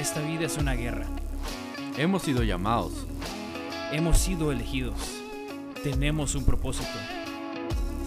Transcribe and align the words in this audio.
Esta 0.00 0.22
vida 0.22 0.46
es 0.46 0.56
una 0.56 0.72
guerra. 0.72 1.04
Hemos 1.98 2.22
sido 2.22 2.42
llamados. 2.42 3.06
Hemos 3.92 4.16
sido 4.16 4.50
elegidos. 4.50 4.96
Tenemos 5.82 6.34
un 6.34 6.46
propósito. 6.46 6.88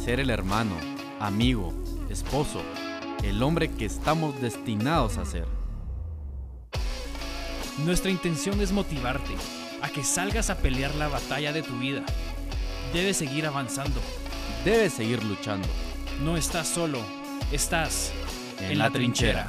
Ser 0.03 0.19
el 0.19 0.31
hermano, 0.31 0.73
amigo, 1.19 1.71
esposo, 2.09 2.63
el 3.21 3.43
hombre 3.43 3.69
que 3.69 3.85
estamos 3.85 4.41
destinados 4.41 5.19
a 5.19 5.25
ser. 5.25 5.45
Nuestra 7.85 8.09
intención 8.09 8.59
es 8.59 8.71
motivarte 8.71 9.35
a 9.83 9.89
que 9.89 10.03
salgas 10.03 10.49
a 10.49 10.57
pelear 10.57 10.95
la 10.95 11.09
batalla 11.09 11.53
de 11.53 11.61
tu 11.61 11.77
vida. 11.77 12.03
Debes 12.91 13.17
seguir 13.17 13.45
avanzando. 13.45 14.01
Debes 14.65 14.93
seguir 14.93 15.23
luchando. 15.23 15.67
No 16.23 16.37
estás 16.37 16.67
solo, 16.67 16.97
estás 17.51 18.11
En 18.59 18.79
la 18.79 18.89
trinchera. 18.89 19.47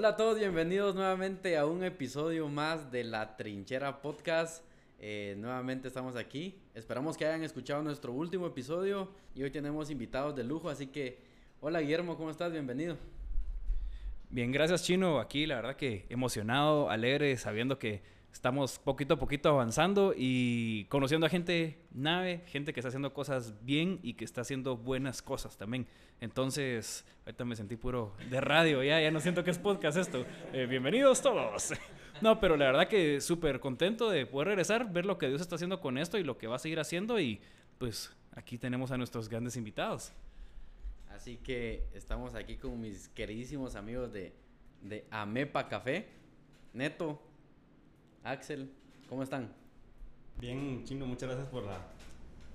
Hola 0.00 0.08
a 0.08 0.16
todos, 0.16 0.38
bienvenidos 0.38 0.94
nuevamente 0.94 1.58
a 1.58 1.66
un 1.66 1.84
episodio 1.84 2.48
más 2.48 2.90
de 2.90 3.04
La 3.04 3.36
Trinchera 3.36 4.00
Podcast. 4.00 4.64
Eh, 4.98 5.34
nuevamente 5.36 5.88
estamos 5.88 6.16
aquí. 6.16 6.58
Esperamos 6.74 7.18
que 7.18 7.26
hayan 7.26 7.42
escuchado 7.42 7.82
nuestro 7.82 8.10
último 8.14 8.46
episodio 8.46 9.10
y 9.34 9.42
hoy 9.42 9.50
tenemos 9.50 9.90
invitados 9.90 10.34
de 10.34 10.42
lujo, 10.42 10.70
así 10.70 10.86
que 10.86 11.18
hola 11.60 11.82
Guillermo, 11.82 12.16
¿cómo 12.16 12.30
estás? 12.30 12.50
Bienvenido. 12.50 12.96
Bien, 14.30 14.50
gracias 14.50 14.84
Chino. 14.84 15.20
Aquí 15.20 15.44
la 15.44 15.56
verdad 15.56 15.76
que 15.76 16.06
emocionado, 16.08 16.88
alegre, 16.88 17.36
sabiendo 17.36 17.78
que 17.78 18.00
estamos 18.32 18.78
poquito 18.78 19.14
a 19.14 19.18
poquito 19.18 19.48
avanzando 19.48 20.14
y 20.16 20.84
conociendo 20.86 21.26
a 21.26 21.28
gente 21.28 21.78
nave, 21.92 22.42
gente 22.46 22.72
que 22.72 22.80
está 22.80 22.88
haciendo 22.88 23.12
cosas 23.12 23.54
bien 23.64 23.98
y 24.02 24.14
que 24.14 24.24
está 24.24 24.42
haciendo 24.42 24.76
buenas 24.76 25.22
cosas 25.22 25.56
también. 25.56 25.86
Entonces, 26.20 27.04
ahorita 27.26 27.44
me 27.44 27.56
sentí 27.56 27.76
puro 27.76 28.14
de 28.30 28.40
radio, 28.40 28.82
ya, 28.82 29.00
ya 29.00 29.10
no 29.10 29.20
siento 29.20 29.44
que 29.44 29.50
es 29.50 29.58
podcast 29.58 29.98
esto. 29.98 30.24
Eh, 30.52 30.66
bienvenidos 30.66 31.22
todos. 31.22 31.72
No, 32.20 32.38
pero 32.38 32.58
la 32.58 32.66
verdad 32.66 32.86
que 32.86 33.18
súper 33.22 33.60
contento 33.60 34.10
de 34.10 34.26
poder 34.26 34.48
regresar, 34.48 34.92
ver 34.92 35.06
lo 35.06 35.16
que 35.16 35.28
Dios 35.28 35.40
está 35.40 35.54
haciendo 35.54 35.80
con 35.80 35.96
esto 35.96 36.18
y 36.18 36.24
lo 36.24 36.36
que 36.36 36.48
va 36.48 36.56
a 36.56 36.58
seguir 36.58 36.78
haciendo 36.78 37.18
y 37.18 37.40
pues 37.78 38.14
aquí 38.32 38.58
tenemos 38.58 38.90
a 38.90 38.98
nuestros 38.98 39.30
grandes 39.30 39.56
invitados. 39.56 40.12
Así 41.08 41.38
que 41.38 41.88
estamos 41.94 42.34
aquí 42.34 42.56
con 42.56 42.78
mis 42.78 43.08
queridísimos 43.08 43.74
amigos 43.74 44.12
de, 44.12 44.34
de 44.82 45.06
Amepa 45.10 45.66
Café. 45.68 46.08
Neto, 46.74 47.22
Axel, 48.24 48.70
¿cómo 49.08 49.22
están? 49.22 49.52
Bien, 50.38 50.84
Chino, 50.84 51.06
muchas 51.06 51.28
gracias 51.28 51.48
por 51.48 51.64
la 51.64 51.78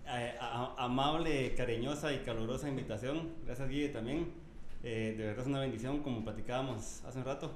eh, 0.08 0.35
a- 0.39 0.75
amable, 0.77 1.53
cariñosa 1.55 2.13
y 2.13 2.19
calurosa 2.19 2.69
invitación. 2.69 3.33
Gracias, 3.45 3.67
Guille, 3.69 3.89
también. 3.89 4.27
Eh, 4.83 5.16
de 5.17 5.23
verdad 5.25 5.41
es 5.41 5.47
una 5.47 5.59
bendición, 5.61 6.03
como 6.03 6.23
platicábamos 6.23 7.03
hace 7.05 7.17
un 7.17 7.25
rato, 7.25 7.52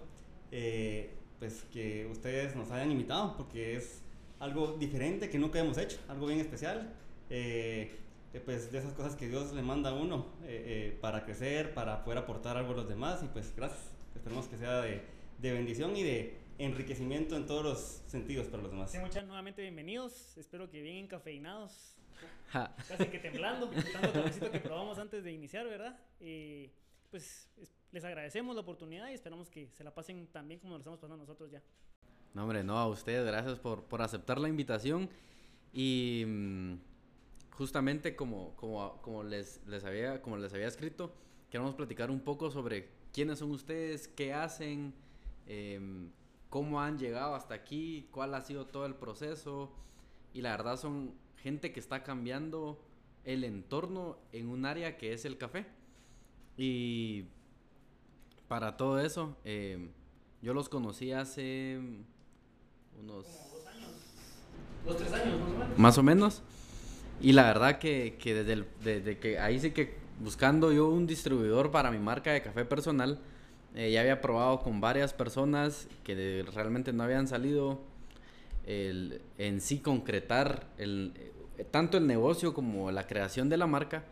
eh, 0.52 1.13
pues 1.37 1.63
que 1.71 2.07
ustedes 2.07 2.55
nos 2.55 2.71
hayan 2.71 2.91
invitado, 2.91 3.37
porque 3.37 3.75
es 3.75 4.02
algo 4.39 4.73
diferente 4.80 5.30
que 5.30 5.37
nunca 5.37 5.59
hemos 5.59 5.77
hecho, 5.77 5.99
algo 6.07 6.25
bien 6.27 6.39
especial. 6.39 6.91
Eh, 7.30 7.95
eh, 8.33 8.41
pues 8.43 8.71
de 8.71 8.80
esas 8.80 8.93
cosas 8.93 9.15
que 9.15 9.27
Dios 9.27 9.53
le 9.53 9.61
manda 9.61 9.91
a 9.91 9.93
uno 9.93 10.27
eh, 10.43 10.97
para 11.02 11.23
crecer, 11.25 11.73
para 11.75 12.03
poder 12.03 12.19
aportar 12.19 12.57
algo 12.57 12.73
a 12.73 12.75
los 12.77 12.89
demás, 12.89 13.21
y 13.23 13.27
pues 13.27 13.53
gracias. 13.55 13.81
Esperemos 14.15 14.47
que 14.47 14.57
sea 14.57 14.81
de, 14.81 15.02
de 15.39 15.52
bendición 15.53 15.95
y 15.95 16.02
de 16.03 16.38
enriquecimiento 16.59 17.35
en 17.35 17.45
todos 17.45 17.63
los 17.63 17.79
sentidos 18.07 18.47
para 18.47 18.61
los 18.63 18.71
demás. 18.71 18.91
Sí, 18.91 18.99
muchas 18.99 19.25
nuevamente 19.25 19.61
bienvenidos. 19.61 20.38
Espero 20.38 20.69
que 20.69 20.81
bien 20.81 20.97
encafeinados. 21.05 21.95
Ja, 22.49 22.75
Casi 22.88 23.05
que 23.07 23.19
temblando. 23.19 23.69
Tanto 23.69 24.11
cafecito 24.13 24.52
que 24.52 24.59
probamos 24.59 24.99
antes 24.99 25.23
de 25.23 25.31
iniciar, 25.31 25.65
¿verdad? 25.67 25.97
Y 26.19 26.69
pues 27.09 27.49
es- 27.57 27.73
les 27.91 28.03
agradecemos 28.03 28.55
la 28.55 28.61
oportunidad 28.61 29.09
y 29.09 29.13
esperamos 29.13 29.49
que 29.49 29.69
se 29.71 29.83
la 29.83 29.93
pasen 29.95 30.27
tan 30.27 30.47
bien 30.47 30.59
como 30.59 30.73
nos 30.73 30.81
estamos 30.81 30.99
pasando 30.99 31.17
nosotros 31.17 31.49
ya. 31.49 31.63
No, 32.33 32.43
hombre, 32.43 32.63
no, 32.63 32.77
a 32.77 32.87
ustedes, 32.87 33.25
gracias 33.25 33.57
por, 33.57 33.85
por 33.85 34.02
aceptar 34.02 34.37
la 34.39 34.49
invitación. 34.49 35.09
Y 35.73 36.23
mm, 36.27 36.73
justamente 37.52 38.15
como, 38.15 38.55
como, 38.58 39.02
como, 39.02 39.23
les, 39.23 39.65
les 39.65 39.83
había, 39.86 40.21
como 40.21 40.37
les 40.37 40.53
había 40.53 40.67
escrito, 40.67 41.14
queremos 41.49 41.73
platicar 41.73 42.11
un 42.11 42.20
poco 42.20 42.52
sobre 42.52 42.89
quiénes 43.14 43.39
son 43.39 43.52
ustedes, 43.52 44.08
qué 44.08 44.33
hacen, 44.33 44.93
em, 45.47 46.11
cómo 46.49 46.82
han 46.82 46.98
llegado 46.98 47.36
hasta 47.36 47.54
aquí, 47.54 48.08
cuál 48.11 48.33
ha 48.33 48.42
sido 48.42 48.65
todo 48.65 48.86
el 48.86 48.95
proceso. 48.95 49.71
Y 50.33 50.42
la 50.42 50.52
verdad 50.52 50.77
son 50.77 51.14
gente 51.37 51.71
que 51.71 51.80
está 51.80 52.04
cambiando 52.04 52.80
el 53.23 53.43
entorno 53.43 54.17
en 54.32 54.49
un 54.49 54.65
área 54.65 54.98
que 54.98 55.14
es 55.14 55.26
el 55.26 55.38
café. 55.38 55.65
Y 56.58 57.26
para 58.48 58.77
todo 58.77 58.99
eso, 58.99 59.38
em, 59.43 59.89
yo 60.42 60.54
los 60.54 60.70
conocí 60.70 61.11
hace 61.11 61.80
unos... 62.99 63.26
Dos, 64.86 64.98
tres 64.98 65.14
años, 65.14 65.39
más 65.39 65.48
o 65.49 65.58
menos. 65.59 65.77
Más 65.80 65.98
o 65.98 66.04
menos. 66.04 66.42
Y 67.21 67.33
la 67.33 67.43
verdad 67.43 67.80
que, 67.80 68.17
que 68.20 68.33
desde, 68.33 68.54
el- 68.54 68.67
desde 68.83 69.20
que 69.20 69.38
ahí 69.39 69.59
sí 69.59 69.71
que 69.71 69.98
buscando 70.21 70.71
yo 70.71 70.88
un 70.89 71.05
distribuidor 71.05 71.70
para 71.71 71.92
mi 71.92 71.99
marca 71.99 72.32
de 72.32 72.42
café 72.42 72.65
personal, 72.65 73.20
eh, 73.75 73.91
ya 73.91 74.02
había 74.02 74.21
probado 74.21 74.59
con 74.59 74.81
varias 74.81 75.13
personas 75.13 75.87
que 76.03 76.45
realmente 76.53 76.91
no 76.93 77.03
habían 77.03 77.27
salido 77.27 77.80
el, 78.65 79.21
en 79.37 79.61
sí 79.61 79.80
concretar 79.80 80.67
el, 80.77 81.13
eh, 81.57 81.65
tanto 81.69 81.97
el 81.97 82.08
negocio 82.08 82.53
como 82.53 82.91
la 82.91 83.05
creación 83.08 83.49
de 83.49 83.58
la 83.58 83.67
marca. 83.67 84.03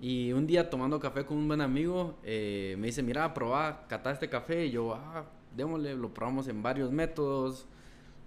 Y 0.00 0.32
un 0.32 0.46
día 0.46 0.70
tomando 0.70 1.00
café 1.00 1.26
con 1.26 1.36
un 1.38 1.48
buen 1.48 1.60
amigo, 1.60 2.18
eh, 2.22 2.76
me 2.78 2.86
dice, 2.86 3.02
mira, 3.02 3.34
probá, 3.34 3.86
catá 3.88 4.12
este 4.12 4.28
café. 4.28 4.66
Y 4.66 4.70
yo, 4.70 4.94
ah, 4.94 5.26
démosle, 5.56 5.94
lo 5.94 6.14
probamos 6.14 6.48
en 6.48 6.62
varios 6.62 6.92
métodos. 6.92 7.66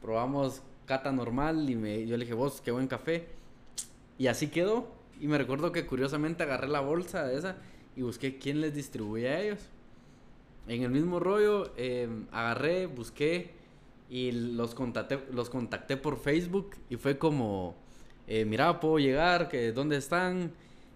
Probamos 0.01 0.61
cata 0.85 1.11
normal 1.11 1.69
y 1.69 1.75
me, 1.75 2.05
yo 2.05 2.17
le 2.17 2.25
dije, 2.25 2.33
vos, 2.33 2.61
qué 2.61 2.71
buen 2.71 2.87
café. 2.87 3.27
Y 4.17 4.27
así 4.27 4.47
quedó. 4.47 4.87
Y 5.19 5.27
me 5.27 5.37
recuerdo 5.37 5.71
que 5.71 5.85
curiosamente 5.85 6.43
agarré 6.43 6.67
la 6.67 6.81
bolsa 6.81 7.25
de 7.25 7.37
esa 7.37 7.55
y 7.95 8.01
busqué 8.01 8.37
quién 8.37 8.59
les 8.59 8.73
distribuye 8.73 9.29
a 9.29 9.39
ellos. 9.39 9.59
En 10.67 10.83
el 10.83 10.91
mismo 10.91 11.19
rollo, 11.19 11.71
eh, 11.77 12.07
agarré, 12.31 12.85
busqué 12.85 13.51
y 14.09 14.31
los 14.31 14.75
contacté, 14.75 15.19
los 15.31 15.49
contacté 15.49 15.97
por 15.97 16.19
Facebook 16.19 16.71
y 16.89 16.97
fue 16.97 17.17
como, 17.17 17.75
eh, 18.27 18.45
mira, 18.45 18.79
puedo 18.79 18.99
llegar, 18.99 19.49
que 19.49 19.71
dónde 19.71 19.97
están. 19.97 20.51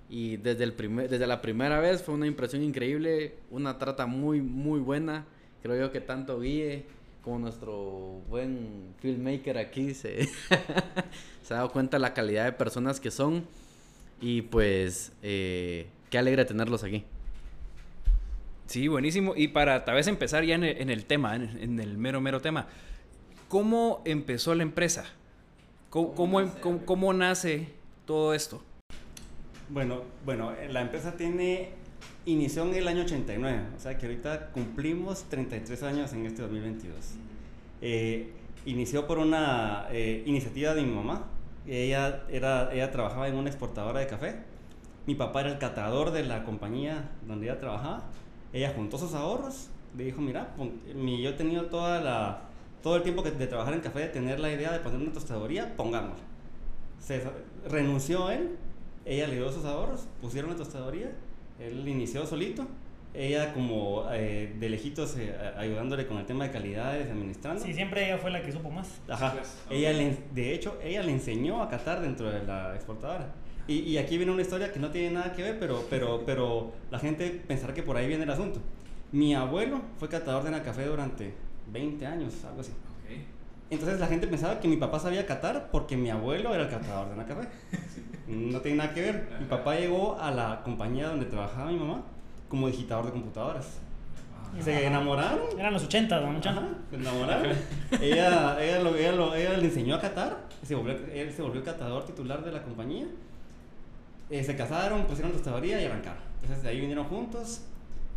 Y 0.10 0.38
desde, 0.38 0.66
el 0.66 0.74
primer, 0.74 1.10
desde 1.10 1.26
la 1.26 1.42
primera 1.42 1.80
vez 1.80 2.04
fue 2.04 2.14
una 2.14 2.28
impresión 2.28 2.62
increíble, 2.62 3.36
una 3.50 3.78
trata 3.80 4.06
muy, 4.06 4.42
muy 4.42 4.80
buena. 4.80 5.26
Creo 5.64 5.80
yo 5.80 5.92
que 5.92 6.00
tanto 6.00 6.40
Guille 6.40 6.86
como 7.24 7.40
nuestro 7.40 8.22
buen 8.30 8.94
filmmaker 9.00 9.58
aquí 9.58 9.96
se, 9.96 10.28
se 11.42 11.54
ha 11.54 11.58
dado 11.58 11.72
cuenta 11.72 11.98
de 11.98 12.02
la 12.02 12.14
calidad 12.14 12.46
de 12.46 12.52
personas 12.52 13.00
que 13.00 13.10
son. 13.10 13.46
Y 14.22 14.44
pues, 14.44 15.12
eh, 15.24 15.88
qué 16.10 16.18
alegre 16.18 16.46
tenerlos 16.46 16.84
aquí. 16.84 17.04
Sí, 18.68 18.88
buenísimo. 18.88 19.34
Y 19.36 19.50
para 19.50 19.86
tal 19.86 19.96
vez 19.96 20.08
empezar 20.08 20.44
ya 20.44 20.56
en 20.56 20.64
el, 20.64 20.78
en 20.82 20.90
el 20.90 21.06
tema, 21.06 21.36
en, 21.36 21.58
en 21.62 21.80
el 21.80 21.98
mero, 21.98 22.20
mero 22.22 22.42
tema, 22.42 22.68
¿cómo 23.48 24.02
empezó 24.06 24.56
la 24.56 24.64
empresa? 24.64 25.06
¿Cómo, 25.90 26.14
cómo, 26.16 26.42
em- 26.42 26.50
cómo- 26.62 26.86
cómo 26.86 27.14
nace 27.14 27.70
todo 28.06 28.34
esto? 28.34 28.62
Bueno, 29.70 30.02
bueno, 30.26 30.54
la 30.70 30.82
empresa 30.82 31.16
tiene 31.16 31.70
inició 32.28 32.64
en 32.64 32.74
el 32.76 32.88
año 32.88 33.04
89, 33.04 33.60
o 33.76 33.80
sea 33.80 33.98
que 33.98 34.08
ahorita 34.08 34.48
cumplimos 34.52 35.24
33 35.30 35.84
años 35.84 36.14
en 36.14 36.26
este 36.26 36.42
2022. 36.42 36.96
Eh, 37.82 38.32
inició 38.66 39.06
por 39.08 39.20
una 39.20 39.86
eh, 39.92 40.24
iniciativa 40.26 40.74
de 40.74 40.82
mi 40.84 40.92
mamá. 40.92 41.28
Ella, 41.68 42.24
era, 42.30 42.72
ella 42.74 42.92
trabajaba 42.92 43.28
en 43.28 43.36
una 43.36 43.50
exportadora 43.50 44.00
de 44.00 44.08
café. 44.08 44.36
Mi 45.08 45.14
papá 45.16 45.42
era 45.42 45.52
el 45.52 45.58
catador 45.60 46.12
de 46.12 46.24
la 46.26 46.44
compañía 46.44 47.10
donde 47.28 47.48
ella 47.48 47.60
trabajaba. 47.60 48.04
Ella 48.56 48.72
juntó 48.76 48.98
sus 48.98 49.14
ahorros. 49.14 49.70
Le 49.98 50.06
dijo, 50.06 50.22
mira, 50.22 50.56
pon- 50.56 50.80
mi- 50.96 51.22
yo 51.22 51.30
he 51.32 51.34
tenido 51.34 51.66
toda 51.66 52.00
la, 52.02 52.42
todo 52.82 52.96
el 52.96 53.04
tiempo 53.04 53.22
que, 53.22 53.32
de 53.32 53.48
trabajar 53.48 53.74
en 53.74 53.82
café, 53.82 54.00
de 54.00 54.08
tener 54.10 54.40
la 54.40 54.52
idea 54.52 54.72
de 54.72 54.80
poner 54.80 55.00
una 55.02 55.12
tostadoría, 55.12 55.76
pongámosla. 55.76 56.24
Se 57.00 57.22
renunció 57.70 58.30
él, 58.32 58.56
ella 59.06 59.28
le 59.28 59.36
dio 59.36 59.52
sus 59.52 59.66
ahorros, 59.66 60.08
pusieron 60.22 60.52
la 60.52 60.56
tostadoría, 60.58 61.12
él 61.60 61.88
inició 61.88 62.26
solito, 62.26 62.66
ella 63.14 63.54
como 63.54 64.06
eh, 64.12 64.54
de 64.60 64.70
lejitos 64.70 65.16
eh, 65.18 65.34
a- 65.56 65.60
ayudándole 65.60 66.08
con 66.08 66.18
el 66.18 66.26
tema 66.26 66.46
de 66.46 66.52
calidades, 66.52 67.10
administrando. 67.10 67.62
Sí, 67.64 67.74
siempre 67.74 68.06
ella 68.06 68.18
fue 68.18 68.32
la 68.32 68.42
que 68.42 68.52
supo 68.52 68.70
más. 68.70 69.00
Ajá. 69.08 69.34
Pues, 69.34 69.58
Ella 69.70 69.94
le- 69.94 70.18
de 70.34 70.54
hecho, 70.54 70.78
ella 70.84 71.04
le 71.04 71.12
enseñó 71.12 71.62
a 71.62 71.70
catar 71.70 72.02
dentro 72.02 72.30
de 72.30 72.44
la 72.44 72.76
exportadora. 72.76 73.28
Y, 73.68 73.80
y 73.80 73.98
aquí 73.98 74.18
viene 74.18 74.32
una 74.32 74.42
historia 74.42 74.72
que 74.72 74.80
no 74.80 74.90
tiene 74.92 75.12
nada 75.12 75.34
que 75.34 75.42
ver, 75.42 75.60
pero, 75.60 75.84
pero, 75.90 76.24
pero 76.26 76.72
la 76.92 77.00
gente 77.00 77.30
pensará 77.48 77.74
que 77.74 77.82
por 77.84 77.98
ahí 77.98 78.08
viene 78.08 78.24
el 78.24 78.30
asunto. 78.30 78.60
Mi 79.12 79.34
abuelo 79.34 79.82
fue 79.98 80.08
catador 80.10 80.44
de 80.44 80.62
café 80.62 80.86
durante 80.86 81.34
20 81.72 82.06
años, 82.06 82.34
algo 82.46 82.62
así. 82.62 82.72
Entonces 83.72 84.00
la 84.00 84.06
gente 84.08 84.28
pensaba 84.28 84.60
que 84.60 84.68
mi 84.68 84.78
papá 84.78 85.00
sabía 85.00 85.26
catar 85.26 85.70
porque 85.72 85.98
mi 85.98 86.12
abuelo 86.12 86.54
era 86.54 86.64
el 86.66 86.70
catador 86.70 87.16
de 87.16 87.26
café. 87.26 87.48
No 88.28 88.60
tiene 88.60 88.78
nada 88.80 88.92
que 88.92 89.02
ver. 89.02 89.28
Mi 89.40 89.46
papá 89.46 89.76
llegó 89.76 90.18
a 90.20 90.32
la 90.32 90.62
compañía 90.64 91.10
donde 91.10 91.26
trabajaba 91.28 91.70
mi 91.72 91.78
mamá 91.78 92.02
como 92.50 92.66
digitador 92.68 93.06
de 93.06 93.12
computadoras. 93.12 93.78
Se 94.62 94.86
enamoraron. 94.88 95.60
Eran 95.60 95.74
los 95.74 95.84
80, 95.84 96.20
don. 96.22 96.36
Ajá, 96.38 96.68
se 96.90 96.96
enamoraron. 96.96 97.52
ella, 98.02 98.58
ella, 98.64 98.80
lo, 98.80 98.96
ella, 98.96 99.12
lo- 99.12 99.36
ella 99.36 99.58
le 99.58 99.66
enseñó 99.66 99.94
a 99.96 100.02
catar. 100.02 100.38
Se 100.64 100.74
volvió, 100.74 100.96
él 101.14 101.32
se 101.32 101.42
volvió 101.44 101.64
catador 101.64 102.04
titular 102.06 102.44
de 102.44 102.52
la 102.52 102.64
compañía. 102.64 103.06
Eh, 104.30 104.44
se 104.44 104.56
casaron, 104.56 105.06
pusieron 105.06 105.32
tostadoría 105.32 105.82
y 105.82 105.86
arrancaron. 105.86 106.24
Entonces 106.42 106.64
de 106.64 106.70
ahí 106.70 106.80
vinieron 106.80 107.06
juntos. 107.06 107.62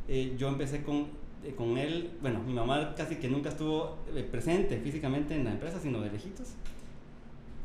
Eh, 0.09 0.35
yo 0.39 0.49
empecé 0.49 0.83
con, 0.83 1.07
eh, 1.45 1.55
con 1.57 1.77
él. 1.77 2.11
Bueno, 2.23 2.41
mi 2.43 2.55
mamá 2.55 2.95
casi 2.97 3.17
que 3.17 3.29
nunca 3.29 3.51
estuvo 3.51 3.99
eh, 4.15 4.23
presente 4.31 4.79
físicamente 4.79 5.35
en 5.35 5.45
la 5.45 5.53
empresa, 5.53 5.79
sino 5.81 6.01
de 6.01 6.11
lejitos. 6.11 6.49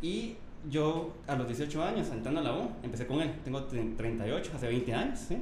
Y 0.02 0.36
yo 0.70 1.14
a 1.28 1.36
los 1.36 1.48
18 1.48 1.84
años, 1.84 2.08
entrando 2.12 2.42
a 2.42 2.44
la 2.44 2.54
U, 2.58 2.70
empecé 2.84 3.08
con 3.08 3.22
él. 3.22 3.32
Tengo 3.44 3.68
tre- 3.70 3.96
38, 3.96 4.52
hace 4.56 4.68
20 4.68 4.94
años. 4.94 5.20
¿sí? 5.20 5.38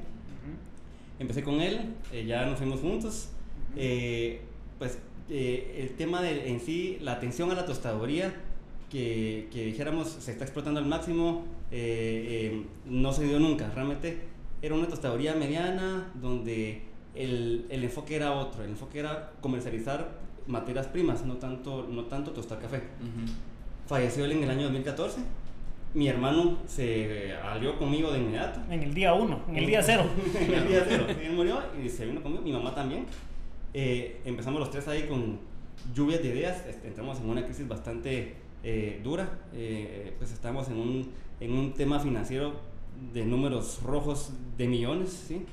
Empecé 1.20 1.44
con 1.44 1.62
él, 1.62 1.94
ya 2.28 2.46
nos 2.46 2.58
fuimos 2.58 2.80
juntos. 2.80 3.30
Pues 4.80 4.98
el 5.30 5.90
tema 5.98 6.22
de 6.22 6.50
en 6.50 6.60
sí, 6.60 6.98
la 7.02 7.14
atención 7.14 7.52
a 7.52 7.56
la 7.56 7.66
tostadoría, 7.66 8.34
que, 8.92 9.48
que 9.52 9.66
dijéramos 9.66 10.10
se 10.10 10.32
está 10.32 10.44
explotando 10.44 10.80
al 10.80 10.86
máximo, 10.86 11.46
eh, 11.72 12.52
eh, 12.52 12.66
no 12.86 13.14
se 13.14 13.24
dio 13.24 13.40
nunca. 13.40 13.72
Realmente 13.74 14.20
era 14.62 14.76
una 14.76 14.88
tostadoría 14.88 15.34
mediana 15.34 16.12
donde 16.16 16.84
el, 17.16 17.66
el 17.70 17.84
enfoque 17.86 18.18
era 18.18 18.34
otro. 18.34 18.64
El 18.64 18.72
enfoque 18.72 19.00
era 19.00 19.32
comercializar 19.40 20.20
materias 20.46 20.88
primas, 20.88 21.26
no 21.26 21.36
tanto, 21.36 21.88
no 21.90 22.04
tanto 22.06 22.32
tostar 22.32 22.60
café. 22.60 22.84
Falleció 23.88 24.26
él 24.26 24.34
en 24.34 24.44
el 24.44 24.50
año 24.50 24.64
2014. 24.64 25.22
Mi 25.94 26.08
hermano 26.08 26.58
se 26.68 27.34
alió 27.34 27.78
conmigo 27.78 28.12
de 28.12 28.20
inmediato. 28.20 28.60
En 28.70 28.82
el 28.84 28.94
día 28.94 29.14
1, 29.14 29.46
en 29.50 29.56
el 29.56 29.66
día 29.68 29.82
0. 29.84 30.04
en 30.40 30.54
el 30.54 30.68
día 30.68 30.86
cero. 30.88 31.06
Él 31.08 31.34
murió 31.34 31.60
y 31.82 31.90
se 31.90 32.06
vino 32.06 32.22
conmigo, 32.22 32.44
mi 32.44 32.52
mamá 32.52 32.74
también. 32.76 33.06
Eh, 33.74 34.22
empezamos 34.26 34.60
los 34.60 34.70
tres 34.70 34.88
ahí 34.88 35.04
con 35.08 35.40
lluvias 35.94 36.22
de 36.22 36.30
ideas. 36.30 36.66
este, 36.68 36.88
entramos 36.90 37.20
en 37.20 37.30
una 37.30 37.44
crisis 37.44 37.68
bastante 37.68 38.36
eh, 38.64 39.00
dura. 39.04 39.40
Eh, 39.54 40.14
pues 40.18 40.32
estamos 40.32 40.68
en 40.70 40.78
un, 40.78 41.12
en 41.40 41.54
un 41.54 41.74
tema 41.74 42.00
financiero 42.00 42.54
de 43.14 43.26
números 43.26 43.82
rojos 43.84 44.32
de 44.58 44.68
millones. 44.68 45.26
¿sí? 45.28 45.44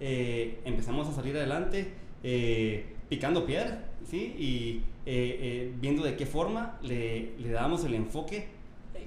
Eh, 0.00 0.60
empezamos 0.64 1.08
a 1.08 1.12
salir 1.12 1.36
adelante 1.36 1.92
eh, 2.22 2.86
picando 3.08 3.46
piedra 3.46 3.84
¿sí? 4.08 4.34
y 4.38 4.82
eh, 5.06 5.38
eh, 5.40 5.72
viendo 5.80 6.02
de 6.02 6.16
qué 6.16 6.26
forma 6.26 6.78
le, 6.82 7.32
le 7.38 7.50
dábamos 7.50 7.84
el 7.84 7.94
enfoque 7.94 8.48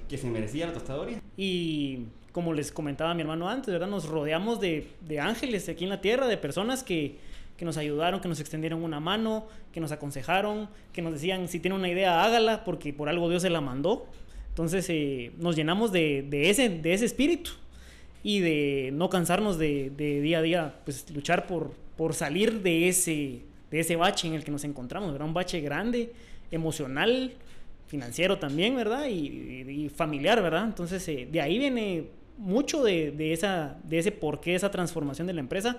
que 0.07 0.17
se 0.17 0.27
merecía 0.29 0.67
la 0.67 0.73
tostadoría. 0.73 1.21
Y 1.37 2.05
como 2.31 2.53
les 2.53 2.71
comentaba 2.71 3.13
mi 3.13 3.21
hermano 3.21 3.47
antes, 3.47 3.71
¿verdad? 3.71 3.87
Nos 3.87 4.07
rodeamos 4.07 4.59
de, 4.59 4.87
de 5.01 5.19
ángeles 5.19 5.69
aquí 5.69 5.83
en 5.83 5.91
la 5.91 6.01
tierra, 6.01 6.27
de 6.27 6.37
personas 6.37 6.83
que, 6.83 7.17
que 7.63 7.65
nos 7.65 7.77
ayudaron, 7.77 8.19
que 8.19 8.27
nos 8.27 8.41
extendieron 8.41 8.83
una 8.83 8.99
mano, 8.99 9.47
que 9.71 9.79
nos 9.79 9.93
aconsejaron, 9.93 10.67
que 10.91 11.01
nos 11.01 11.13
decían, 11.13 11.47
si 11.47 11.61
tiene 11.61 11.77
una 11.77 11.87
idea, 11.87 12.21
hágala, 12.21 12.65
porque 12.65 12.91
por 12.91 13.07
algo 13.07 13.29
Dios 13.29 13.41
se 13.41 13.49
la 13.49 13.61
mandó. 13.61 14.05
Entonces 14.49 14.85
eh, 14.89 15.31
nos 15.39 15.55
llenamos 15.55 15.93
de, 15.93 16.25
de 16.29 16.49
ese, 16.49 16.67
de 16.67 16.93
ese 16.93 17.05
espíritu 17.05 17.51
y 18.21 18.41
de 18.41 18.89
no 18.93 19.09
cansarnos 19.09 19.57
de, 19.57 19.91
de 19.95 20.19
día 20.19 20.39
a 20.39 20.41
día, 20.41 20.75
pues 20.83 21.09
luchar 21.15 21.47
por, 21.47 21.71
por 21.95 22.13
salir 22.13 22.61
de 22.63 22.89
ese, 22.89 23.43
de 23.71 23.79
ese 23.79 23.95
bache 23.95 24.27
en 24.27 24.33
el 24.33 24.43
que 24.43 24.51
nos 24.51 24.65
encontramos, 24.65 25.13
¿verdad? 25.13 25.25
Un 25.29 25.33
bache 25.33 25.61
grande, 25.61 26.11
emocional, 26.51 27.31
financiero 27.87 28.39
también, 28.39 28.75
¿verdad? 28.75 29.07
Y, 29.07 29.13
y- 29.69 29.85
y 29.85 29.89
familiar, 29.89 30.41
¿verdad? 30.43 30.65
Entonces, 30.65 31.07
eh, 31.07 31.29
de 31.31 31.39
ahí 31.39 31.57
viene 31.59 32.07
mucho 32.37 32.83
de, 32.83 33.11
de 33.11 33.31
esa, 33.31 33.77
de 33.85 33.99
ese 33.99 34.13
esa 34.47 34.69
transformación 34.69 35.27
de 35.27 35.33
la 35.33 35.39
empresa. 35.39 35.77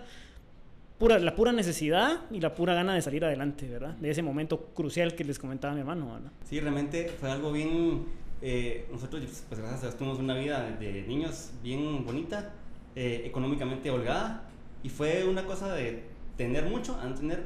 Pura, 0.98 1.18
la 1.18 1.34
pura 1.34 1.52
necesidad 1.52 2.20
y 2.30 2.40
la 2.40 2.54
pura 2.54 2.72
gana 2.74 2.94
de 2.94 3.02
salir 3.02 3.24
adelante, 3.24 3.68
¿verdad? 3.68 3.94
De 3.96 4.10
ese 4.10 4.22
momento 4.22 4.66
crucial 4.74 5.14
que 5.16 5.24
les 5.24 5.38
comentaba 5.38 5.74
mi 5.74 5.80
hermano, 5.80 6.12
¿verdad? 6.12 6.30
Sí, 6.44 6.60
realmente 6.60 7.08
fue 7.08 7.30
algo 7.30 7.50
bien. 7.52 8.04
eh, 8.40 8.86
nosotros, 8.92 9.22
pues 9.48 9.60
gracias 9.60 9.80
a 9.82 9.86
Dios, 9.86 9.96
tuvimos 9.98 10.18
una 10.18 10.34
vida 10.34 10.70
de 10.78 11.02
niños 11.02 11.50
bien 11.62 12.04
bonita, 12.04 12.52
eh, 12.94 13.22
económicamente 13.24 13.90
holgada, 13.90 14.48
y 14.82 14.88
fue 14.88 15.24
una 15.24 15.44
cosa 15.46 15.74
de 15.74 16.04
tener 16.36 16.64
mucho 16.66 16.94
a 17.00 17.06
no 17.06 17.14
tener 17.14 17.44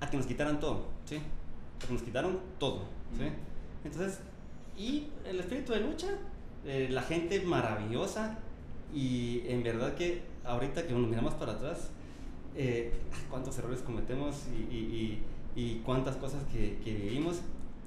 a 0.00 0.10
que 0.10 0.16
nos 0.16 0.26
quitaran 0.26 0.60
todo, 0.60 0.88
¿sí? 1.06 1.16
A 1.16 1.86
que 1.86 1.92
nos 1.92 2.02
quitaron 2.02 2.38
todo, 2.58 2.82
¿sí? 3.16 3.24
Entonces, 3.84 4.20
y 4.76 5.08
el 5.24 5.40
espíritu 5.40 5.72
de 5.72 5.80
lucha, 5.80 6.08
eh, 6.66 6.88
la 6.90 7.02
gente 7.02 7.40
maravillosa, 7.40 8.38
y 8.92 9.42
en 9.46 9.62
verdad 9.62 9.94
que 9.94 10.22
ahorita 10.44 10.86
que 10.86 10.92
nos 10.92 11.08
miramos 11.08 11.34
para 11.34 11.52
atrás, 11.52 11.90
eh, 12.56 12.92
cuántos 13.30 13.58
errores 13.58 13.80
cometemos 13.80 14.44
y, 14.54 14.74
y- 14.74 14.78
y- 14.78 15.22
y 15.60 15.74
cuántas 15.84 16.16
cosas 16.16 16.42
que, 16.52 16.78
que 16.84 16.94
vivimos 16.94 17.40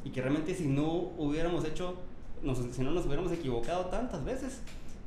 y 0.04 0.10
que 0.10 0.21
realmente 0.21 0.54
si 0.54 0.68
no 0.68 0.86
hubiéramos 1.18 1.63
hecho, 1.65 1.95
nos- 2.42 2.60
si 2.71 2.81
no 2.81 2.92
nos 2.92 3.06
hubiéramos 3.06 3.31
equivocado 3.31 3.86
tantas 3.86 4.24
veces, 4.25 4.62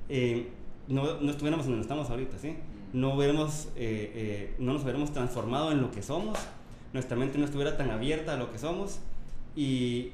eh, 0.09 0.49
no, 0.89 1.21
no 1.21 1.31
estuviéramos 1.31 1.67
donde 1.67 1.83
estamos 1.83 2.09
ahorita, 2.11 2.39
¿sí? 2.39 2.57
No, 2.93 3.15
hubiéramos, 3.15 3.67
eh, 3.77 4.13
eh, 4.15 4.55
no 4.59 4.73
nos 4.73 4.83
hubiéramos 4.85 5.13
transformado 5.13 5.71
en 5.73 5.83
lo 5.83 5.91
que 5.91 6.03
somos, 6.03 6.39
nuestra 6.93 7.17
mente 7.17 7.37
no 7.39 7.45
estuviera 7.45 7.77
tan 7.77 7.91
abierta 7.91 8.35
a 8.35 8.37
lo 8.37 8.51
que 8.53 8.59
somos 8.59 9.01
y 9.55 10.13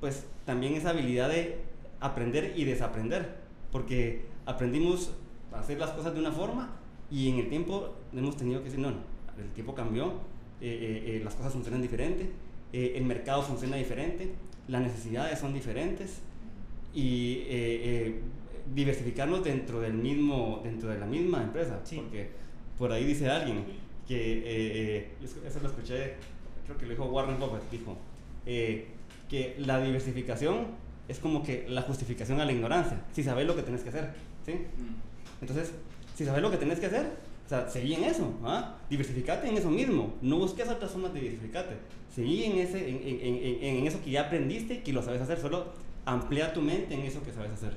pues 0.00 0.24
también 0.46 0.74
esa 0.74 0.90
habilidad 0.90 1.28
de 1.28 1.58
aprender 2.00 2.54
y 2.56 2.64
desaprender, 2.64 3.36
porque 3.70 4.24
aprendimos 4.46 5.12
a 5.52 5.60
hacer 5.60 5.78
las 5.78 5.90
cosas 5.90 6.14
de 6.14 6.20
una 6.20 6.32
forma 6.32 6.70
y 7.10 7.28
en 7.30 7.38
el 7.38 7.48
tiempo 7.48 7.94
hemos 8.12 8.36
tenido 8.36 8.60
que 8.60 8.66
decir, 8.66 8.80
no, 8.80 8.90
no, 8.90 8.98
el 9.38 9.50
tiempo 9.54 9.74
cambió, 9.74 10.06
eh, 10.06 10.12
eh, 10.60 11.16
eh, 11.16 11.20
las 11.24 11.34
cosas 11.34 11.52
funcionan 11.52 11.80
diferente, 11.82 12.28
eh, 12.72 12.92
el 12.96 13.04
mercado 13.04 13.42
funciona 13.42 13.76
diferente, 13.76 14.30
las 14.68 14.82
necesidades 14.82 15.38
son 15.38 15.54
diferentes 15.54 16.20
y 16.94 17.38
eh, 17.46 17.46
eh, 17.48 18.20
diversificarnos 18.74 19.42
dentro 19.44 19.80
del 19.80 19.94
mismo, 19.94 20.60
dentro 20.62 20.90
de 20.90 20.98
la 20.98 21.06
misma 21.06 21.42
empresa, 21.42 21.80
Sí. 21.84 21.96
porque 21.96 22.28
por 22.76 22.92
ahí 22.92 23.04
dice 23.04 23.28
alguien 23.30 23.64
que, 24.06 25.08
eso 25.22 25.60
lo 25.62 25.68
escuché, 25.68 26.14
creo 26.66 26.76
que 26.76 26.84
lo 26.86 26.90
dijo 26.90 27.04
Warren 27.06 27.38
Buffett, 27.38 27.70
dijo, 27.70 27.96
que 28.44 29.56
la 29.58 29.80
diversificación 29.80 30.66
es 31.08 31.18
como 31.18 31.42
que 31.42 31.66
la 31.68 31.82
justificación 31.82 32.40
a 32.40 32.44
la 32.44 32.52
ignorancia, 32.52 33.02
si 33.12 33.22
sabes 33.22 33.46
lo 33.46 33.56
que 33.56 33.62
tenés 33.62 33.82
que 33.82 33.88
hacer, 33.90 34.12
¿sí? 34.44 34.52
Entonces, 35.40 35.72
si 36.18 36.24
sabes 36.24 36.42
lo 36.42 36.50
que 36.50 36.56
tenés 36.56 36.80
que 36.80 36.86
hacer, 36.86 37.06
o 37.46 37.48
sea, 37.48 37.68
seguí 37.70 37.94
en 37.94 38.02
eso, 38.04 38.34
¿ah? 38.44 38.74
diversificate 38.90 39.48
en 39.48 39.56
eso 39.56 39.70
mismo, 39.70 40.14
no 40.20 40.36
busques 40.38 40.68
otras 40.68 40.90
formas 40.90 41.14
de 41.14 41.20
diversificarte, 41.20 41.74
seguí 42.12 42.42
en, 42.42 42.58
ese, 42.58 42.88
en, 42.88 42.96
en- 42.96 43.20
en- 43.44 43.64
en- 43.78 43.86
eso 43.86 44.00
que 44.04 44.10
ya 44.10 44.22
aprendiste 44.22 44.74
y 44.74 44.78
que 44.78 44.92
lo 44.92 45.00
sabes 45.02 45.22
hacer, 45.22 45.38
solo 45.38 45.66
amplía 46.04 46.52
tu 46.52 46.60
mente 46.60 46.92
en 46.94 47.02
eso 47.02 47.22
que 47.22 47.30
sabes 47.32 47.52
hacer. 47.52 47.74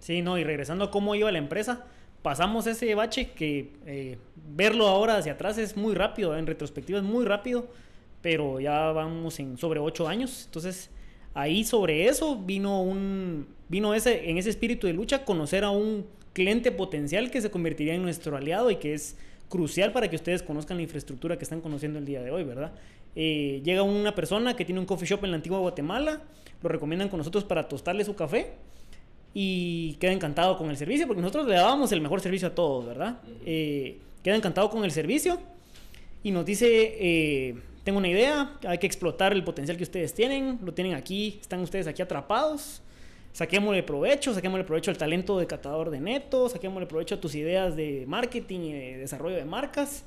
Sí, 0.00 0.20
no, 0.20 0.36
y 0.38 0.44
regresando 0.44 0.84
a 0.84 0.90
cómo 0.90 1.14
iba 1.14 1.32
la 1.32 1.38
empresa, 1.38 1.86
pasamos 2.20 2.66
ese 2.66 2.94
bache 2.94 3.30
que 3.30 3.72
eh, 3.86 4.18
verlo 4.54 4.86
ahora 4.86 5.16
hacia 5.16 5.32
atrás 5.32 5.56
es 5.56 5.76
muy 5.78 5.94
rápido, 5.94 6.36
en 6.36 6.46
retrospectiva 6.46 6.98
es 6.98 7.04
muy 7.04 7.24
rápido, 7.24 7.66
pero 8.20 8.60
ya 8.60 8.92
vamos 8.92 9.40
en 9.40 9.56
sobre 9.56 9.80
ocho 9.80 10.06
años, 10.08 10.44
entonces 10.44 10.90
ahí 11.34 11.64
sobre 11.64 12.06
eso 12.08 12.36
vino 12.36 12.82
un, 12.82 13.46
vino 13.68 13.94
ese, 13.94 14.28
en 14.30 14.36
ese 14.38 14.50
espíritu 14.50 14.86
de 14.86 14.92
lucha, 14.92 15.24
conocer 15.24 15.64
a 15.64 15.70
un 15.70 16.06
cliente 16.38 16.70
potencial 16.70 17.32
que 17.32 17.40
se 17.40 17.50
convertiría 17.50 17.94
en 17.94 18.02
nuestro 18.02 18.36
aliado 18.36 18.70
y 18.70 18.76
que 18.76 18.94
es 18.94 19.16
crucial 19.48 19.90
para 19.90 20.08
que 20.08 20.14
ustedes 20.14 20.40
conozcan 20.40 20.76
la 20.76 20.84
infraestructura 20.84 21.36
que 21.36 21.42
están 21.42 21.60
conociendo 21.60 21.98
el 21.98 22.04
día 22.04 22.22
de 22.22 22.30
hoy, 22.30 22.44
¿verdad? 22.44 22.70
Eh, 23.16 23.60
llega 23.64 23.82
una 23.82 24.14
persona 24.14 24.54
que 24.54 24.64
tiene 24.64 24.80
un 24.80 24.86
coffee 24.86 25.08
shop 25.08 25.24
en 25.24 25.32
la 25.32 25.36
antigua 25.36 25.58
Guatemala, 25.58 26.22
lo 26.62 26.68
recomiendan 26.68 27.08
con 27.08 27.18
nosotros 27.18 27.42
para 27.42 27.66
tostarle 27.66 28.04
su 28.04 28.14
café 28.14 28.52
y 29.34 29.94
queda 29.94 30.12
encantado 30.12 30.56
con 30.56 30.70
el 30.70 30.76
servicio, 30.76 31.08
porque 31.08 31.22
nosotros 31.22 31.48
le 31.48 31.54
dábamos 31.54 31.90
el 31.90 32.00
mejor 32.00 32.20
servicio 32.20 32.46
a 32.46 32.54
todos, 32.54 32.86
¿verdad? 32.86 33.18
Eh, 33.44 33.98
queda 34.22 34.36
encantado 34.36 34.70
con 34.70 34.84
el 34.84 34.92
servicio 34.92 35.40
y 36.22 36.30
nos 36.30 36.46
dice, 36.46 36.68
eh, 37.00 37.56
tengo 37.82 37.98
una 37.98 38.08
idea, 38.08 38.56
hay 38.64 38.78
que 38.78 38.86
explotar 38.86 39.32
el 39.32 39.42
potencial 39.42 39.76
que 39.76 39.82
ustedes 39.82 40.14
tienen, 40.14 40.60
lo 40.62 40.72
tienen 40.72 40.94
aquí, 40.94 41.38
están 41.40 41.58
ustedes 41.62 41.88
aquí 41.88 42.00
atrapados, 42.00 42.80
saquémosle 43.32 43.82
provecho, 43.82 44.34
saquémosle 44.34 44.64
provecho 44.64 44.90
al 44.90 44.98
talento 44.98 45.38
de 45.38 45.46
catador 45.46 45.90
de 45.90 46.00
neto, 46.00 46.48
saquémosle 46.48 46.86
provecho 46.86 47.16
a 47.16 47.20
tus 47.20 47.34
ideas 47.34 47.76
de 47.76 48.04
marketing 48.06 48.60
y 48.60 48.72
de 48.72 48.98
desarrollo 48.98 49.36
de 49.36 49.44
marcas. 49.44 50.04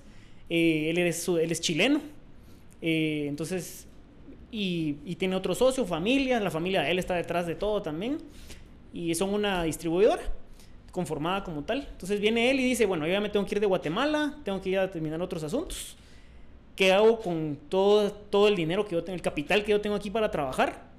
Eh, 0.50 0.90
él, 0.90 0.98
es, 0.98 1.28
él 1.28 1.52
es 1.52 1.62
chileno, 1.62 2.02
eh, 2.82 3.26
entonces, 3.28 3.88
y, 4.52 4.98
y 5.06 5.16
tiene 5.16 5.36
otro 5.36 5.56
socio, 5.56 5.86
familia, 5.86 6.40
la 6.40 6.52
familia 6.52 6.82
de 6.82 6.92
él 6.92 7.00
está 7.00 7.16
detrás 7.16 7.48
de 7.48 7.56
todo 7.56 7.82
también 7.82 8.18
y 8.94 9.16
son 9.16 9.34
una 9.34 9.64
distribuidora 9.64 10.22
conformada 10.92 11.44
como 11.44 11.64
tal. 11.64 11.88
Entonces 11.90 12.20
viene 12.20 12.52
él 12.52 12.60
y 12.60 12.66
dice, 12.66 12.86
bueno, 12.86 13.08
yo 13.08 13.14
ya 13.14 13.22
me 13.22 13.30
tengo 13.30 13.46
que 13.46 13.56
ir 13.56 13.62
de 13.62 13.68
Guatemala, 13.68 14.38
tengo 14.44 14.62
que 14.62 14.70
ir 14.70 14.80
a 14.80 14.92
terminar 14.92 15.22
otros 15.22 15.44
asuntos. 15.44 15.96
¿Qué 16.76 16.92
hago 16.92 17.20
con 17.20 17.58
todo, 17.70 18.12
todo 18.12 18.48
el 18.48 18.56
dinero 18.56 18.86
que 18.86 18.94
yo 18.96 19.04
tengo, 19.04 19.16
el 19.16 19.22
capital 19.22 19.64
que 19.64 19.72
yo 19.72 19.82
tengo 19.82 19.96
aquí 19.96 20.10
para 20.10 20.30
trabajar? 20.32 20.90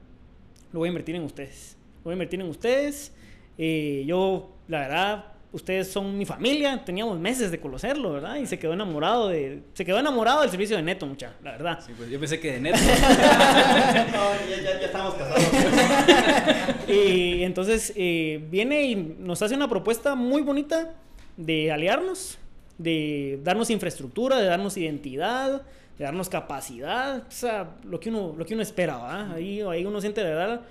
Lo 0.73 0.81
voy 0.81 0.89
a 0.89 0.91
invertir 0.91 1.15
en 1.15 1.23
ustedes. 1.23 1.77
Voy 2.05 2.13
a 2.13 2.15
invertir 2.15 2.41
en 2.41 2.49
ustedes. 2.49 3.13
Eh, 3.59 4.03
yo, 4.07 4.51
la 4.67 4.81
verdad, 4.81 5.25
ustedes 5.53 5.93
son 5.93 6.17
mi 6.17 6.25
familia, 6.25 6.83
teníamos 6.85 7.19
meses 7.19 7.51
de 7.51 7.61
conocerlo, 7.61 8.13
¿verdad? 8.13 8.37
Y 8.37 8.47
se 8.47 8.59
quedó 8.59 8.73
enamorado 8.73 9.29
de, 9.29 9.63
se 9.75 9.85
quedó 9.85 9.99
enamorado 9.99 10.41
del 10.41 10.51
servicio 10.51 10.77
de 10.77 10.83
Neto, 10.83 11.07
mucha, 11.07 11.35
la 11.43 11.53
verdad. 11.53 11.79
Sí, 11.87 11.93
pues 11.97 12.11
yo 12.11 12.19
pensé 12.19 12.41
que 12.41 12.53
de 12.53 12.61
Neto. 12.61 12.79
No, 14.13 14.51
ya, 14.51 14.57
ya, 14.63 14.81
ya 14.81 14.87
estamos 14.87 15.15
casados. 15.15 15.45
y 16.89 17.43
entonces 17.43 17.93
eh, 17.95 18.45
viene 18.51 18.83
y 18.85 18.97
nos 18.97 19.43
hace 19.43 19.55
una 19.55 19.69
propuesta 19.69 20.15
muy 20.15 20.43
bonita 20.43 20.95
de 21.37 21.71
aliarnos, 21.71 22.39
de 22.79 23.39
darnos 23.45 23.71
infraestructura, 23.71 24.39
de 24.39 24.47
darnos 24.47 24.77
identidad, 24.77 25.63
de 25.99 26.05
darnos 26.05 26.29
capacidad, 26.29 27.19
o 27.19 27.31
sea, 27.31 27.77
lo 27.85 28.01
que 28.01 28.09
uno, 28.09 28.35
lo 28.37 28.47
que 28.47 28.55
uno 28.55 28.63
espera, 28.63 28.97
¿verdad? 28.97 29.33
Ahí, 29.35 29.61
ahí 29.61 29.85
uno 29.85 30.01
siente 30.01 30.25
de 30.25 30.35
verdad 30.35 30.63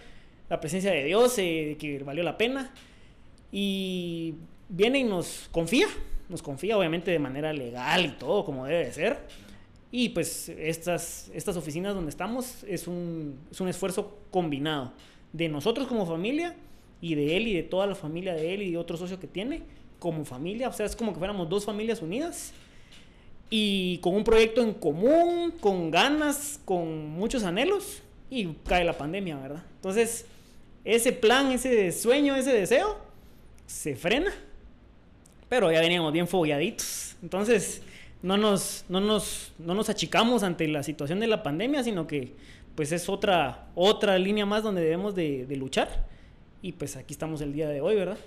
la 0.51 0.59
presencia 0.59 0.91
de 0.91 1.05
Dios, 1.05 1.33
eh, 1.37 1.77
que 1.79 1.99
valió 1.99 2.23
la 2.23 2.37
pena. 2.37 2.73
Y 3.53 4.33
viene 4.67 4.99
y 4.99 5.05
nos 5.05 5.47
confía, 5.49 5.87
nos 6.27 6.41
confía 6.41 6.77
obviamente 6.77 7.09
de 7.09 7.19
manera 7.19 7.53
legal 7.53 8.03
y 8.03 8.09
todo 8.09 8.43
como 8.43 8.65
debe 8.65 8.83
de 8.83 8.91
ser. 8.91 9.17
Y 9.91 10.09
pues 10.09 10.49
estas, 10.49 11.31
estas 11.33 11.55
oficinas 11.55 11.95
donde 11.95 12.09
estamos 12.09 12.65
es 12.65 12.85
un, 12.85 13.39
es 13.49 13.61
un 13.61 13.69
esfuerzo 13.69 14.17
combinado 14.29 14.91
de 15.31 15.47
nosotros 15.47 15.87
como 15.87 16.05
familia 16.05 16.53
y 16.99 17.15
de 17.15 17.37
él 17.37 17.47
y 17.47 17.53
de 17.53 17.63
toda 17.63 17.87
la 17.87 17.95
familia 17.95 18.33
de 18.33 18.53
él 18.53 18.61
y 18.63 18.71
de 18.71 18.77
otro 18.77 18.97
socio 18.97 19.21
que 19.21 19.27
tiene 19.27 19.61
como 19.99 20.25
familia. 20.25 20.67
O 20.67 20.73
sea, 20.73 20.85
es 20.85 20.97
como 20.97 21.13
que 21.13 21.19
fuéramos 21.19 21.47
dos 21.47 21.63
familias 21.63 22.01
unidas 22.01 22.51
y 23.49 23.99
con 23.99 24.15
un 24.15 24.25
proyecto 24.25 24.61
en 24.61 24.73
común, 24.73 25.53
con 25.61 25.91
ganas, 25.91 26.59
con 26.65 27.09
muchos 27.09 27.45
anhelos 27.45 28.03
y 28.29 28.47
cae 28.65 28.83
la 28.83 28.97
pandemia, 28.97 29.37
¿verdad? 29.37 29.63
Entonces, 29.77 30.25
ese 30.83 31.11
plan, 31.11 31.51
ese 31.51 31.91
sueño, 31.91 32.35
ese 32.35 32.53
deseo 32.53 32.97
se 33.65 33.95
frena 33.95 34.31
pero 35.51 35.69
ya 35.69 35.81
veníamos 35.81 36.13
bien 36.13 36.29
fogueaditos. 36.29 37.17
Entonces, 37.21 37.81
no 38.21 38.37
nos, 38.37 38.85
no 38.87 39.01
nos, 39.01 39.51
no 39.59 39.75
nos 39.75 39.89
achicamos 39.89 40.43
ante 40.43 40.65
la 40.69 40.81
situación 40.81 41.19
de 41.19 41.27
la 41.27 41.43
pandemia, 41.43 41.83
sino 41.83 42.07
que 42.07 42.37
pues 42.73 42.93
es 42.93 43.09
otra, 43.09 43.67
otra 43.75 44.17
línea 44.17 44.45
más 44.45 44.63
donde 44.63 44.79
debemos 44.79 45.13
de, 45.13 45.45
de 45.45 45.55
luchar. 45.57 46.07
Y 46.61 46.71
pues 46.71 46.95
aquí 46.95 47.13
estamos 47.13 47.41
el 47.41 47.51
día 47.51 47.67
de 47.67 47.81
hoy, 47.81 47.95
¿verdad? 47.95 48.17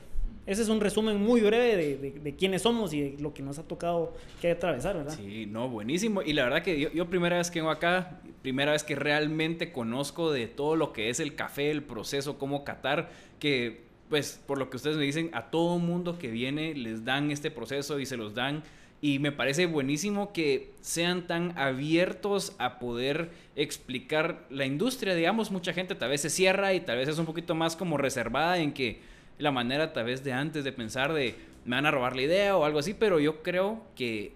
Ese 0.47 0.63
es 0.63 0.69
un 0.69 0.81
resumen 0.81 1.19
muy 1.19 1.41
breve 1.41 1.77
de, 1.77 2.11
de, 2.11 2.35
quiénes 2.35 2.63
somos 2.63 2.93
y 2.93 3.01
de 3.01 3.23
lo 3.23 3.33
que 3.33 3.43
nos 3.43 3.59
ha 3.59 3.63
tocado 3.63 4.13
que 4.43 4.51
atravesar, 4.51 4.97
¿verdad? 4.97 5.15
Sí, 5.17 5.47
no, 5.47 5.71
buenísimo. 5.71 6.21
Y 6.21 6.35
la 6.35 6.45
verdad 6.45 6.63
que 6.63 6.79
yo, 6.79 6.91
yo, 6.93 7.09
primera 7.09 7.39
vez 7.39 7.51
que 7.51 7.61
vengo 7.61 7.71
acá, 7.71 8.21
primera 8.43 8.73
vez 8.73 8.85
que 8.85 8.95
realmente 8.95 9.73
conozco 9.73 10.33
de 10.33 10.47
todo 10.47 10.77
lo 10.77 10.93
que 10.93 11.09
es 11.09 11.19
el 11.19 11.35
café, 11.35 11.71
el 11.71 11.83
proceso, 11.83 12.37
cómo 12.39 12.63
catar, 12.63 13.11
que 13.39 13.85
pues 14.09 14.41
por 14.47 14.59
lo 14.59 14.71
que 14.71 14.77
ustedes 14.77 14.97
me 14.97 15.05
dicen, 15.05 15.31
a 15.33 15.51
todo 15.51 15.79
mundo 15.79 16.19
que 16.19 16.29
viene 16.29 16.75
les 16.75 17.05
dan 17.05 17.31
este 17.31 17.51
proceso 17.51 17.99
y 17.99 18.07
se 18.07 18.17
los 18.17 18.35
dan. 18.35 18.63
Y 19.01 19.19
me 19.19 19.33
parece 19.33 19.67
buenísimo 19.67 20.33
que 20.33 20.73
sean 20.81 21.27
tan 21.27 21.57
abiertos 21.59 22.55
a 22.59 22.79
poder 22.79 23.31
explicar 23.55 24.47
la 24.51 24.65
industria. 24.65 25.15
Digamos, 25.15 25.51
mucha 25.51 25.73
gente 25.73 25.95
tal 25.95 26.11
vez 26.11 26.23
se 26.23 26.31
cierra 26.31 26.73
y 26.75 26.81
tal 26.81 26.97
vez 26.99 27.09
es 27.09 27.19
un 27.19 27.27
poquito 27.27 27.55
más 27.55 27.77
como 27.77 27.99
reservada 27.99 28.59
en 28.59 28.73
que 28.73 29.01
la 29.39 29.51
manera 29.51 29.93
tal 29.93 30.07
vez 30.07 30.23
de 30.25 30.33
antes 30.33 30.65
de 30.65 30.73
pensar 30.73 31.13
de 31.13 31.35
me 31.65 31.77
van 31.77 31.87
a 31.87 31.91
robar 31.91 32.15
la 32.15 32.23
idea 32.23 32.57
o 32.57 32.65
algo 32.65 32.79
así, 32.79 32.95
pero 32.95 33.21
yo 33.21 33.43
creo 33.43 33.83
que 33.97 34.33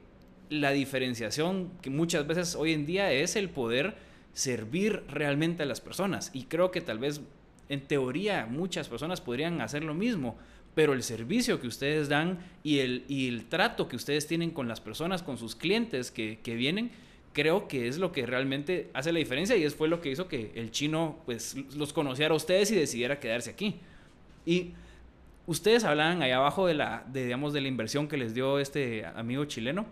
la 0.51 0.71
diferenciación 0.71 1.71
que 1.83 1.91
muchas 1.91 2.27
veces 2.27 2.55
hoy 2.55 2.73
en 2.73 2.87
día 2.87 3.13
es 3.13 3.37
el 3.37 3.51
poder 3.51 3.97
servir 4.33 5.03
realmente 5.09 5.63
a 5.63 5.67
las 5.67 5.81
personas. 5.81 6.31
Y 6.33 6.45
creo 6.45 6.71
que 6.71 6.81
tal 6.81 6.99
vez 6.99 7.21
en 7.69 7.81
teoría 7.83 8.47
muchas 8.47 8.89
personas 8.89 9.21
podrían 9.21 9.61
hacer 9.61 9.85
lo 9.85 9.95
mismo, 9.95 10.39
pero 10.75 10.95
el 10.95 11.03
servicio 11.03 11.61
que 11.61 11.67
ustedes 11.67 12.09
dan 12.09 12.39
y 12.63 12.79
el, 12.79 13.05
y 13.09 13.29
el 13.29 13.47
trato 13.47 13.89
que 13.89 13.97
ustedes 13.97 14.27
tienen 14.27 14.51
con 14.51 14.69
las 14.69 14.81
personas, 14.81 15.23
con 15.23 15.37
sus 15.37 15.55
clientes 15.55 16.11
que, 16.11 16.39
que 16.43 16.55
vienen, 16.55 16.91
creo 17.33 17.69
que 17.69 17.89
es 17.89 17.99
lo 17.99 18.11
que 18.11 18.25
realmente 18.27 18.89
hace 18.95 19.13
la 19.13 19.19
diferencia 19.19 19.57
y 19.57 19.65
es 19.65 19.75
fue 19.75 19.89
lo 19.89 20.01
que 20.01 20.11
hizo 20.11 20.29
que 20.29 20.53
el 20.55 20.71
chino 20.71 21.19
pues 21.27 21.57
los 21.77 21.93
conociera 21.93 22.33
a 22.33 22.37
ustedes 22.37 22.71
y 22.71 22.77
decidiera 22.77 23.21
quedarse 23.21 23.51
aquí. 23.51 23.81
Y 24.47 24.73
ustedes 25.49 25.83
hablaban 25.85 26.23
ahí 26.23 26.31
abajo 26.31 26.67
de 26.67 26.75
la, 26.75 27.05
de, 27.11 27.25
digamos, 27.25 27.53
de 27.53 27.63
la 27.63 27.69
inversión 27.69 28.07
que 28.07 28.19
les 28.19 28.35
dio 28.35 28.59
este 28.59 29.07
amigo 29.07 29.47
chileno. 29.47 29.87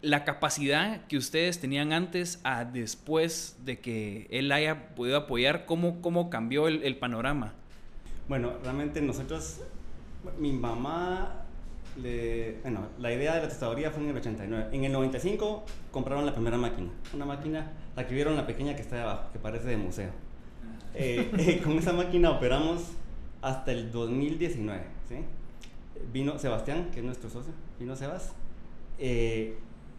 La 0.00 0.24
capacidad 0.24 1.06
que 1.06 1.16
ustedes 1.16 1.60
tenían 1.60 1.92
antes 1.92 2.40
a 2.42 2.64
después 2.64 3.58
de 3.64 3.80
que 3.80 4.26
él 4.30 4.50
haya 4.50 4.94
podido 4.94 5.18
apoyar, 5.18 5.66
¿cómo, 5.66 6.00
cómo 6.00 6.30
cambió 6.30 6.68
el, 6.68 6.82
el 6.84 6.96
panorama? 6.96 7.52
Bueno, 8.28 8.54
realmente 8.62 9.02
nosotros, 9.02 9.60
mi 10.38 10.52
mamá, 10.52 11.44
le, 12.00 12.58
bueno, 12.62 12.88
la 12.98 13.12
idea 13.12 13.34
de 13.34 13.42
la 13.42 13.48
tostadoría 13.48 13.90
fue 13.90 14.02
en 14.04 14.10
el 14.10 14.16
89. 14.16 14.68
En 14.72 14.84
el 14.84 14.92
95 14.92 15.64
compraron 15.90 16.24
la 16.24 16.32
primera 16.32 16.56
máquina. 16.56 16.88
Una 17.12 17.26
máquina, 17.26 17.72
la 17.94 18.06
que 18.06 18.14
vieron 18.14 18.36
la 18.36 18.46
pequeña 18.46 18.74
que 18.74 18.82
está 18.82 18.96
de 18.96 19.02
abajo, 19.02 19.32
que 19.32 19.38
parece 19.38 19.68
de 19.68 19.76
museo. 19.76 20.10
Eh, 20.94 21.30
eh, 21.38 21.60
con 21.62 21.78
esa 21.78 21.92
máquina 21.92 22.30
operamos 22.30 22.92
hasta 23.42 23.72
el 23.72 23.90
2019. 23.92 24.82
¿sí? 25.08 25.16
Vino 26.12 26.38
Sebastián, 26.38 26.88
que 26.92 27.00
es 27.00 27.04
nuestro 27.04 27.30
socio, 27.30 27.52
vino 27.78 27.96
Sebas. 27.96 28.32
Eh, 28.98 29.58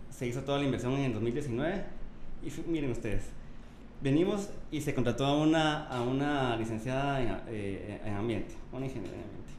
se 0.09 0.27
hizo 0.27 0.41
toda 0.41 0.57
la 0.57 0.65
inversión 0.65 0.93
en 0.93 1.05
el 1.05 1.13
2019. 1.13 1.83
Y 2.43 2.69
miren 2.69 2.91
ustedes, 2.91 3.23
venimos 4.01 4.49
y 4.71 4.81
se 4.81 4.93
contrató 4.93 5.25
a 5.25 5.37
una, 5.37 5.87
a 5.87 6.01
una 6.01 6.55
licenciada 6.55 7.21
en, 7.21 7.37
eh, 7.49 8.01
en 8.05 8.13
ambiente, 8.13 8.55
una 8.71 8.85
ingeniera 8.85 9.15
en 9.15 9.23
ambiente, 9.23 9.51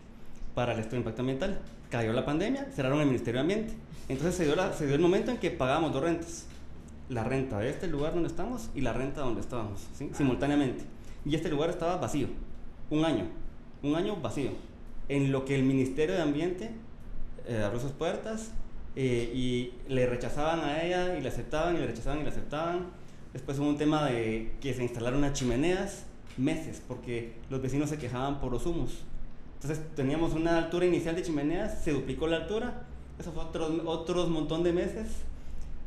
para 0.54 0.72
el 0.72 0.78
estudio 0.78 0.96
de 0.96 1.00
impacto 1.00 1.22
ambiental. 1.22 1.60
Cayó 1.90 2.12
la 2.12 2.24
pandemia, 2.24 2.70
cerraron 2.72 3.00
el 3.00 3.06
Ministerio 3.06 3.38
de 3.38 3.40
Ambiente. 3.40 3.74
Entonces 4.08 4.34
se 4.34 4.44
dio, 4.44 4.56
la, 4.56 4.72
se 4.72 4.86
dio 4.86 4.94
el 4.94 5.00
momento 5.00 5.30
en 5.30 5.38
que 5.38 5.50
pagábamos 5.50 5.92
dos 5.92 6.02
rentas. 6.02 6.46
La 7.08 7.24
renta 7.24 7.58
de 7.58 7.70
este 7.70 7.88
lugar 7.88 8.14
donde 8.14 8.28
estamos 8.28 8.70
y 8.74 8.82
la 8.82 8.92
renta 8.92 9.22
donde 9.22 9.40
estábamos, 9.40 9.84
¿sí? 9.94 10.10
simultáneamente. 10.14 10.84
Y 11.24 11.34
este 11.34 11.48
lugar 11.48 11.68
estaba 11.68 11.96
vacío, 11.96 12.28
un 12.88 13.04
año, 13.04 13.24
un 13.82 13.94
año 13.94 14.16
vacío. 14.16 14.50
En 15.08 15.32
lo 15.32 15.44
que 15.44 15.54
el 15.56 15.62
Ministerio 15.62 16.14
de 16.14 16.22
Ambiente 16.22 16.70
eh, 17.46 17.62
abrió 17.64 17.80
sus 17.80 17.92
puertas 17.92 18.52
eh, 18.96 19.32
y 19.34 19.72
le 19.88 20.06
rechazaban 20.06 20.60
a 20.60 20.82
ella 20.84 21.16
y 21.18 21.20
le 21.20 21.28
aceptaban 21.28 21.76
y 21.76 21.78
le 21.78 21.86
rechazaban 21.86 22.20
y 22.20 22.22
le 22.22 22.28
aceptaban. 22.28 22.86
Después 23.32 23.58
hubo 23.58 23.68
un 23.68 23.78
tema 23.78 24.06
de 24.06 24.52
que 24.60 24.74
se 24.74 24.82
instalaron 24.82 25.20
unas 25.20 25.32
chimeneas 25.32 26.04
meses 26.36 26.82
porque 26.86 27.34
los 27.48 27.60
vecinos 27.60 27.90
se 27.90 27.98
quejaban 27.98 28.40
por 28.40 28.52
los 28.52 28.66
humos. 28.66 29.02
Entonces 29.54 29.84
teníamos 29.94 30.32
una 30.32 30.58
altura 30.58 30.86
inicial 30.86 31.14
de 31.14 31.22
chimeneas, 31.22 31.82
se 31.82 31.92
duplicó 31.92 32.26
la 32.26 32.36
altura, 32.36 32.86
eso 33.18 33.32
fue 33.32 33.44
otros 33.44 33.70
otros 33.84 34.28
montón 34.28 34.62
de 34.62 34.72
meses, 34.72 35.08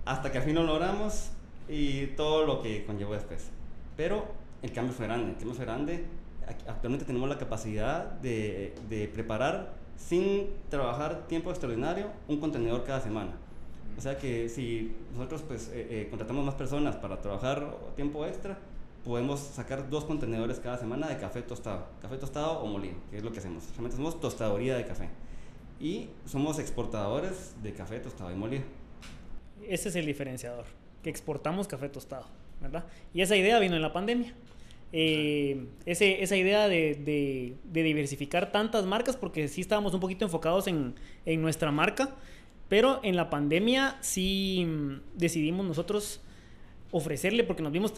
hasta 0.06 0.32
que 0.32 0.38
al 0.38 0.44
fin 0.44 0.56
lo 0.56 0.64
logramos 0.64 1.32
y 1.68 2.08
todo 2.08 2.46
lo 2.46 2.62
que 2.62 2.86
conllevó 2.86 3.14
después. 3.14 3.50
Pero 3.98 4.26
el 4.62 4.72
cambio 4.72 4.94
fue 4.94 5.08
grande, 5.08 5.32
el 5.32 5.38
cambio 5.38 5.56
fue 5.56 5.66
grande. 5.66 6.06
Actualmente 6.68 7.06
tenemos 7.06 7.30
la 7.30 7.38
capacidad 7.38 8.06
de, 8.22 9.10
preparar 9.14 9.74
sin 9.98 10.50
trabajar 10.70 11.28
tiempo 11.28 11.50
extraordinario 11.50 12.08
un 12.28 12.40
contenedor 12.40 12.84
cada 12.84 13.02
semana. 13.02 13.32
O 13.98 14.02
sea 14.02 14.18
que 14.18 14.50
si 14.50 14.96
nosotros 15.14 15.44
pues 15.48 15.70
eh, 15.70 15.88
eh, 15.90 16.08
contratamos 16.10 16.44
más 16.46 16.56
personas 16.56 16.96
para 16.96 17.22
trabajar 17.22 17.76
tiempo 17.96 18.26
extra, 18.26 18.58
podemos 19.04 19.40
sacar 19.40 19.90
dos 19.90 20.06
contenedores 20.06 20.60
cada 20.60 20.78
semana 20.78 21.08
de 21.08 21.18
café 21.18 21.42
tostado, 21.42 21.88
café 22.02 22.18
tostado 22.18 22.60
o 22.60 22.68
molido, 22.68 22.96
que 23.12 23.18
es 23.18 23.24
lo 23.24 23.32
que 23.32 23.40
hacemos. 23.40 23.66
Realmente 23.72 23.98
somos 23.98 24.20
tostadoría 24.20 24.76
de 24.76 24.86
café 24.86 25.10
y 25.80 26.10
somos 26.26 26.60
exportadores 26.60 27.56
de 27.62 27.74
café 27.74 28.00
tostado 28.00 28.32
y 28.32 28.36
molido. 28.36 28.64
Ese 29.68 29.90
es 29.90 29.96
el 29.96 30.06
diferenciador, 30.06 30.66
que 31.04 31.10
exportamos 31.10 31.68
café 31.68 31.90
tostado, 31.90 32.26
¿verdad? 32.62 32.86
Y 33.14 33.22
esa 33.22 33.36
idea 33.36 33.60
vino 33.60 33.76
en 33.76 33.82
la 33.82 33.94
pandemia. 33.94 34.34
Eh, 34.96 35.66
ese, 35.88 36.22
esa 36.22 36.38
idea 36.38 36.68
de, 36.68 37.56
de, 37.66 37.84
diversificar 37.84 38.52
tantas 38.52 38.86
marcas, 38.86 39.18
porque 39.18 39.48
sí 39.48 39.60
estábamos 39.60 39.96
un 39.96 40.00
poquito 40.00 40.24
enfocados 40.24 40.68
en, 40.68 40.94
en 41.26 41.42
nuestra 41.42 41.72
marca, 41.72 42.16
pero 42.70 43.00
en 43.04 43.16
la 43.16 43.32
pandemia 43.32 43.98
sí 44.02 44.68
decidimos 45.16 45.66
nosotros 45.66 46.22
ofrecerle 46.94 47.44
porque 47.44 47.64
nos 47.64 47.72
vimos 47.72 47.92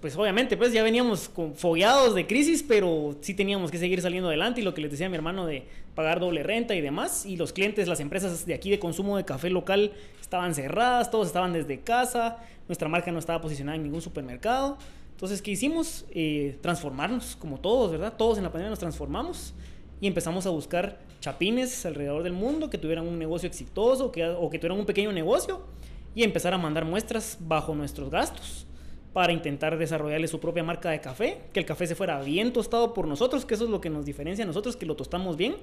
pues 0.00 0.16
obviamente 0.16 0.56
pues 0.56 0.72
ya 0.72 0.82
veníamos 0.82 1.30
fogueados 1.54 2.16
de 2.16 2.26
crisis 2.26 2.64
pero 2.66 3.16
sí 3.20 3.32
teníamos 3.32 3.70
que 3.70 3.78
seguir 3.78 4.02
saliendo 4.02 4.26
adelante 4.26 4.60
y 4.60 4.64
lo 4.64 4.74
que 4.74 4.80
les 4.80 4.90
decía 4.90 5.08
mi 5.08 5.14
hermano 5.14 5.46
de 5.46 5.68
pagar 5.94 6.18
doble 6.18 6.42
renta 6.42 6.74
y 6.74 6.80
demás 6.80 7.24
y 7.26 7.36
los 7.36 7.52
clientes 7.52 7.86
las 7.86 8.00
empresas 8.00 8.46
de 8.46 8.54
aquí 8.54 8.68
de 8.68 8.80
consumo 8.80 9.16
de 9.16 9.24
café 9.24 9.50
local 9.50 9.92
estaban 10.20 10.56
cerradas 10.56 11.12
todos 11.12 11.28
estaban 11.28 11.52
desde 11.52 11.78
casa 11.78 12.38
nuestra 12.66 12.88
marca 12.88 13.12
no 13.12 13.20
estaba 13.20 13.40
posicionada 13.40 13.76
en 13.76 13.84
ningún 13.84 14.02
supermercado 14.02 14.78
entonces 15.20 15.42
qué 15.42 15.50
hicimos 15.50 16.06
eh, 16.10 16.56
transformarnos 16.62 17.36
como 17.36 17.60
todos 17.60 17.92
verdad 17.92 18.14
todos 18.16 18.38
en 18.38 18.44
la 18.44 18.50
pandemia 18.50 18.70
nos 18.70 18.78
transformamos 18.78 19.52
y 20.00 20.06
empezamos 20.06 20.46
a 20.46 20.50
buscar 20.50 20.98
chapines 21.20 21.84
alrededor 21.84 22.22
del 22.22 22.32
mundo 22.32 22.70
que 22.70 22.78
tuvieran 22.78 23.06
un 23.06 23.18
negocio 23.18 23.46
exitoso 23.46 24.10
que, 24.10 24.26
o 24.26 24.48
que 24.48 24.58
tuvieran 24.58 24.78
un 24.78 24.86
pequeño 24.86 25.12
negocio 25.12 25.60
y 26.14 26.22
empezar 26.22 26.54
a 26.54 26.58
mandar 26.58 26.84
muestras 26.84 27.36
bajo 27.38 27.74
nuestros 27.74 28.10
gastos 28.10 28.66
para 29.12 29.32
intentar 29.32 29.76
desarrollarle 29.76 30.28
su 30.28 30.40
propia 30.40 30.62
marca 30.62 30.90
de 30.90 31.00
café, 31.00 31.38
que 31.52 31.60
el 31.60 31.66
café 31.66 31.86
se 31.86 31.94
fuera 31.94 32.20
bien 32.22 32.52
tostado 32.52 32.94
por 32.94 33.08
nosotros, 33.08 33.44
que 33.44 33.54
eso 33.54 33.64
es 33.64 33.70
lo 33.70 33.80
que 33.80 33.90
nos 33.90 34.06
diferencia 34.06 34.44
a 34.44 34.46
nosotros, 34.46 34.76
que 34.76 34.86
lo 34.86 34.94
tostamos 34.94 35.36
bien. 35.36 35.56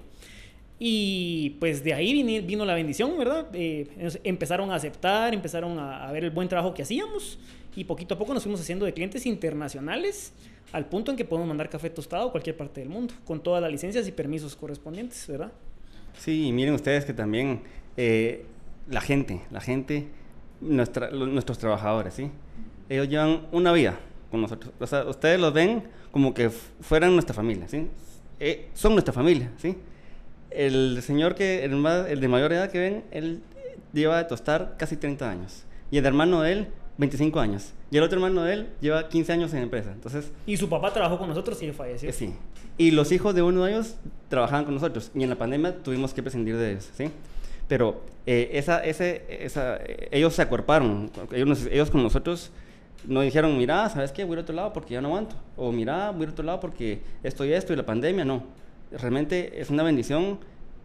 Y 0.79 1.51
pues 1.59 1.83
de 1.83 1.93
ahí 1.93 2.41
vino, 2.41 2.65
la 2.65 2.75
bendición, 2.75 3.17
¿verdad? 3.17 3.47
Eh, 3.53 3.87
empezaron 4.23 4.69
a 4.71 4.75
aceptar, 4.75 5.33
empezaron 5.33 5.79
a, 5.79 6.11
ver 6.11 6.25
el 6.25 6.29
buen 6.29 6.47
trabajo 6.47 6.73
que 6.73 6.83
hacíamos 6.83 7.39
y 7.75 7.83
poquito 7.83 8.15
a 8.15 8.17
poco 8.17 8.33
nos 8.33 8.43
fuimos 8.43 8.61
haciendo 8.61 8.85
de 8.85 8.93
clientes 8.93 9.25
internacionales 9.25 10.33
al 10.71 10.85
punto 10.85 11.11
en 11.11 11.17
que 11.17 11.25
podemos 11.25 11.47
mandar 11.47 11.69
café 11.69 11.89
tostado 11.89 12.29
a 12.29 12.31
cualquier 12.31 12.57
parte 12.57 12.81
del 12.81 12.89
mundo, 12.89 13.13
con 13.25 13.41
todas 13.41 13.61
las 13.61 13.71
licencias 13.71 14.07
y 14.07 14.11
permisos 14.11 14.55
correspondientes, 14.55 15.25
¿verdad? 15.27 15.51
Sí, 16.17 16.51
miren 16.51 16.73
ustedes 16.73 17.05
que 17.05 17.13
también 17.13 17.61
eh, 17.95 18.45
la 18.89 19.01
gente, 19.01 19.41
la 19.51 19.61
gente, 19.61 20.07
nuestra, 20.59 21.09
nuestros 21.11 21.57
trabajadores, 21.57 22.15
¿sí? 22.15 22.31
Ellos 22.89 23.07
llevan 23.07 23.47
una 23.51 23.71
vida 23.71 23.99
con 24.31 24.41
nosotros. 24.41 24.73
O 24.79 24.87
sea, 24.87 25.05
ustedes 25.05 25.39
los 25.39 25.53
ven 25.53 25.83
como 26.11 26.33
que 26.33 26.49
fueran 26.49 27.13
nuestra 27.13 27.33
familia, 27.33 27.67
¿sí? 27.67 27.87
Eh, 28.39 28.69
son 28.73 28.93
nuestra 28.93 29.13
familia, 29.13 29.51
¿sí? 29.57 29.77
El 30.49 31.01
señor 31.01 31.35
que, 31.35 31.63
el, 31.63 31.85
el 31.85 32.19
de 32.19 32.27
mayor 32.27 32.51
edad 32.53 32.71
que 32.71 32.79
ven, 32.79 33.03
él 33.11 33.41
lleva 33.93 34.17
de 34.17 34.25
tostar 34.25 34.75
casi 34.77 34.97
30 34.97 35.29
años. 35.29 35.65
Y 35.91 35.97
el 35.97 36.05
hermano 36.05 36.41
de 36.41 36.51
él 36.51 36.67
25 36.97 37.39
años. 37.39 37.73
Y 37.91 37.97
el 37.97 38.03
otro 38.03 38.17
hermano 38.17 38.43
de 38.43 38.53
él 38.53 38.69
lleva 38.81 39.07
15 39.07 39.33
años 39.33 39.53
en 39.53 39.63
empresa. 39.63 39.91
Entonces, 39.91 40.31
y 40.45 40.57
su 40.57 40.67
papá 40.67 40.91
trabajó 40.91 41.17
con 41.17 41.29
nosotros 41.29 41.61
y 41.61 41.71
falleció. 41.71 42.11
sí. 42.11 42.33
Y 42.79 42.91
los 42.91 43.11
hijos 43.11 43.33
de 43.33 43.41
uno 43.41 43.63
de 43.63 43.71
ellos 43.71 43.95
trabajaban 44.29 44.65
con 44.65 44.75
nosotros. 44.75 45.11
Y 45.15 45.23
en 45.23 45.29
la 45.29 45.35
pandemia 45.35 45.81
tuvimos 45.81 46.13
que 46.13 46.21
prescindir 46.21 46.57
de 46.57 46.71
ellos, 46.71 46.89
¿sí? 46.95 47.09
Pero 47.67 48.01
eh, 48.27 48.51
esa, 48.53 48.83
ese, 48.83 49.25
esa, 49.29 49.79
ellos 50.11 50.33
se 50.35 50.43
acuerparon. 50.43 51.09
Ellos, 51.31 51.67
ellos 51.71 51.89
con 51.89 52.03
nosotros 52.03 52.51
no 53.05 53.21
dijeron, 53.21 53.57
mira, 53.57 53.89
¿sabes 53.89 54.11
qué? 54.11 54.23
Voy 54.23 54.33
a 54.33 54.33
ir 54.33 54.39
a 54.39 54.41
otro 54.43 54.55
lado 54.55 54.73
porque 54.73 54.93
ya 54.93 55.01
no 55.01 55.07
aguanto. 55.07 55.35
O 55.55 55.71
mira, 55.71 56.11
voy 56.11 56.21
a 56.21 56.23
ir 56.23 56.29
a 56.29 56.31
otro 56.33 56.45
lado 56.45 56.59
porque 56.59 57.01
esto 57.23 57.45
y 57.45 57.51
esto 57.51 57.73
y 57.73 57.75
la 57.75 57.85
pandemia. 57.85 58.25
No. 58.25 58.43
Realmente 58.91 59.59
es 59.59 59.69
una 59.69 59.83
bendición. 59.83 60.39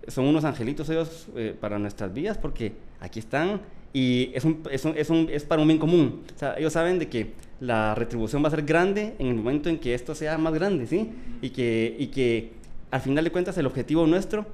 Son 0.08 0.24
unos 0.24 0.44
angelitos 0.44 0.88
ellos 0.88 1.28
eh, 1.36 1.54
para 1.58 1.78
nuestras 1.78 2.12
vidas 2.12 2.38
porque 2.38 2.72
aquí 3.00 3.20
están 3.20 3.60
y 3.92 4.30
es, 4.34 4.44
un, 4.44 4.62
es, 4.70 4.84
un, 4.84 4.96
es, 4.96 5.10
un, 5.10 5.28
es, 5.30 5.44
para 5.44 5.60
un 5.60 5.68
bien 5.68 5.78
común. 5.78 6.22
O 6.34 6.38
sea, 6.38 6.54
ellos 6.56 6.72
saben 6.72 6.98
de 6.98 7.08
que 7.08 7.32
la 7.60 7.94
retribución 7.94 8.42
va 8.42 8.48
a 8.48 8.50
ser 8.50 8.62
grande 8.62 9.14
en 9.18 9.26
el 9.28 9.34
momento 9.34 9.68
en 9.68 9.78
que 9.78 9.94
esto 9.94 10.14
sea 10.14 10.38
más 10.38 10.54
grande, 10.54 10.86
¿sí? 10.86 11.10
Y 11.42 11.50
que, 11.50 11.94
y 11.98 12.06
que 12.08 12.52
al 12.90 13.00
final 13.00 13.24
de 13.24 13.30
cuentas 13.30 13.56
el 13.58 13.66
objetivo 13.66 14.06
nuestro 14.06 14.46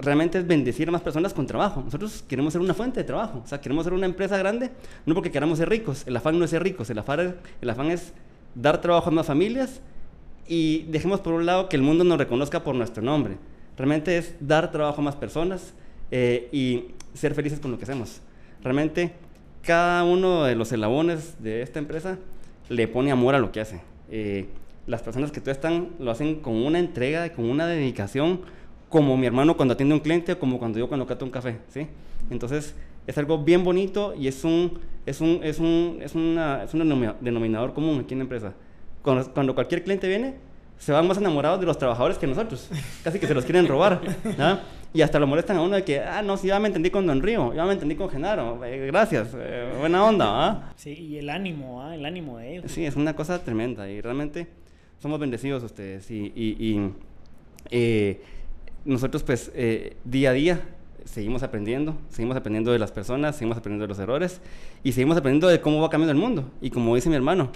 realmente 0.00 0.38
es 0.38 0.46
bendecir 0.46 0.88
a 0.88 0.92
más 0.92 1.02
personas 1.02 1.34
con 1.34 1.46
trabajo. 1.46 1.82
Nosotros 1.84 2.24
queremos 2.28 2.52
ser 2.52 2.62
una 2.62 2.74
fuente 2.74 3.00
de 3.00 3.04
trabajo, 3.04 3.42
o 3.44 3.48
sea, 3.48 3.60
queremos 3.60 3.84
ser 3.84 3.92
una 3.92 4.06
empresa 4.06 4.38
grande, 4.38 4.70
no 5.04 5.14
porque 5.14 5.30
queramos 5.30 5.58
ser 5.58 5.68
ricos, 5.68 6.06
el 6.06 6.16
afán 6.16 6.38
no 6.38 6.44
es 6.44 6.50
ser 6.50 6.62
ricos, 6.62 6.88
el 6.90 6.98
afán 6.98 7.20
es, 7.20 7.34
el 7.60 7.70
afán 7.70 7.90
es 7.90 8.12
dar 8.54 8.80
trabajo 8.80 9.08
a 9.08 9.12
más 9.12 9.26
familias 9.26 9.80
y 10.46 10.84
dejemos 10.88 11.20
por 11.20 11.34
un 11.34 11.46
lado 11.46 11.68
que 11.68 11.76
el 11.76 11.82
mundo 11.82 12.04
nos 12.04 12.18
reconozca 12.18 12.62
por 12.62 12.74
nuestro 12.74 13.02
nombre. 13.02 13.36
Realmente 13.76 14.18
es 14.18 14.34
dar 14.40 14.70
trabajo 14.70 15.00
a 15.00 15.04
más 15.04 15.16
personas 15.16 15.74
eh, 16.10 16.48
y 16.52 16.86
ser 17.14 17.34
felices 17.34 17.60
con 17.60 17.70
lo 17.70 17.78
que 17.78 17.84
hacemos. 17.84 18.20
Realmente 18.62 19.12
cada 19.62 20.04
uno 20.04 20.44
de 20.44 20.54
los 20.54 20.72
eslabones 20.72 21.42
de 21.42 21.62
esta 21.62 21.78
empresa 21.78 22.18
le 22.68 22.88
pone 22.88 23.10
amor 23.10 23.34
a 23.34 23.38
lo 23.38 23.52
que 23.52 23.60
hace. 23.60 23.80
Eh, 24.10 24.46
las 24.86 25.02
personas 25.02 25.30
que 25.30 25.40
tú 25.40 25.50
están 25.50 25.90
lo 25.98 26.10
hacen 26.10 26.36
con 26.36 26.54
una 26.54 26.78
entrega, 26.78 27.32
con 27.32 27.44
una 27.44 27.66
dedicación, 27.66 28.40
como 28.88 29.16
mi 29.16 29.26
hermano 29.26 29.56
cuando 29.56 29.74
atiende 29.74 29.94
a 29.94 29.96
un 29.96 30.02
cliente 30.02 30.32
o 30.32 30.38
como 30.38 30.58
cuando 30.58 30.78
yo 30.78 30.88
cuando 30.88 31.06
cato 31.06 31.24
un 31.24 31.30
café, 31.30 31.58
¿sí? 31.68 31.86
Entonces, 32.30 32.74
es 33.06 33.18
algo 33.18 33.38
bien 33.38 33.64
bonito 33.64 34.14
y 34.16 34.28
es 34.28 34.44
un, 34.44 34.78
es 35.06 35.20
un, 35.20 35.40
es 35.42 35.58
un, 35.58 35.98
es 36.00 36.14
una, 36.14 36.64
es 36.64 36.74
un 36.74 37.14
denominador 37.20 37.72
común 37.72 38.00
aquí 38.00 38.14
en 38.14 38.18
la 38.18 38.24
empresa. 38.24 38.52
Cuando, 39.02 39.32
cuando, 39.32 39.54
cualquier 39.54 39.84
cliente 39.84 40.08
viene, 40.08 40.34
se 40.78 40.92
van 40.92 41.06
más 41.06 41.18
enamorados 41.18 41.60
de 41.60 41.66
los 41.66 41.78
trabajadores 41.78 42.18
que 42.18 42.26
nosotros. 42.26 42.68
Casi 43.04 43.18
que 43.18 43.26
se 43.26 43.34
los 43.34 43.44
quieren 43.44 43.66
robar. 43.66 44.00
¿no? 44.38 44.58
Y 44.92 45.02
hasta 45.02 45.20
lo 45.20 45.26
molestan 45.28 45.56
a 45.56 45.62
uno 45.62 45.76
de 45.76 45.84
que, 45.84 46.00
ah, 46.00 46.20
no, 46.20 46.36
sí, 46.36 46.48
ya 46.48 46.58
me 46.58 46.66
entendí 46.66 46.90
con 46.90 47.06
Don 47.06 47.22
Río, 47.22 47.54
ya 47.54 47.64
me 47.64 47.74
entendí 47.74 47.94
con 47.94 48.10
Genaro, 48.10 48.64
eh, 48.64 48.86
gracias, 48.88 49.28
eh, 49.36 49.72
buena 49.78 50.04
onda, 50.04 50.26
¿ah? 50.28 50.72
Sí, 50.74 50.90
y 50.90 51.18
el 51.18 51.30
ánimo, 51.30 51.80
¿ah? 51.80 51.94
El 51.94 52.04
ánimo 52.04 52.38
de 52.38 52.56
ellos. 52.56 52.72
Sí, 52.72 52.84
es 52.84 52.96
una 52.96 53.14
cosa 53.14 53.38
tremenda 53.44 53.88
y 53.88 54.00
realmente 54.00 54.48
somos 54.98 55.20
bendecidos 55.20 55.62
ustedes 55.62 56.10
y, 56.10 56.32
y, 56.34 56.56
y 56.58 56.90
eh, 57.70 58.20
nosotros 58.84 59.22
pues 59.22 59.52
día 60.04 60.30
a 60.30 60.32
día 60.32 60.60
seguimos 61.04 61.44
aprendiendo, 61.44 61.96
seguimos 62.08 62.36
aprendiendo 62.36 62.72
de 62.72 62.80
las 62.80 62.90
personas, 62.90 63.36
seguimos 63.36 63.58
aprendiendo 63.58 63.84
de 63.84 63.88
los 63.88 63.98
errores 64.00 64.40
y 64.82 64.90
seguimos 64.90 65.16
aprendiendo 65.16 65.46
de 65.46 65.60
cómo 65.60 65.80
va 65.80 65.88
cambiando 65.88 66.12
el 66.12 66.18
mundo. 66.18 66.50
Y 66.60 66.70
como 66.70 66.96
dice 66.96 67.08
mi 67.08 67.14
hermano, 67.14 67.52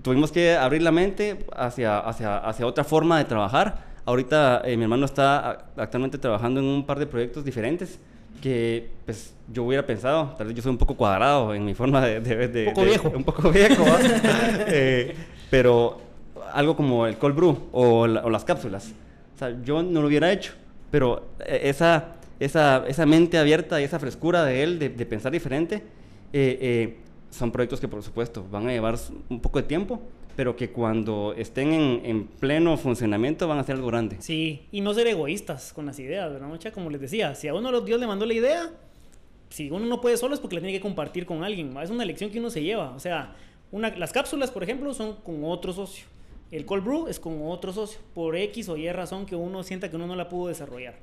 tuvimos 0.00 0.32
que 0.32 0.56
abrir 0.56 0.80
la 0.80 0.92
mente 0.92 1.44
hacia, 1.54 1.98
hacia, 1.98 2.38
hacia 2.38 2.66
otra 2.66 2.84
forma 2.84 3.18
de 3.18 3.24
trabajar 3.24 3.84
Ahorita 4.06 4.62
eh, 4.64 4.76
mi 4.76 4.84
hermano 4.84 5.04
está 5.04 5.66
actualmente 5.76 6.16
trabajando 6.16 6.60
en 6.60 6.66
un 6.66 6.86
par 6.86 6.98
de 7.00 7.06
proyectos 7.06 7.44
diferentes 7.44 7.98
que 8.40 8.88
pues 9.04 9.34
yo 9.52 9.64
hubiera 9.64 9.84
pensado, 9.84 10.32
tal 10.38 10.46
vez 10.46 10.56
yo 10.56 10.62
soy 10.62 10.70
un 10.70 10.78
poco 10.78 10.94
cuadrado 10.94 11.52
en 11.52 11.64
mi 11.64 11.74
forma 11.74 12.06
de... 12.06 12.68
un 12.68 12.74
poco 12.74 12.84
viejo. 12.86 13.08
Un 13.10 13.24
poco 13.24 13.50
viejo, 13.50 13.84
eh, 14.68 15.12
pero 15.50 16.00
algo 16.52 16.76
como 16.76 17.06
el 17.06 17.18
cold 17.18 17.34
brew 17.34 17.58
o, 17.72 18.06
las 18.06 18.44
cápsulas. 18.44 18.92
O 19.34 19.38
sea, 19.38 19.60
yo 19.64 19.82
no 19.82 20.00
lo 20.00 20.06
hubiera 20.06 20.30
hecho, 20.30 20.52
pero 20.92 21.26
eh, 21.40 21.62
esa, 21.64 22.12
esa, 22.38 22.84
esa 22.86 23.06
mente 23.06 23.38
abierta 23.38 23.80
y 23.80 23.84
esa 23.84 23.98
frescura 23.98 24.44
de 24.44 24.62
él 24.62 24.78
de, 24.78 24.88
de 24.88 25.06
pensar 25.06 25.32
diferente 25.32 25.82
son 27.30 27.50
proyectos 27.50 27.80
que 27.80 27.88
por 27.88 28.02
supuesto 28.02 28.46
van 28.50 28.68
a 28.68 28.70
llevar 28.70 28.96
un 29.28 29.40
poco 29.40 29.60
de 29.60 29.64
tiempo, 29.66 30.00
pero 30.36 30.54
que 30.54 30.70
cuando 30.70 31.34
estén 31.36 31.72
en, 31.72 32.00
en, 32.04 32.26
pleno 32.26 32.76
funcionamiento 32.76 33.48
van 33.48 33.58
a 33.58 33.64
ser 33.64 33.76
algo 33.76 33.88
grande. 33.88 34.16
Sí, 34.20 34.68
y 34.70 34.82
no 34.82 34.92
ser 34.92 35.06
egoístas 35.06 35.72
con 35.72 35.86
las 35.86 35.98
ideas, 35.98 36.30
¿verdad, 36.30 36.46
mucha? 36.46 36.70
Como 36.70 36.90
les 36.90 37.00
decía, 37.00 37.34
si 37.34 37.48
a 37.48 37.54
uno 37.54 37.80
Dios 37.80 37.98
le 37.98 38.06
mandó 38.06 38.26
la 38.26 38.34
idea, 38.34 38.70
si 39.48 39.70
uno 39.70 39.86
no 39.86 40.00
puede 40.00 40.16
solo 40.16 40.34
es 40.34 40.40
porque 40.40 40.56
la 40.56 40.60
tiene 40.60 40.76
que 40.76 40.82
compartir 40.82 41.26
con 41.26 41.44
alguien. 41.44 41.76
Es 41.78 41.90
una 41.90 42.04
lección 42.04 42.30
que 42.30 42.38
uno 42.38 42.50
se 42.50 42.62
lleva. 42.62 42.90
O 42.94 43.00
sea, 43.00 43.34
una, 43.72 43.90
las 43.96 44.12
cápsulas, 44.12 44.50
por 44.50 44.62
ejemplo, 44.62 44.92
son 44.94 45.16
con 45.16 45.44
otro 45.44 45.72
socio. 45.72 46.04
El 46.50 46.64
cold 46.64 46.84
brew 46.84 47.08
es 47.08 47.18
con 47.18 47.40
otro 47.42 47.72
socio. 47.72 47.98
Por 48.14 48.36
X 48.36 48.68
o 48.68 48.76
Y 48.76 48.90
razón 48.92 49.26
que 49.26 49.36
uno 49.36 49.62
sienta 49.62 49.88
que 49.88 49.96
uno 49.96 50.06
no 50.06 50.16
la 50.16 50.28
pudo 50.28 50.48
desarrollar. 50.48 50.96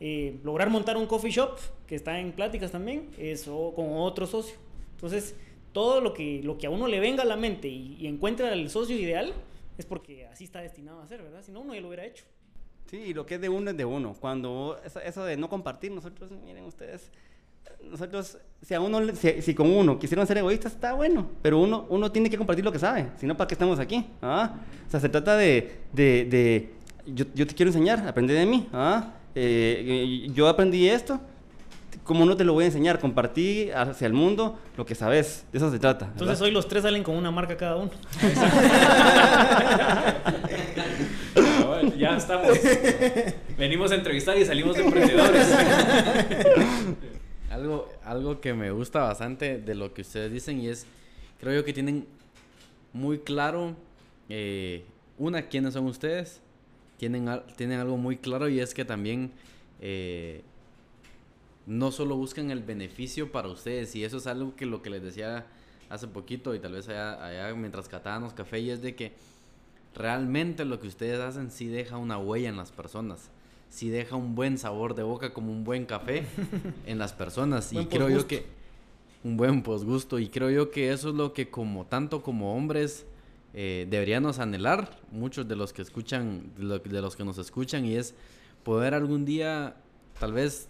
Eh, 0.00 0.38
lograr 0.44 0.70
montar 0.70 0.96
un 0.96 1.06
coffee 1.06 1.30
shop, 1.30 1.58
que 1.86 1.96
está 1.96 2.20
en 2.20 2.32
pláticas 2.32 2.70
también, 2.70 3.08
es 3.18 3.44
con 3.44 3.96
otro 3.96 4.26
socio. 4.26 4.54
Entonces, 4.94 5.34
todo 5.78 6.00
lo 6.00 6.12
que, 6.12 6.40
lo 6.42 6.58
que 6.58 6.66
a 6.66 6.70
uno 6.70 6.88
le 6.88 6.98
venga 6.98 7.22
a 7.22 7.24
la 7.24 7.36
mente 7.36 7.68
y, 7.68 7.96
y 8.00 8.08
encuentra 8.08 8.52
el 8.52 8.68
socio 8.68 8.98
ideal, 8.98 9.32
es 9.78 9.86
porque 9.86 10.26
así 10.26 10.42
está 10.42 10.60
destinado 10.60 11.00
a 11.00 11.06
ser, 11.06 11.22
¿verdad? 11.22 11.40
Si 11.40 11.52
no, 11.52 11.60
uno 11.60 11.72
ya 11.72 11.80
lo 11.80 11.86
hubiera 11.86 12.04
hecho. 12.04 12.24
Sí, 12.90 12.96
y 12.96 13.14
lo 13.14 13.24
que 13.24 13.36
es 13.36 13.40
de 13.40 13.48
uno 13.48 13.70
es 13.70 13.76
de 13.76 13.84
uno. 13.84 14.16
Cuando 14.18 14.80
eso, 15.04 15.24
de 15.24 15.36
no 15.36 15.48
compartir, 15.48 15.92
nosotros, 15.92 16.32
miren 16.44 16.64
ustedes, 16.64 17.12
nosotros, 17.84 18.38
si 18.60 18.74
a 18.74 18.80
uno, 18.80 18.98
si, 19.14 19.54
con 19.54 19.70
uno 19.70 20.00
quisieron 20.00 20.26
ser 20.26 20.38
egoístas, 20.38 20.72
está 20.72 20.94
bueno, 20.94 21.30
pero 21.42 21.60
uno, 21.60 21.86
uno 21.90 22.10
tiene 22.10 22.28
que 22.28 22.36
compartir 22.36 22.64
lo 22.64 22.72
que 22.72 22.80
sabe, 22.80 23.10
si 23.16 23.26
no, 23.26 23.36
¿para 23.36 23.46
qué 23.46 23.54
estamos 23.54 23.78
aquí? 23.78 24.04
¿Ah? 24.20 24.56
O 24.84 24.90
sea, 24.90 24.98
se 24.98 25.08
trata 25.08 25.36
de, 25.36 25.76
de, 25.92 26.24
de 26.24 26.70
yo, 27.06 27.24
yo, 27.36 27.46
te 27.46 27.54
quiero 27.54 27.68
enseñar, 27.68 28.04
aprende 28.04 28.34
de 28.34 28.46
mí, 28.46 28.66
¿ah? 28.72 29.14
Eh, 29.36 30.26
yo 30.34 30.48
aprendí 30.48 30.88
esto, 30.88 31.20
¿Cómo 32.04 32.24
no 32.24 32.36
te 32.36 32.44
lo 32.44 32.54
voy 32.54 32.64
a 32.64 32.66
enseñar? 32.66 32.98
Compartí 32.98 33.70
hacia 33.70 34.06
el 34.06 34.12
mundo 34.12 34.58
lo 34.76 34.86
que 34.86 34.94
sabes. 34.94 35.44
De 35.52 35.58
eso 35.58 35.70
se 35.70 35.78
trata. 35.78 36.06
Entonces 36.06 36.40
hoy 36.40 36.50
los 36.50 36.68
tres 36.68 36.82
salen 36.82 37.02
con 37.02 37.16
una 37.16 37.30
marca 37.30 37.56
cada 37.56 37.76
uno. 37.76 37.90
ya 41.98 42.16
estamos. 42.16 42.58
Venimos 43.58 43.92
a 43.92 43.96
entrevistar 43.96 44.38
y 44.38 44.44
salimos 44.44 44.76
de 44.76 44.84
emprendedores. 44.84 45.52
algo, 47.50 47.88
algo 48.04 48.40
que 48.40 48.54
me 48.54 48.70
gusta 48.70 49.00
bastante 49.00 49.58
de 49.58 49.74
lo 49.74 49.92
que 49.92 50.02
ustedes 50.02 50.32
dicen 50.32 50.60
y 50.60 50.68
es, 50.68 50.86
creo 51.40 51.54
yo 51.54 51.64
que 51.64 51.72
tienen 51.72 52.06
muy 52.92 53.18
claro, 53.18 53.74
eh, 54.28 54.84
una, 55.18 55.42
quiénes 55.42 55.74
son 55.74 55.86
ustedes. 55.86 56.40
Tienen, 56.96 57.28
tienen 57.56 57.80
algo 57.80 57.96
muy 57.96 58.16
claro 58.16 58.48
y 58.48 58.60
es 58.60 58.74
que 58.74 58.84
también... 58.84 59.32
Eh, 59.80 60.42
no 61.68 61.92
solo 61.92 62.16
buscan 62.16 62.50
el 62.50 62.62
beneficio 62.62 63.30
para 63.30 63.48
ustedes, 63.48 63.94
y 63.94 64.02
eso 64.02 64.16
es 64.16 64.26
algo 64.26 64.56
que 64.56 64.64
lo 64.64 64.80
que 64.80 64.88
les 64.88 65.02
decía 65.02 65.46
hace 65.90 66.08
poquito 66.08 66.54
y 66.54 66.58
tal 66.58 66.72
vez 66.72 66.88
allá, 66.88 67.54
mientras 67.54 67.88
catábamos 67.88 68.32
café, 68.32 68.58
y 68.58 68.70
es 68.70 68.80
de 68.80 68.94
que 68.96 69.12
realmente 69.94 70.64
lo 70.64 70.80
que 70.80 70.88
ustedes 70.88 71.20
hacen 71.20 71.50
sí 71.50 71.68
deja 71.68 71.98
una 71.98 72.16
huella 72.16 72.48
en 72.48 72.56
las 72.56 72.72
personas, 72.72 73.30
sí 73.68 73.90
deja 73.90 74.16
un 74.16 74.34
buen 74.34 74.56
sabor 74.56 74.94
de 74.94 75.02
boca 75.02 75.34
como 75.34 75.52
un 75.52 75.64
buen 75.64 75.84
café 75.84 76.24
en 76.86 76.98
las 76.98 77.12
personas, 77.12 77.70
y 77.74 77.84
creo 77.84 78.08
yo 78.08 78.26
que 78.26 78.46
un 79.22 79.36
buen 79.36 79.62
posgusto, 79.62 80.18
y 80.18 80.30
creo 80.30 80.48
yo 80.48 80.70
que 80.70 80.90
eso 80.90 81.10
es 81.10 81.14
lo 81.14 81.34
que 81.34 81.50
como 81.50 81.84
tanto 81.84 82.22
como 82.22 82.56
hombres 82.56 83.04
eh, 83.52 83.86
deberíamos 83.90 84.38
anhelar, 84.38 84.98
muchos 85.12 85.46
de 85.46 85.54
los 85.54 85.74
que 85.74 85.82
escuchan, 85.82 86.50
de 86.56 87.02
los 87.02 87.14
que 87.14 87.24
nos 87.26 87.36
escuchan, 87.36 87.84
y 87.84 87.96
es 87.96 88.14
poder 88.64 88.94
algún 88.94 89.26
día 89.26 89.76
tal 90.18 90.32
vez 90.32 90.68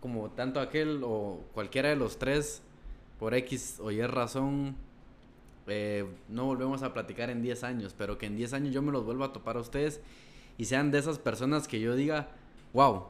como 0.00 0.30
tanto 0.30 0.60
aquel 0.60 1.02
o 1.04 1.40
cualquiera 1.52 1.90
de 1.90 1.96
los 1.96 2.18
tres, 2.18 2.62
por 3.18 3.34
X 3.34 3.78
o 3.80 3.90
Y 3.90 4.00
razón, 4.02 4.76
eh, 5.66 6.06
no 6.28 6.46
volvemos 6.46 6.82
a 6.82 6.92
platicar 6.92 7.30
en 7.30 7.42
10 7.42 7.64
años, 7.64 7.94
pero 7.96 8.18
que 8.18 8.26
en 8.26 8.36
10 8.36 8.54
años 8.54 8.74
yo 8.74 8.82
me 8.82 8.92
los 8.92 9.04
vuelva 9.04 9.26
a 9.26 9.32
topar 9.32 9.56
a 9.56 9.60
ustedes 9.60 10.00
y 10.58 10.64
sean 10.64 10.90
de 10.90 10.98
esas 10.98 11.18
personas 11.18 11.68
que 11.68 11.80
yo 11.80 11.94
diga, 11.94 12.28
wow, 12.72 13.04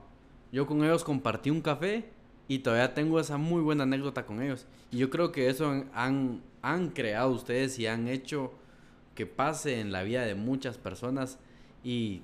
yo 0.52 0.66
con 0.66 0.84
ellos 0.84 1.04
compartí 1.04 1.50
un 1.50 1.62
café 1.62 2.04
y 2.48 2.58
todavía 2.58 2.92
tengo 2.94 3.20
esa 3.20 3.36
muy 3.38 3.62
buena 3.62 3.84
anécdota 3.84 4.26
con 4.26 4.42
ellos. 4.42 4.66
Y 4.90 4.98
yo 4.98 5.10
creo 5.10 5.30
que 5.30 5.48
eso 5.48 5.84
han, 5.94 6.42
han 6.62 6.90
creado 6.90 7.30
ustedes 7.30 7.78
y 7.78 7.86
han 7.86 8.08
hecho 8.08 8.52
que 9.14 9.26
pase 9.26 9.80
en 9.80 9.92
la 9.92 10.02
vida 10.02 10.22
de 10.22 10.34
muchas 10.34 10.76
personas. 10.76 11.38
Y 11.84 12.22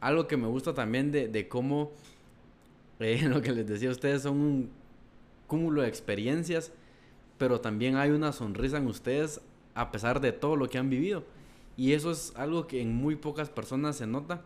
algo 0.00 0.28
que 0.28 0.36
me 0.36 0.46
gusta 0.46 0.74
también 0.74 1.10
de, 1.10 1.28
de 1.28 1.48
cómo, 1.48 1.90
eh, 3.00 3.22
lo 3.28 3.42
que 3.42 3.52
les 3.52 3.66
decía 3.66 3.90
ustedes, 3.90 4.22
son 4.22 4.40
un 4.40 4.70
cúmulo 5.46 5.82
de 5.82 5.88
experiencias, 5.88 6.72
pero 7.38 7.60
también 7.60 7.96
hay 7.96 8.10
una 8.10 8.32
sonrisa 8.32 8.78
en 8.78 8.86
ustedes 8.86 9.40
a 9.74 9.92
pesar 9.92 10.20
de 10.20 10.32
todo 10.32 10.56
lo 10.56 10.68
que 10.68 10.78
han 10.78 10.90
vivido. 10.90 11.24
Y 11.76 11.92
eso 11.92 12.10
es 12.10 12.32
algo 12.36 12.66
que 12.66 12.80
en 12.80 12.94
muy 12.94 13.16
pocas 13.16 13.50
personas 13.50 13.96
se 13.96 14.06
nota. 14.06 14.42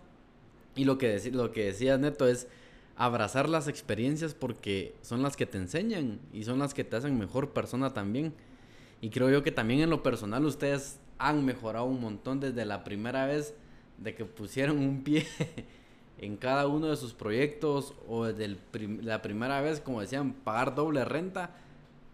Y 0.75 0.85
lo 0.85 0.99
que, 0.99 1.31
lo 1.33 1.53
que 1.53 1.67
decía 1.67 1.97
Neto 1.99 2.27
es 2.27 2.49
abrazar 2.97 3.49
las 3.49 3.69
experiencias 3.69 4.35
porque 4.35 4.95
son 5.03 5.23
las 5.23 5.37
que 5.37 5.47
te 5.47 5.59
enseñan 5.59 6.21
y 6.33 6.45
son 6.45 6.59
las 6.59 6.75
que 6.75 6.85
te 6.85 6.97
hacen 6.97 7.19
mejor 7.19 7.51
persona 7.51 7.95
también. 7.95 8.35
Y 9.01 9.11
creo 9.11 9.31
yo 9.31 9.43
que 9.43 9.53
también 9.53 9.81
en 9.81 9.91
lo 9.91 10.03
personal 10.03 10.45
ustedes 10.45 10.99
han 11.19 11.45
mejorado 11.45 11.87
un 11.87 12.01
montón 12.01 12.41
desde 12.41 12.65
la 12.65 12.85
primera 12.85 13.27
vez 13.27 13.55
de 13.99 14.15
que 14.15 14.25
pusieron 14.25 14.79
un 14.79 15.03
pie 15.03 15.27
en 16.21 16.37
cada 16.37 16.67
uno 16.67 16.89
de 16.89 16.97
sus 16.97 17.15
proyectos 17.15 17.95
o 18.07 18.27
desde 18.27 18.59
la 19.03 19.23
primera 19.23 19.63
vez, 19.63 19.81
como 19.81 20.03
decían, 20.03 20.35
pagar 20.35 20.75
doble 20.75 21.03
renta. 21.07 21.57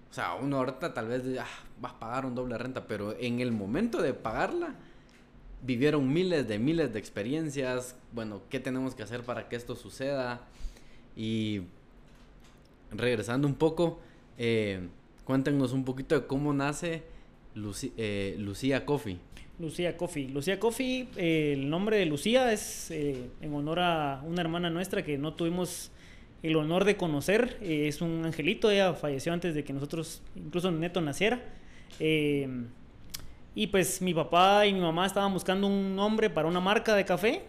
O 0.09 0.15
sea, 0.15 0.35
uno 0.35 0.59
ahorita 0.59 0.95
tal 0.95 1.09
vez 1.09 1.23
ah, 1.41 1.47
vas 1.81 1.93
a 1.95 1.99
pagar 1.99 2.25
un 2.25 2.37
doble 2.37 2.57
renta, 2.57 2.87
pero 2.87 3.17
en 3.19 3.41
el 3.41 3.51
momento 3.51 4.01
de 4.01 4.15
pagarla, 4.15 4.77
vivieron 5.63 6.13
miles 6.13 6.47
de 6.47 6.61
miles 6.61 6.93
de 6.93 7.01
experiencias. 7.01 7.97
Bueno, 8.13 8.43
¿qué 8.49 8.61
tenemos 8.61 8.95
que 8.95 9.03
hacer 9.03 9.25
para 9.25 9.49
que 9.49 9.57
esto 9.57 9.75
suceda? 9.75 10.43
Y 11.17 11.63
regresando 12.93 13.49
un 13.49 13.57
poco, 13.57 13.99
eh, 14.39 14.89
cuéntenos 15.25 15.73
un 15.73 15.85
poquito 15.85 16.15
de 16.15 16.29
cómo 16.29 16.53
nace 16.53 17.03
eh, 17.97 18.37
Lucía 18.39 18.87
Coffee. 18.87 19.19
Lucía 19.59 19.97
Coffee. 19.97 20.29
Lucía 20.29 20.61
Coffee, 20.61 21.09
eh, 21.17 21.55
el 21.55 21.71
nombre 21.71 21.97
de 21.97 22.07
Lucía 22.07 22.53
es 22.53 22.91
eh, 22.91 23.31
en 23.41 23.55
honor 23.55 23.81
a 23.81 24.23
una 24.25 24.43
hermana 24.43 24.69
nuestra 24.69 25.03
que 25.03 25.17
no 25.17 25.33
tuvimos 25.35 25.91
el 26.43 26.57
honor 26.57 26.85
de 26.85 26.97
conocer. 26.97 27.57
Eh, 27.63 27.89
es 27.89 28.03
un 28.03 28.25
angelito, 28.25 28.71
ella 28.71 28.93
falleció 28.93 29.33
antes 29.33 29.55
de 29.55 29.65
que 29.65 29.73
nosotros, 29.73 30.23
incluso 30.35 30.71
Neto, 30.71 31.01
naciera. 31.01 31.43
y 31.99 33.67
pues 33.69 34.03
mi 34.03 34.13
papá 34.13 34.67
y 34.67 34.75
mi 34.75 34.81
mamá 34.81 35.07
estaban 35.07 35.33
buscando 35.33 35.67
un 35.67 35.97
nombre 35.97 36.29
para 36.29 36.47
una 36.47 36.61
marca 36.61 36.95
de 36.95 37.05
café. 37.07 37.43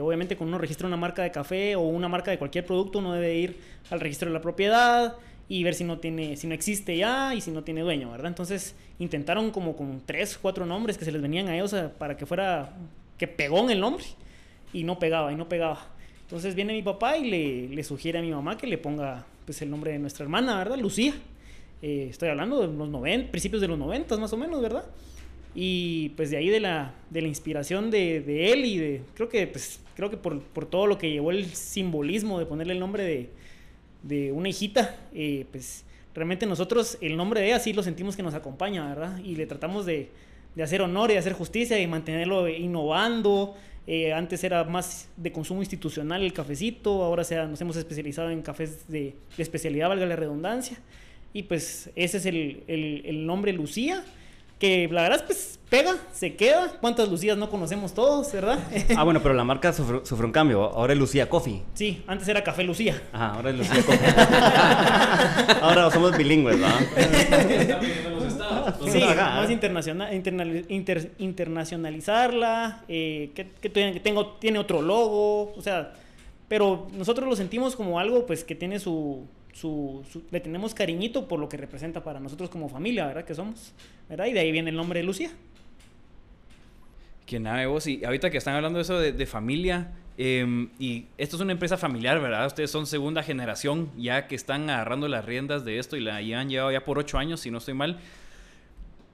obviamente 0.00 0.36
cuando 0.36 0.56
uno 0.56 0.58
registra 0.58 0.86
una 0.86 0.96
marca 0.96 1.22
de 1.22 1.30
café 1.30 1.76
o 1.76 1.82
una 1.82 2.08
marca 2.08 2.30
de 2.30 2.38
cualquier 2.38 2.64
producto, 2.64 3.00
uno 3.00 3.12
debe 3.12 3.34
ir 3.34 3.56
al 3.90 4.00
registro 4.00 4.28
de 4.28 4.34
la 4.34 4.40
propiedad 4.40 5.16
y 5.48 5.64
ver 5.64 5.74
si 5.74 5.84
no 5.84 5.98
tiene, 5.98 6.36
si 6.36 6.46
no 6.46 6.54
existe 6.54 6.96
ya 6.96 7.34
y 7.34 7.40
si 7.40 7.50
no 7.50 7.62
tiene 7.62 7.82
dueño, 7.82 8.10
¿verdad? 8.10 8.28
Entonces 8.28 8.74
intentaron 8.98 9.50
como 9.50 9.76
con 9.76 10.00
tres, 10.04 10.38
cuatro 10.40 10.64
nombres 10.66 10.96
que 10.96 11.04
se 11.04 11.12
les 11.12 11.20
venían 11.20 11.48
a 11.48 11.56
ellos 11.56 11.74
para 11.98 12.16
que 12.16 12.26
fuera, 12.26 12.74
que 13.18 13.28
pegó 13.28 13.58
en 13.60 13.70
el 13.70 13.80
nombre 13.80 14.04
y 14.72 14.84
no 14.84 14.98
pegaba 14.98 15.32
y 15.32 15.36
no 15.36 15.48
pegaba. 15.48 15.88
Entonces 16.22 16.54
viene 16.54 16.72
mi 16.72 16.82
papá 16.82 17.18
y 17.18 17.28
le, 17.28 17.68
le 17.68 17.84
sugiere 17.84 18.18
a 18.18 18.22
mi 18.22 18.30
mamá 18.30 18.56
que 18.56 18.66
le 18.66 18.78
ponga 18.78 19.26
pues 19.44 19.60
el 19.60 19.70
nombre 19.70 19.92
de 19.92 19.98
nuestra 19.98 20.24
hermana, 20.24 20.56
¿verdad? 20.56 20.78
Lucía. 20.78 21.14
Eh, 21.82 22.06
estoy 22.10 22.28
hablando 22.28 22.60
de 22.60 22.68
los 22.68 22.88
90, 22.88 23.30
principios 23.30 23.60
de 23.60 23.68
los 23.68 23.78
90 23.78 24.16
más 24.16 24.32
o 24.32 24.36
menos, 24.36 24.62
¿verdad? 24.62 24.84
Y 25.54 26.10
pues 26.10 26.30
de 26.30 26.36
ahí 26.36 26.48
de 26.48 26.60
la, 26.60 26.94
de 27.10 27.20
la 27.22 27.28
inspiración 27.28 27.90
de, 27.90 28.20
de 28.20 28.52
él 28.52 28.64
y 28.64 28.78
de, 28.78 29.02
creo 29.14 29.28
que 29.28 29.46
pues, 29.48 29.80
creo 29.96 30.08
que 30.08 30.16
por, 30.16 30.40
por 30.40 30.64
todo 30.64 30.86
lo 30.86 30.96
que 30.96 31.10
llevó 31.10 31.32
el 31.32 31.46
simbolismo 31.46 32.38
de 32.38 32.46
ponerle 32.46 32.72
el 32.72 32.80
nombre 32.80 33.02
de, 33.02 33.30
de 34.02 34.32
una 34.32 34.48
hijita, 34.48 34.96
eh, 35.14 35.46
pues 35.50 35.84
realmente 36.14 36.46
nosotros 36.46 36.98
el 37.00 37.16
nombre 37.16 37.40
de 37.40 37.46
ella 37.48 37.58
sí 37.58 37.72
lo 37.72 37.82
sentimos 37.82 38.16
que 38.16 38.22
nos 38.22 38.34
acompaña, 38.34 38.88
¿verdad? 38.88 39.18
Y 39.18 39.36
le 39.36 39.46
tratamos 39.46 39.86
de, 39.86 40.10
de 40.54 40.62
hacer 40.62 40.82
honor 40.82 41.10
y 41.10 41.14
de 41.14 41.18
hacer 41.18 41.32
justicia 41.32 41.80
y 41.80 41.86
mantenerlo 41.86 42.48
innovando. 42.48 43.54
Eh, 43.86 44.12
antes 44.12 44.44
era 44.44 44.62
más 44.64 45.08
de 45.16 45.32
consumo 45.32 45.60
institucional 45.60 46.22
el 46.22 46.32
cafecito, 46.32 47.02
ahora 47.02 47.24
sea, 47.24 47.46
nos 47.46 47.60
hemos 47.60 47.76
especializado 47.76 48.30
en 48.30 48.40
cafés 48.42 48.86
de, 48.88 49.16
especialidad, 49.38 49.88
valga 49.88 50.06
la 50.06 50.16
redundancia. 50.16 50.78
Y 51.32 51.44
pues 51.44 51.90
ese 51.96 52.18
es 52.18 52.26
el, 52.26 52.62
el 52.68 53.26
nombre 53.26 53.52
Lucía 53.52 54.04
que 54.62 54.88
la 54.92 55.02
verdad 55.02 55.24
pues 55.26 55.58
pega, 55.68 55.96
se 56.12 56.36
queda. 56.36 56.70
¿Cuántas 56.80 57.08
Lucías 57.08 57.36
no 57.36 57.50
conocemos 57.50 57.94
todos, 57.94 58.32
verdad? 58.32 58.60
ah, 58.96 59.02
bueno, 59.02 59.20
pero 59.20 59.34
la 59.34 59.42
marca 59.42 59.72
sufrió, 59.72 60.04
un 60.24 60.30
cambio. 60.30 60.62
Ahora 60.62 60.92
es 60.92 61.00
Lucía 61.00 61.28
Coffee. 61.28 61.64
Sí, 61.74 62.04
antes 62.06 62.28
era 62.28 62.44
Café 62.44 62.62
Lucía. 62.62 63.02
Ajá, 63.12 63.34
ahora 63.34 63.50
es 63.50 63.56
Lucía 63.56 63.82
Coffee. 63.82 64.08
ahora 65.62 65.90
somos 65.90 66.16
bilingües, 66.16 66.60
¿verdad? 66.60 66.78
sí, 68.86 69.00
más 69.00 69.50
internacional, 69.50 70.14
internacionalizarla, 71.18 72.84
eh, 72.86 73.32
que, 73.34 73.48
que, 73.60 73.68
tengo, 73.98 74.36
tiene 74.38 74.60
otro 74.60 74.80
logo, 74.80 75.52
o 75.54 75.60
sea, 75.60 75.92
pero 76.46 76.86
nosotros 76.96 77.28
lo 77.28 77.34
sentimos 77.34 77.74
como 77.74 77.98
algo 77.98 78.26
pues 78.26 78.44
que 78.44 78.54
tiene 78.54 78.78
su, 79.52 80.04
su, 80.10 80.22
le 80.30 80.40
tenemos 80.40 80.74
cariñito 80.74 81.28
por 81.28 81.38
lo 81.38 81.48
que 81.48 81.56
representa 81.56 82.02
para 82.02 82.20
nosotros 82.20 82.50
como 82.50 82.68
familia, 82.68 83.06
¿verdad? 83.06 83.24
Que 83.24 83.34
somos, 83.34 83.72
¿verdad? 84.08 84.26
Y 84.26 84.32
de 84.32 84.40
ahí 84.40 84.52
viene 84.52 84.70
el 84.70 84.76
nombre 84.76 85.00
de 85.00 85.04
Lucía. 85.04 85.30
Que 87.26 87.38
nada, 87.38 87.66
vos, 87.66 87.86
y 87.86 88.04
ahorita 88.04 88.30
que 88.30 88.38
están 88.38 88.54
hablando 88.54 88.78
de 88.78 88.82
eso 88.82 88.98
de, 88.98 89.26
familia, 89.26 89.92
em, 90.18 90.70
y 90.78 91.06
esto 91.18 91.36
es 91.36 91.42
una 91.42 91.52
empresa 91.52 91.76
familiar, 91.76 92.20
¿verdad? 92.20 92.46
Ustedes 92.46 92.70
son 92.70 92.86
segunda 92.86 93.22
generación 93.22 93.90
ya 93.96 94.26
que 94.26 94.34
están 94.34 94.68
agarrando 94.68 95.08
las 95.08 95.24
riendas 95.24 95.64
de 95.64 95.78
esto 95.78 95.96
y 95.96 96.00
la 96.00 96.16
han 96.16 96.50
llevado 96.50 96.72
ya 96.72 96.84
por 96.84 96.98
ocho 96.98 97.18
años, 97.18 97.40
si 97.40 97.50
no 97.50 97.58
estoy 97.58 97.74
mal. 97.74 98.00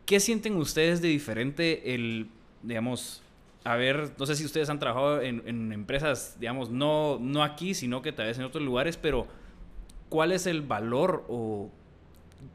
¿Qué 0.07 0.20
sienten 0.20 0.57
ustedes 0.57 1.03
de 1.03 1.09
diferente 1.09 1.94
el, 1.94 2.29
digamos, 2.62 3.22
a 3.64 3.77
ver, 3.77 4.12
no 4.18 4.24
sé 4.24 4.37
si 4.37 4.44
ustedes 4.44 4.70
han 4.70 4.79
trabajado 4.79 5.20
en, 5.20 5.42
en 5.46 5.72
empresas, 5.72 6.38
digamos, 6.40 6.70
no, 6.70 7.18
no 7.20 7.42
aquí, 7.42 7.74
sino 7.74 8.01
que 8.01 8.12
tal 8.12 8.27
vez 8.27 8.38
en 8.38 8.44
otros 8.44 8.64
lugares, 8.64 8.96
pero 8.96 9.29
¿cuál 10.09 10.33
es 10.33 10.47
el 10.47 10.62
valor 10.62 11.25
o 11.29 11.71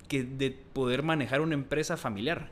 que 0.08 0.24
de 0.24 0.52
poder 0.52 1.04
manejar 1.04 1.42
una 1.42 1.54
empresa 1.54 1.98
familiar? 1.98 2.50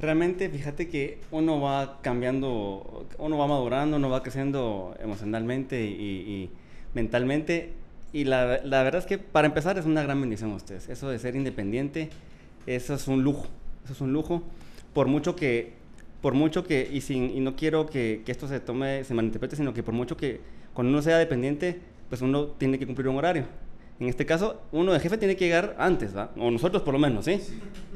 Realmente, 0.00 0.48
fíjate 0.48 0.88
que 0.88 1.18
uno 1.30 1.60
va 1.60 2.00
cambiando, 2.02 3.06
uno 3.18 3.38
va 3.38 3.46
madurando, 3.46 3.98
uno 3.98 4.10
va 4.10 4.22
creciendo 4.22 4.96
emocionalmente 5.00 5.84
y, 5.84 6.50
mentalmente. 6.94 7.72
Y 8.12 8.24
la, 8.24 8.60
la, 8.64 8.82
verdad 8.82 8.98
es 8.98 9.06
que 9.06 9.18
para 9.18 9.46
empezar 9.46 9.78
es 9.78 9.86
una 9.86 10.02
gran 10.02 10.20
bendición 10.20 10.50
a 10.50 10.56
ustedes. 10.56 10.88
Eso 10.88 11.08
de 11.08 11.18
ser 11.18 11.36
independiente, 11.36 12.10
eso 12.66 12.94
es 12.94 13.06
un 13.06 13.22
lujo. 13.22 13.46
Eso 13.84 13.92
es 13.92 14.00
un 14.00 14.12
lujo. 14.12 14.42
Por 14.92 15.06
mucho 15.06 15.36
que, 15.36 15.74
por 16.20 16.34
mucho 16.34 16.64
que, 16.64 16.88
y, 16.92 17.00
sin, 17.00 17.30
y 17.30 17.40
no 17.40 17.54
quiero 17.54 17.86
que, 17.86 18.22
que 18.26 18.32
esto 18.32 18.48
se 18.48 18.60
tome, 18.60 19.04
se 19.04 19.14
malinterprete, 19.14 19.56
sino 19.56 19.72
que 19.72 19.82
por 19.82 19.94
mucho 19.94 20.16
que 20.16 20.40
cuando 20.74 20.90
uno 20.90 21.02
sea 21.02 21.16
dependiente, 21.18 21.80
pues 22.12 22.20
uno 22.20 22.48
tiene 22.58 22.78
que 22.78 22.84
cumplir 22.84 23.08
un 23.08 23.16
horario. 23.16 23.46
En 23.98 24.06
este 24.06 24.26
caso, 24.26 24.60
uno 24.70 24.92
de 24.92 25.00
jefe 25.00 25.16
tiene 25.16 25.34
que 25.34 25.46
llegar 25.46 25.74
antes, 25.78 26.14
¿va? 26.14 26.30
O 26.36 26.50
nosotros 26.50 26.82
por 26.82 26.92
lo 26.92 27.00
menos, 27.00 27.24
¿sí? 27.24 27.40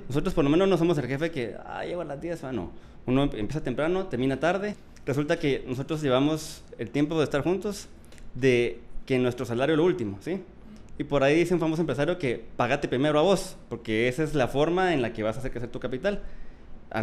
Nosotros 0.09 0.33
por 0.33 0.43
lo 0.43 0.49
menos 0.49 0.67
no 0.67 0.79
somos 0.79 0.97
el 0.97 1.07
jefe 1.07 1.31
que, 1.31 1.55
ah, 1.67 1.85
llego 1.85 2.01
a 2.01 2.05
las 2.07 2.19
10, 2.19 2.43
¿va? 2.43 2.51
No. 2.51 2.71
Uno 3.05 3.25
empieza 3.25 3.63
temprano, 3.63 4.07
termina 4.07 4.41
tarde. 4.41 4.75
Resulta 5.05 5.39
que 5.39 5.63
nosotros 5.69 6.01
llevamos 6.01 6.65
el 6.79 6.89
tiempo 6.89 7.19
de 7.19 7.25
estar 7.25 7.43
juntos 7.43 7.89
de 8.35 8.81
que 9.05 9.19
nuestro 9.19 9.45
salario 9.45 9.75
es 9.75 9.77
lo 9.77 9.85
último, 9.85 10.17
¿sí? 10.23 10.41
Y 10.97 11.05
por 11.05 11.23
ahí 11.23 11.37
dice 11.37 11.53
un 11.53 11.61
famoso 11.61 11.83
empresario 11.83 12.17
que 12.17 12.43
pagate 12.57 12.89
primero 12.89 13.19
a 13.19 13.23
vos, 13.23 13.59
porque 13.69 14.09
esa 14.09 14.23
es 14.23 14.35
la 14.35 14.49
forma 14.49 14.95
en 14.95 15.03
la 15.03 15.13
que 15.13 15.25
vas 15.25 15.37
a 15.37 15.41
hacer 15.41 15.51
crecer 15.51 15.69
tu 15.69 15.79
capital. 15.79 16.23
En 16.91 16.97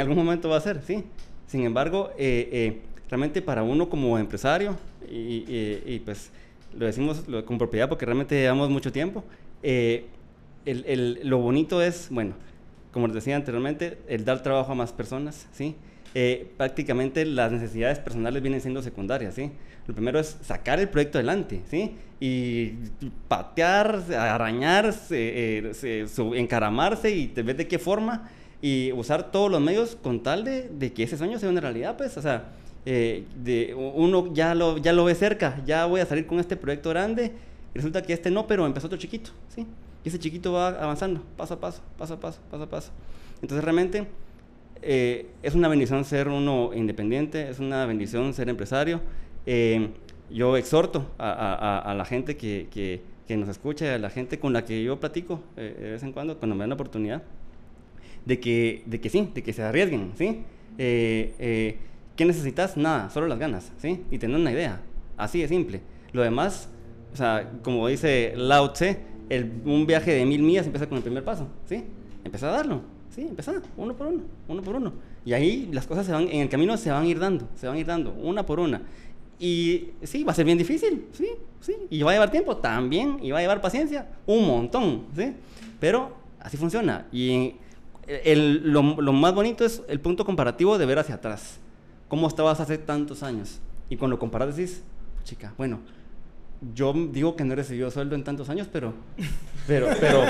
algún 0.00 0.14
momento 0.14 0.48
va 0.48 0.58
a 0.58 0.60
ser, 0.60 0.80
¿sí? 0.86 1.02
Sin 1.48 1.64
embargo, 1.64 2.10
eh, 2.16 2.48
eh, 2.52 2.82
realmente 3.08 3.42
para 3.42 3.62
uno 3.62 3.88
como 3.88 4.18
empresario, 4.18 4.76
y, 5.08 6.00
pues 6.04 6.30
lo 6.76 6.86
decimos 6.86 7.24
con 7.44 7.58
propiedad 7.58 7.88
porque 7.88 8.04
realmente 8.04 8.34
llevamos 8.34 8.68
mucho 8.68 8.92
tiempo, 8.92 9.24
eh, 9.62 10.06
el, 10.66 11.20
lo 11.24 11.38
bonito 11.38 11.80
es, 11.80 12.08
bueno, 12.10 12.34
como 12.92 13.06
les 13.06 13.14
decía 13.14 13.36
anteriormente, 13.36 13.98
el 14.08 14.24
dar 14.24 14.42
trabajo 14.42 14.72
a 14.72 14.74
más 14.74 14.92
personas, 14.92 15.46
¿sí? 15.52 15.76
Eh, 16.14 16.50
prácticamente 16.56 17.24
las 17.26 17.52
necesidades 17.52 17.98
personales 17.98 18.42
vienen 18.42 18.60
siendo 18.60 18.82
secundarias, 18.82 19.34
¿sí? 19.34 19.52
Lo 19.86 19.94
primero 19.94 20.18
es 20.18 20.38
sacar 20.42 20.80
el 20.80 20.88
proyecto 20.88 21.18
adelante, 21.18 21.62
¿sí? 21.70 21.94
Y 22.20 22.72
patear, 23.28 24.02
arañarse, 24.16 25.16
eh, 25.18 26.06
encaramarse 26.34 27.10
y 27.14 27.28
te 27.28 27.42
ves 27.42 27.58
de 27.58 27.68
qué 27.68 27.78
forma 27.78 28.30
y 28.62 28.90
usar 28.92 29.30
todos 29.30 29.50
los 29.50 29.60
medios 29.60 29.96
con 29.96 30.22
tal 30.22 30.44
de, 30.44 30.70
de 30.70 30.92
que 30.92 31.02
ese 31.02 31.18
sueño 31.18 31.38
sea 31.38 31.50
una 31.50 31.60
realidad, 31.60 31.96
pues, 31.96 32.16
o 32.16 32.22
sea, 32.22 32.44
eh, 32.86 33.24
de, 33.44 33.74
uno 33.74 34.32
ya 34.32 34.54
lo, 34.54 34.78
ya 34.78 34.92
lo 34.94 35.04
ve 35.04 35.14
cerca, 35.14 35.62
ya 35.66 35.84
voy 35.86 36.00
a 36.00 36.06
salir 36.06 36.26
con 36.26 36.38
este 36.40 36.56
proyecto 36.56 36.88
grande, 36.90 37.32
y 37.74 37.78
resulta 37.78 38.00
que 38.02 38.12
este 38.14 38.30
no, 38.30 38.46
pero 38.46 38.64
empezó 38.64 38.86
otro 38.86 38.98
chiquito, 38.98 39.30
¿sí? 39.48 39.66
Y 40.04 40.08
ese 40.08 40.18
chiquito 40.18 40.52
va 40.52 40.68
avanzando, 40.68 41.20
paso 41.36 41.54
a 41.54 41.60
paso, 41.60 41.82
paso 41.98 42.14
a 42.14 42.20
paso, 42.20 42.40
paso 42.50 42.62
a 42.62 42.68
paso. 42.70 42.90
Entonces 43.42 43.62
realmente 43.64 44.06
eh, 44.80 45.26
es 45.42 45.54
una 45.54 45.68
bendición 45.68 46.04
ser 46.04 46.28
uno 46.28 46.70
independiente, 46.74 47.48
es 47.50 47.58
una 47.58 47.84
bendición 47.86 48.32
ser 48.32 48.48
empresario. 48.48 49.00
Eh, 49.46 49.88
yo 50.30 50.56
exhorto 50.56 51.10
a, 51.18 51.30
a- 51.30 51.78
a 51.90 51.94
la 51.94 52.04
gente 52.04 52.36
que, 52.36 52.68
que, 52.72 53.00
que 53.26 53.36
nos 53.36 53.48
escucha, 53.48 53.94
a 53.94 53.98
la 53.98 54.10
gente 54.10 54.38
con 54.38 54.52
la 54.52 54.64
que 54.64 54.82
yo 54.82 54.98
platico 55.00 55.40
eh, 55.56 55.76
de 55.78 55.90
vez 55.92 56.02
en 56.04 56.12
cuando, 56.12 56.38
cuando 56.38 56.54
me 56.54 56.60
dan 56.60 56.68
la 56.70 56.74
oportunidad, 56.76 57.22
de 58.24 58.38
que, 58.40 58.82
de 58.86 59.00
que 59.00 59.08
sí, 59.10 59.28
de 59.34 59.42
que 59.42 59.52
se 59.52 59.62
arriesguen, 59.62 60.12
¿sí? 60.16 60.44
¿Qué 62.16 62.24
necesitas? 62.24 62.76
Nada, 62.76 63.10
solo 63.10 63.26
las 63.26 63.38
ganas, 63.38 63.72
¿sí? 63.78 64.02
Y 64.10 64.18
tener 64.18 64.36
una 64.38 64.50
idea, 64.52 64.80
así 65.16 65.40
de 65.40 65.48
simple. 65.48 65.82
Lo 66.12 66.22
demás, 66.22 66.68
o 67.12 67.16
sea, 67.16 67.50
como 67.62 67.86
dice 67.88 68.32
Lao 68.36 68.72
Tse, 68.72 69.00
el- 69.28 69.60
un 69.64 69.86
viaje 69.86 70.12
de 70.12 70.24
mil 70.24 70.42
millas 70.42 70.66
empieza 70.66 70.88
con 70.88 70.96
el 70.96 71.02
primer 71.04 71.24
paso, 71.24 71.46
¿sí? 71.66 71.84
Empieza 72.24 72.48
a 72.48 72.52
darlo, 72.52 72.80
¿sí? 73.10 73.22
Empieza, 73.22 73.54
uno 73.76 73.94
por 73.94 74.06
uno, 74.06 74.22
uno 74.48 74.62
por 74.62 74.76
uno. 74.76 74.92
Y 75.24 75.32
ahí 75.34 75.68
las 75.72 75.86
cosas 75.86 76.06
se 76.06 76.12
van, 76.12 76.22
en 76.28 76.40
el 76.42 76.48
camino 76.48 76.76
se 76.76 76.90
van 76.90 77.02
a 77.02 77.06
ir 77.06 77.18
dando, 77.18 77.48
se 77.54 77.66
van 77.66 77.76
a 77.76 77.80
ir 77.80 77.86
dando, 77.86 78.12
una 78.12 78.46
por 78.46 78.60
una. 78.60 78.82
Y 79.38 79.88
sí, 80.02 80.24
va 80.24 80.32
a 80.32 80.34
ser 80.34 80.46
bien 80.46 80.56
difícil, 80.56 81.06
sí, 81.12 81.28
sí. 81.60 81.74
Y 81.90 82.02
va 82.02 82.12
a 82.12 82.14
llevar 82.14 82.30
tiempo 82.30 82.56
también, 82.56 83.18
y 83.20 83.30
va 83.30 83.38
a 83.38 83.40
llevar 83.42 83.60
paciencia, 83.60 84.08
un 84.24 84.46
montón, 84.46 85.02
¿sí? 85.14 85.34
Pero 85.78 86.12
así 86.40 86.56
funciona. 86.56 87.06
Y 87.12 87.56
el- 88.06 88.72
lo, 88.72 88.82
lo 89.02 89.12
más 89.12 89.34
bonito 89.34 89.64
es 89.66 89.82
el 89.88 90.00
punto 90.00 90.24
comparativo 90.24 90.78
de 90.78 90.86
ver 90.86 90.98
hacia 91.00 91.16
atrás. 91.16 91.60
¿Cómo 92.08 92.28
estabas 92.28 92.60
hace 92.60 92.78
tantos 92.78 93.22
años? 93.22 93.60
Y 93.90 93.96
cuando 93.96 94.18
comparas 94.18 94.56
decís, 94.56 94.82
chica, 95.24 95.52
bueno, 95.58 95.80
yo 96.74 96.92
digo 97.12 97.36
que 97.36 97.44
no 97.44 97.52
he 97.52 97.56
recibido 97.56 97.90
sueldo 97.90 98.14
en 98.14 98.24
tantos 98.24 98.48
años, 98.48 98.68
pero, 98.72 98.94
pero, 99.66 99.88
pero, 100.00 100.24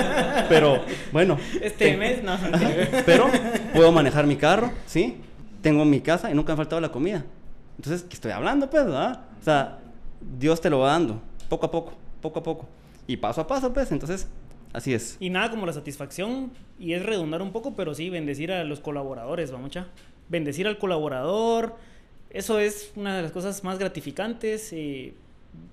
pero, 0.49 0.81
bueno. 1.11 1.37
Este 1.61 1.91
te- 1.91 1.97
mes, 1.97 2.23
no. 2.23 2.35
pero 3.05 3.27
puedo 3.73 3.91
manejar 3.91 4.25
mi 4.27 4.35
carro, 4.35 4.71
¿sí? 4.85 5.17
Tengo 5.61 5.85
mi 5.85 6.01
casa 6.01 6.29
y 6.31 6.33
nunca 6.33 6.51
me 6.51 6.53
ha 6.55 6.57
faltado 6.57 6.81
la 6.81 6.91
comida. 6.91 7.25
Entonces, 7.77 8.03
¿qué 8.03 8.15
estoy 8.15 8.31
hablando, 8.31 8.69
pues, 8.69 8.85
verdad? 8.85 9.21
O 9.39 9.43
sea, 9.43 9.79
Dios 10.39 10.59
te 10.61 10.69
lo 10.69 10.79
va 10.79 10.91
dando, 10.91 11.21
poco 11.49 11.67
a 11.67 11.71
poco, 11.71 11.93
poco 12.21 12.39
a 12.39 12.43
poco. 12.43 12.67
Y 13.05 13.17
paso 13.17 13.41
a 13.41 13.47
paso, 13.47 13.71
pues, 13.71 13.91
entonces, 13.91 14.27
así 14.73 14.93
es. 14.93 15.15
Y 15.19 15.29
nada 15.29 15.49
como 15.51 15.65
la 15.65 15.73
satisfacción, 15.73 16.51
y 16.79 16.93
es 16.93 17.05
redundar 17.05 17.41
un 17.41 17.51
poco, 17.51 17.75
pero 17.75 17.93
sí, 17.93 18.09
bendecir 18.09 18.51
a 18.51 18.63
los 18.63 18.79
colaboradores, 18.79 19.51
vamos 19.51 19.71
ya. 19.71 19.87
Bendecir 20.29 20.67
al 20.67 20.77
colaborador, 20.77 21.75
eso 22.29 22.59
es 22.59 22.91
una 22.95 23.15
de 23.15 23.23
las 23.23 23.31
cosas 23.31 23.63
más 23.63 23.79
gratificantes. 23.79 24.71
eh, 24.73 25.13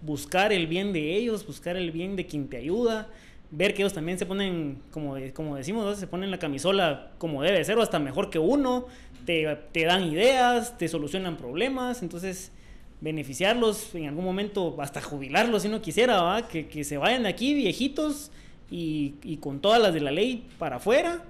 buscar 0.03 0.53
el 0.53 0.67
bien 0.67 0.93
de 0.95 1.15
ellos, 1.17 1.47
buscar 1.47 1.77
el 1.77 1.91
bien 1.91 2.17
de 2.17 2.25
quien 2.27 2.49
te 2.49 2.57
ayuda, 2.57 3.09
ver 3.51 3.75
que 3.75 3.83
ellos 3.83 3.93
también 3.93 4.19
se 4.19 4.25
ponen, 4.25 4.79
como, 4.91 5.17
de- 5.17 5.33
como 5.35 5.57
decimos, 5.57 5.85
¿no? 5.85 5.95
se 5.95 6.07
ponen 6.07 6.31
la 6.31 6.39
camisola 6.39 7.11
como 7.19 7.43
debe 7.43 7.63
ser 7.65 7.77
o 7.77 7.83
hasta 7.83 7.99
mejor 7.99 8.31
que 8.31 8.39
uno, 8.39 8.87
te, 9.27 9.59
te 9.73 9.85
dan 9.85 10.05
ideas, 10.11 10.79
te 10.79 10.89
solucionan 10.89 11.37
problemas, 11.37 12.03
entonces 12.03 12.51
beneficiarlos 13.01 13.95
en 13.95 14.07
algún 14.07 14.25
momento, 14.25 14.77
hasta 14.81 15.03
jubilarlos 15.03 15.63
si 15.63 15.69
uno 15.69 15.83
quisiera. 15.83 16.47
Que, 16.51 16.67
que 16.69 16.85
se 16.85 16.97
vayan 16.97 17.25
de 17.25 17.29
aquí 17.29 17.53
viejitos 17.55 18.31
y, 18.71 19.15
y 19.23 19.37
con 19.39 19.61
todas 19.61 19.83
las 19.83 19.93
de 19.93 20.01
la 20.01 20.11
ley 20.13 20.47
para 20.59 20.77
afuera. 20.77 21.23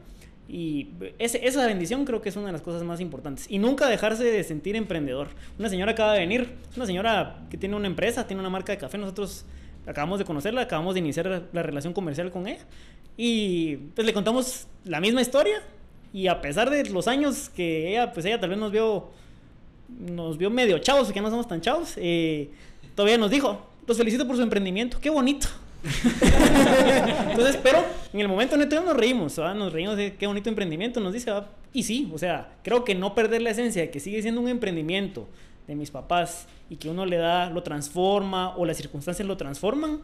Y 0.48 0.88
ese- 1.18 1.46
esa 1.46 1.66
bendición 1.66 2.04
creo 2.04 2.20
que 2.20 2.28
es 2.28 2.36
una 2.36 2.46
de 2.46 2.52
las 2.52 2.60
cosas 2.62 2.82
más 2.82 3.00
importantes. 3.00 3.46
Y 3.48 3.58
nunca 3.58 3.88
dejarse 3.88 4.24
de 4.24 4.44
sentir 4.44 4.76
emprendedor. 4.76 5.28
Una 5.58 5.68
señora 5.68 5.92
acaba 5.92 6.12
de 6.12 6.20
venir, 6.20 6.50
una 6.76 6.84
señora 6.86 7.46
que 7.50 7.56
tiene 7.56 7.76
una 7.76 7.86
empresa, 7.86 8.26
tiene 8.26 8.40
una 8.40 8.50
marca 8.50 8.72
de 8.72 8.78
café. 8.78 8.98
Nosotros 8.98 9.46
acabamos 9.86 10.18
de 10.18 10.24
conocerla, 10.24 10.62
acabamos 10.62 10.94
de 10.94 11.00
iniciar 11.00 11.26
la, 11.26 11.42
la 11.52 11.62
relación 11.62 11.92
comercial 11.94 12.30
con 12.30 12.46
ella. 12.46 12.64
Y 13.16 13.76
pues 13.94 14.06
le 14.06 14.12
contamos 14.12 14.66
la 14.84 15.00
misma 15.00 15.22
historia. 15.22 15.62
Y 16.12 16.26
a 16.28 16.40
pesar 16.40 16.68
de 16.70 16.84
los 16.90 17.08
años 17.08 17.48
que 17.48 17.90
ella, 17.90 18.12
pues 18.12 18.26
ella 18.26 18.38
tal 18.38 18.50
vez 18.50 18.58
nos 18.58 18.70
vio, 18.70 19.08
nos 19.98 20.38
vio 20.38 20.50
medio 20.50 20.78
chavos, 20.78 21.10
que 21.12 21.20
no 21.20 21.30
somos 21.30 21.48
tan 21.48 21.60
chavos, 21.60 21.94
eh, 21.96 22.50
todavía 22.94 23.18
nos 23.18 23.30
dijo, 23.30 23.66
los 23.86 23.96
felicito 23.96 24.26
por 24.26 24.36
su 24.36 24.42
emprendimiento, 24.42 24.98
qué 25.00 25.10
bonito. 25.10 25.48
Entonces, 27.30 27.58
pero 27.62 27.84
en 28.12 28.20
el 28.20 28.28
momento 28.28 28.56
neto 28.56 28.80
nos 28.82 28.96
reímos, 28.96 29.36
nos 29.38 29.72
reímos 29.72 29.96
de 29.96 30.14
qué 30.16 30.26
bonito 30.26 30.48
emprendimiento, 30.48 31.00
nos 31.00 31.12
dice, 31.12 31.30
y 31.72 31.82
sí, 31.82 32.10
o 32.14 32.18
sea, 32.18 32.52
creo 32.62 32.84
que 32.84 32.94
no 32.94 33.14
perder 33.14 33.42
la 33.42 33.50
esencia 33.50 33.82
de 33.82 33.90
que 33.90 34.00
sigue 34.00 34.22
siendo 34.22 34.40
un 34.40 34.48
emprendimiento 34.48 35.28
de 35.66 35.74
mis 35.74 35.90
papás 35.90 36.46
y 36.70 36.76
que 36.76 36.88
uno 36.88 37.06
le 37.06 37.16
da, 37.16 37.50
lo 37.50 37.62
transforma 37.62 38.56
o 38.56 38.64
las 38.66 38.76
circunstancias 38.76 39.26
lo 39.26 39.36
transforman, 39.36 40.00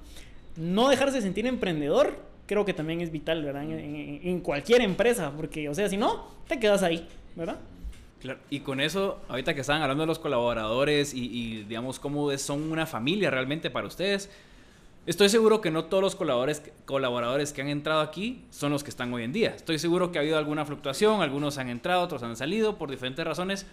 no 0.56 0.88
dejarse 0.88 1.16
de 1.16 1.22
sentir 1.22 1.46
emprendedor, 1.46 2.18
creo 2.46 2.64
que 2.64 2.74
también 2.74 3.00
es 3.00 3.10
vital, 3.12 3.44
¿verdad? 3.44 3.62
En, 3.64 3.72
en- 3.72 4.20
en 4.22 4.40
cualquier 4.40 4.80
empresa, 4.82 5.32
porque, 5.36 5.68
o 5.68 5.74
sea, 5.74 5.88
si 5.88 5.96
no, 5.96 6.26
te 6.48 6.58
quedas 6.58 6.82
ahí, 6.82 7.06
¿verdad? 7.36 7.56
Claro, 8.20 8.38
Y 8.50 8.60
con 8.60 8.80
eso, 8.80 9.18
ahorita 9.28 9.54
que 9.54 9.62
estaban 9.62 9.80
hablando 9.80 10.02
de 10.02 10.08
los 10.08 10.18
colaboradores 10.18 11.14
y, 11.14 11.24
y, 11.24 11.64
digamos 11.64 11.98
cómo 11.98 12.36
son 12.36 12.70
una 12.70 12.84
familia 12.84 13.30
realmente 13.30 13.70
para 13.70 13.86
ustedes, 13.86 14.28
estoy 15.10 15.28
seguro 15.28 15.60
que 15.60 15.72
no 15.72 15.86
todos 15.86 16.02
los 16.04 16.14
colaboradores, 16.14 16.62
colaboradores 16.84 17.52
que 17.52 17.62
han 17.62 17.68
entrado 17.68 18.00
aquí 18.00 18.44
son 18.50 18.70
los 18.70 18.84
que 18.84 18.90
están 18.90 19.12
hoy 19.12 19.24
en 19.24 19.32
día. 19.32 19.50
Estoy 19.56 19.80
seguro 19.80 20.12
que 20.12 20.18
ha 20.18 20.20
habido 20.20 20.38
alguna 20.38 20.64
fluctuación, 20.64 21.20
algunos 21.20 21.58
han 21.58 21.68
entrado, 21.68 22.02
otros 22.02 22.22
han 22.22 22.36
salido 22.36 22.78
por 22.78 22.90
diferentes 22.90 23.24
razones. 23.24 23.66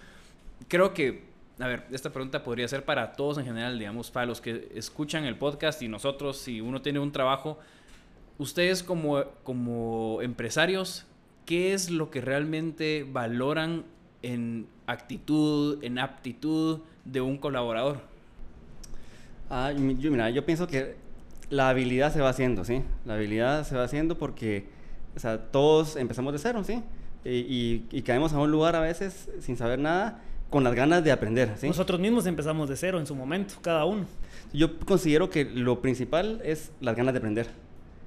Creo 0.68 0.96
que, 0.96 1.26
a 1.60 1.68
ver, 1.68 1.86
esta 1.92 2.12
pregunta 2.12 2.42
podría 2.42 2.68
ser 2.68 2.86
para 2.86 3.14
todos 3.14 3.38
en 3.38 3.46
general, 3.46 3.78
digamos, 3.78 4.10
para 4.10 4.26
los 4.26 4.42
que 4.42 4.72
escuchan 4.74 5.26
el 5.26 5.38
podcast 5.38 5.80
y 5.84 5.88
nosotros, 5.88 6.38
si 6.38 6.60
uno 6.60 6.82
tiene 6.82 6.98
un 6.98 7.12
trabajo, 7.12 7.60
ustedes 8.40 8.82
como, 8.82 9.24
como 9.44 10.24
empresarios, 10.24 11.06
¿qué 11.46 11.74
es 11.74 11.92
lo 11.92 12.10
que 12.10 12.20
realmente 12.20 13.06
valoran 13.08 13.86
en 14.24 14.68
actitud, 14.88 15.84
en 15.84 16.00
aptitud 16.00 16.80
de 17.06 17.22
un 17.22 17.38
colaborador? 17.38 18.02
Ah, 19.52 19.72
yo, 19.72 20.10
mira, 20.12 20.32
yo 20.32 20.44
pienso 20.44 20.66
que 20.66 21.06
la 21.50 21.70
habilidad 21.70 22.14
se 22.14 22.22
va 22.22 22.30
haciendo, 22.30 22.64
¿sí? 22.66 22.82
La 23.06 23.14
habilidad 23.16 23.66
se 23.66 23.76
va 23.76 23.84
haciendo 23.84 24.18
porque, 24.18 24.66
o 25.16 25.20
sea, 25.20 25.38
todos 25.52 25.96
empezamos 25.96 26.34
de 26.34 26.40
cero, 26.40 26.64
¿sí? 26.64 26.82
Y, 27.26 27.30
y- 27.30 27.86
y 27.92 28.02
caemos 28.04 28.34
a 28.34 28.40
un 28.40 28.52
lugar 28.52 28.76
a 28.76 28.80
veces 28.82 29.30
sin 29.40 29.58
saber 29.58 29.80
nada, 29.80 30.22
con 30.50 30.64
las 30.64 30.74
ganas 30.76 31.04
de 31.04 31.12
aprender, 31.12 31.54
¿sí? 31.58 31.68
Nosotros 31.68 32.00
mismos 32.00 32.26
empezamos 32.26 32.70
de 32.70 32.76
cero 32.78 33.00
en 33.00 33.06
su 33.06 33.16
momento, 33.16 33.56
cada 33.62 33.84
uno. 33.86 34.06
Yo 34.54 34.80
considero 34.80 35.30
que 35.30 35.44
lo 35.46 35.82
principal 35.82 36.40
es 36.44 36.72
las 36.80 36.96
ganas 36.96 37.14
de 37.14 37.18
aprender, 37.20 37.48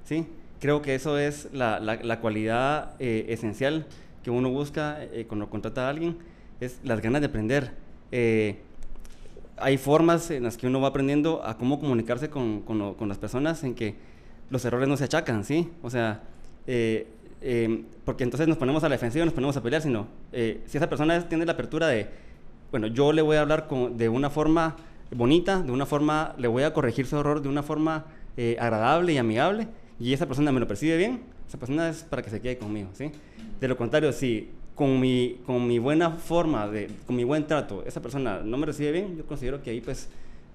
¿sí? 0.05 0.25
Creo 0.59 0.81
que 0.81 0.95
eso 0.95 1.17
es 1.19 1.49
la, 1.53 1.79
la- 1.79 1.95
la 2.01 2.19
cualidad 2.19 2.93
eh, 2.99 3.25
esencial 3.29 3.85
que 4.23 4.31
uno 4.31 4.49
busca 4.49 5.03
eh, 5.03 5.25
cuando 5.27 5.49
contrata 5.49 5.87
a 5.87 5.89
alguien, 5.89 6.17
es 6.59 6.79
las 6.83 7.01
ganas 7.01 7.21
de 7.21 7.27
aprender. 7.27 7.71
Eh, 8.11 8.57
hay 9.57 9.77
formas 9.77 10.31
en 10.31 10.43
las 10.43 10.57
que 10.57 10.67
uno 10.67 10.81
va 10.81 10.87
aprendiendo 10.89 11.43
a 11.45 11.57
cómo 11.57 11.79
comunicarse 11.79 12.29
con, 12.29 12.61
con 12.61 12.79
lo- 12.79 12.95
con 12.97 13.07
las 13.09 13.17
personas 13.17 13.63
en 13.63 13.75
que 13.75 13.95
los 14.49 14.63
errores 14.65 14.87
no 14.87 14.97
se 14.97 15.03
achacan, 15.05 15.43
¿sí? 15.45 15.69
O 15.81 15.89
sea, 15.89 16.21
eh, 16.67 17.07
eh, 17.41 17.83
porque 18.05 18.23
entonces 18.23 18.47
nos 18.47 18.57
ponemos 18.57 18.83
a 18.83 18.89
la 18.89 18.95
defensiva, 18.95 19.23
nos 19.25 19.33
ponemos 19.33 19.55
a 19.57 19.63
pelear, 19.63 19.81
sino 19.81 20.07
eh, 20.31 20.61
si 20.65 20.77
esa 20.77 20.89
persona 20.89 21.27
tiene 21.29 21.45
la 21.45 21.53
apertura 21.53 21.87
de, 21.87 22.07
bueno, 22.71 22.87
yo 22.87 23.13
le 23.13 23.21
voy 23.21 23.37
a 23.37 23.41
hablar 23.41 23.67
con- 23.67 23.97
de 23.97 24.09
una 24.09 24.29
forma 24.29 24.75
bonita, 25.13 25.61
de 25.61 25.71
una 25.71 25.85
forma, 25.85 26.33
le 26.37 26.47
voy 26.47 26.63
a 26.63 26.73
corregir 26.73 27.05
su 27.05 27.17
error 27.17 27.41
de 27.41 27.49
una 27.49 27.63
forma 27.63 28.05
eh, 28.37 28.57
agradable 28.59 29.13
y 29.13 29.17
amigable, 29.17 29.67
y 29.99 30.13
esa 30.13 30.25
persona 30.25 30.51
me 30.51 30.59
lo 30.59 30.67
percibe 30.67 30.97
bien, 30.97 31.21
esa 31.47 31.57
persona 31.57 31.89
es 31.89 32.03
para 32.03 32.21
que 32.21 32.29
se 32.29 32.39
quede 32.41 32.57
conmigo, 32.57 32.89
¿sí? 32.93 33.11
De 33.59 33.67
lo 33.67 33.75
contrario, 33.77 34.11
si 34.13 34.49
con 34.81 34.99
mi, 34.99 35.37
con 35.45 35.67
mi 35.67 35.77
buena 35.77 36.09
forma, 36.09 36.67
de, 36.67 36.89
con 37.05 37.15
mi 37.15 37.23
buen 37.23 37.45
trato, 37.45 37.83
esa 37.85 38.01
persona 38.01 38.39
no 38.43 38.57
me 38.57 38.65
recibe 38.65 38.91
bien, 38.91 39.15
yo 39.15 39.27
considero 39.27 39.61
que 39.61 39.69
ahí 39.69 39.79
pues 39.79 40.09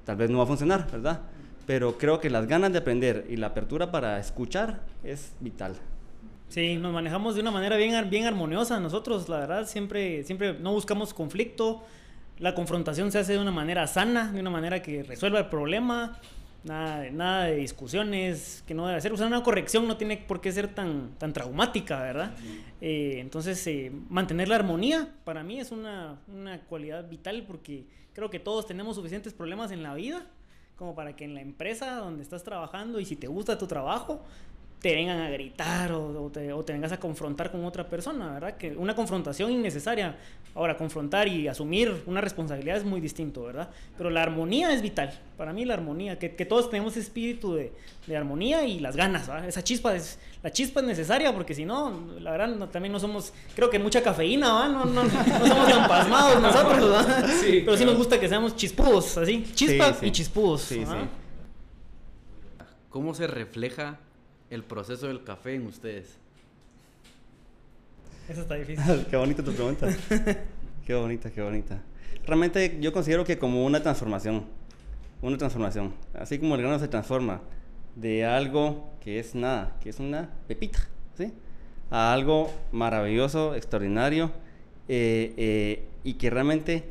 tal 0.05 0.17
vez 0.17 0.29
no 0.31 0.39
va 0.39 0.43
a 0.43 0.47
funcionar, 0.49 0.91
¿verdad? 0.91 1.21
Pero 1.65 1.97
creo 1.97 2.19
que 2.19 2.29
las 2.29 2.49
ganas 2.49 2.73
de 2.73 2.79
aprender 2.79 3.25
y 3.31 3.37
la 3.37 3.47
apertura 3.47 3.93
para 3.93 4.19
escuchar 4.19 4.81
es 5.05 5.33
vital. 5.39 5.77
Sí, 6.49 6.75
nos 6.75 6.93
manejamos 6.93 7.37
de 7.37 7.41
una 7.41 7.53
manera 7.53 7.77
bien, 7.77 8.11
bien 8.11 8.25
armoniosa. 8.25 8.81
Nosotros, 8.81 9.29
la 9.29 9.39
verdad, 9.39 9.65
siempre, 9.69 10.25
siempre 10.25 10.55
no 10.55 10.73
buscamos 10.73 11.15
conflicto. 11.15 11.85
La 12.41 12.53
confrontación 12.57 13.13
se 13.13 13.21
hace 13.21 13.35
de 13.35 13.39
una 13.39 13.53
manera 13.53 13.87
sana, 13.87 14.33
de 14.33 14.41
una 14.41 14.51
manera 14.51 14.83
que 14.83 15.05
resuelva 15.05 15.39
el 15.39 15.47
problema. 15.47 16.19
Nada, 16.67 17.01
de- 17.01 17.11
nada 17.13 17.45
de 17.45 17.57
discusiones 17.57 18.65
que 18.67 18.75
no 18.75 18.87
debe 18.87 19.01
ser. 19.01 19.13
O 19.13 19.17
sea, 19.17 19.27
una 19.27 19.43
corrección 19.43 19.87
no 19.87 19.97
tiene 19.97 20.17
por 20.17 20.41
qué 20.41 20.51
ser 20.53 20.75
tan, 20.75 21.11
tan 21.19 21.33
traumática, 21.33 22.03
¿verdad? 22.03 22.33
Eh, 22.81 23.19
entonces, 23.21 23.65
eh, 23.67 23.93
mantener 24.09 24.49
la 24.49 24.57
armonía 24.57 25.09
para 25.25 25.43
mí 25.45 25.61
es 25.61 25.71
una, 25.71 26.19
una 26.29 26.61
cualidad 26.63 27.09
vital 27.09 27.45
porque 27.47 27.87
creo 28.13 28.31
que 28.31 28.41
todos 28.41 28.67
tenemos 28.67 28.97
suficientes 28.97 29.33
problemas 29.33 29.71
en 29.71 29.83
la 29.83 29.95
vida 29.95 30.27
como 30.77 30.95
para 30.95 31.17
que 31.17 31.25
en 31.25 31.35
la 31.35 31.41
empresa 31.41 31.97
donde 31.97 32.23
estás 32.23 32.43
trabajando 32.45 33.01
y 33.01 33.05
si 33.07 33.17
te 33.17 33.29
gusta 33.29 33.57
tu 33.57 33.67
trabajo, 33.67 34.23
te 34.81 34.95
vengan 34.95 35.21
a 35.21 35.31
gritar 35.31 35.93
o, 35.93 36.31
te, 36.33 36.53
o, 36.53 36.63
te, 36.63 36.73
vengas 36.73 36.93
a 36.93 37.01
confrontar 37.01 37.51
con 37.51 37.65
otra 37.65 37.89
persona, 37.89 38.35
¿verdad? 38.35 38.57
Que 38.57 38.77
una 38.77 38.95
confrontación 38.95 39.51
innecesaria. 39.51 40.17
Ahora, 40.55 40.77
confrontar 40.77 41.29
y 41.29 41.49
asumir 41.49 42.03
una 42.07 42.23
responsabilidad 42.23 42.79
es 42.79 42.85
muy 42.85 43.01
distinto, 43.01 43.43
¿verdad? 43.43 43.69
Pero 43.99 44.09
la 44.09 44.23
armonía 44.23 44.73
es 44.73 44.81
vital. 44.81 45.19
Para 45.37 45.53
mí 45.53 45.65
la 45.65 45.75
armonía, 45.75 46.19
que, 46.19 46.35
que 46.35 46.47
todos 46.47 46.71
tenemos 46.71 46.97
espíritu 46.97 47.55
de, 47.55 47.73
de, 48.07 48.17
armonía 48.17 48.65
y 48.65 48.81
las 48.81 48.97
ganas, 48.97 49.27
¿verdad? 49.27 49.49
Esa 49.49 49.63
chispa 49.63 49.95
es, 49.95 50.19
la 50.43 50.51
chispa 50.51 50.81
es 50.81 50.87
necesaria 50.87 51.35
porque 51.35 51.55
si 51.55 51.67
no, 51.67 52.09
la 52.21 52.31
verdad, 52.31 52.69
también 52.71 52.93
no 52.93 53.01
somos, 53.01 53.35
creo 53.55 53.69
que 53.69 53.79
mucha 53.79 54.03
cafeína, 54.03 54.55
¿verdad? 54.55 54.69
No, 54.71 54.85
no, 54.85 55.05
no 55.05 55.47
somos 55.47 55.69
tan 55.69 55.89
pasmados 55.89 56.41
nosotros, 56.41 56.91
¿verdad? 56.91 57.27
Sí, 57.41 57.63
Pero 57.65 57.77
sí 57.77 57.85
nos 57.85 57.97
gusta 57.97 58.19
que 58.19 58.29
seamos 58.29 58.57
chispudos, 58.57 59.19
así, 59.19 59.45
chispa 59.55 59.97
y 60.01 60.11
chispudos. 60.11 60.63
Sí, 60.63 60.87
sí. 60.87 60.97
¿Cómo 62.89 63.15
se 63.15 63.27
refleja 63.27 63.99
el 64.51 64.63
proceso 64.63 65.07
del 65.07 65.25
café 65.25 65.55
en 65.55 65.67
ustedes? 65.67 66.17
Eso 68.29 68.43
está 68.43 68.55
difícil. 68.57 69.07
qué 69.11 69.17
bonita 69.17 69.43
tu 69.43 69.53
pregunta. 69.53 69.89
qué 70.87 70.95
bonita, 70.95 71.31
qué 71.31 71.43
bonita. 71.43 71.83
Realmente 72.27 72.79
yo 72.81 72.93
considero 72.93 73.25
que 73.25 73.39
como 73.39 73.65
una 73.65 73.81
transformación, 73.81 74.47
una 75.23 75.39
transformación, 75.39 75.95
así 76.15 76.39
como 76.39 76.57
el 76.57 76.63
grano 76.63 76.79
se 76.79 76.89
transforma 76.89 77.41
de 77.95 78.25
algo 78.25 78.91
que 79.01 79.21
es 79.21 79.35
nada, 79.35 79.77
que 79.81 79.91
es 79.91 80.01
una 80.01 80.29
pepita, 80.49 80.81
¿sí? 81.17 81.33
A 81.91 82.13
algo 82.13 82.53
maravilloso, 82.73 83.55
extraordinario, 83.55 84.33
eh, 84.89 85.35
eh, 85.37 85.89
y 86.03 86.15
que 86.15 86.31
realmente 86.31 86.85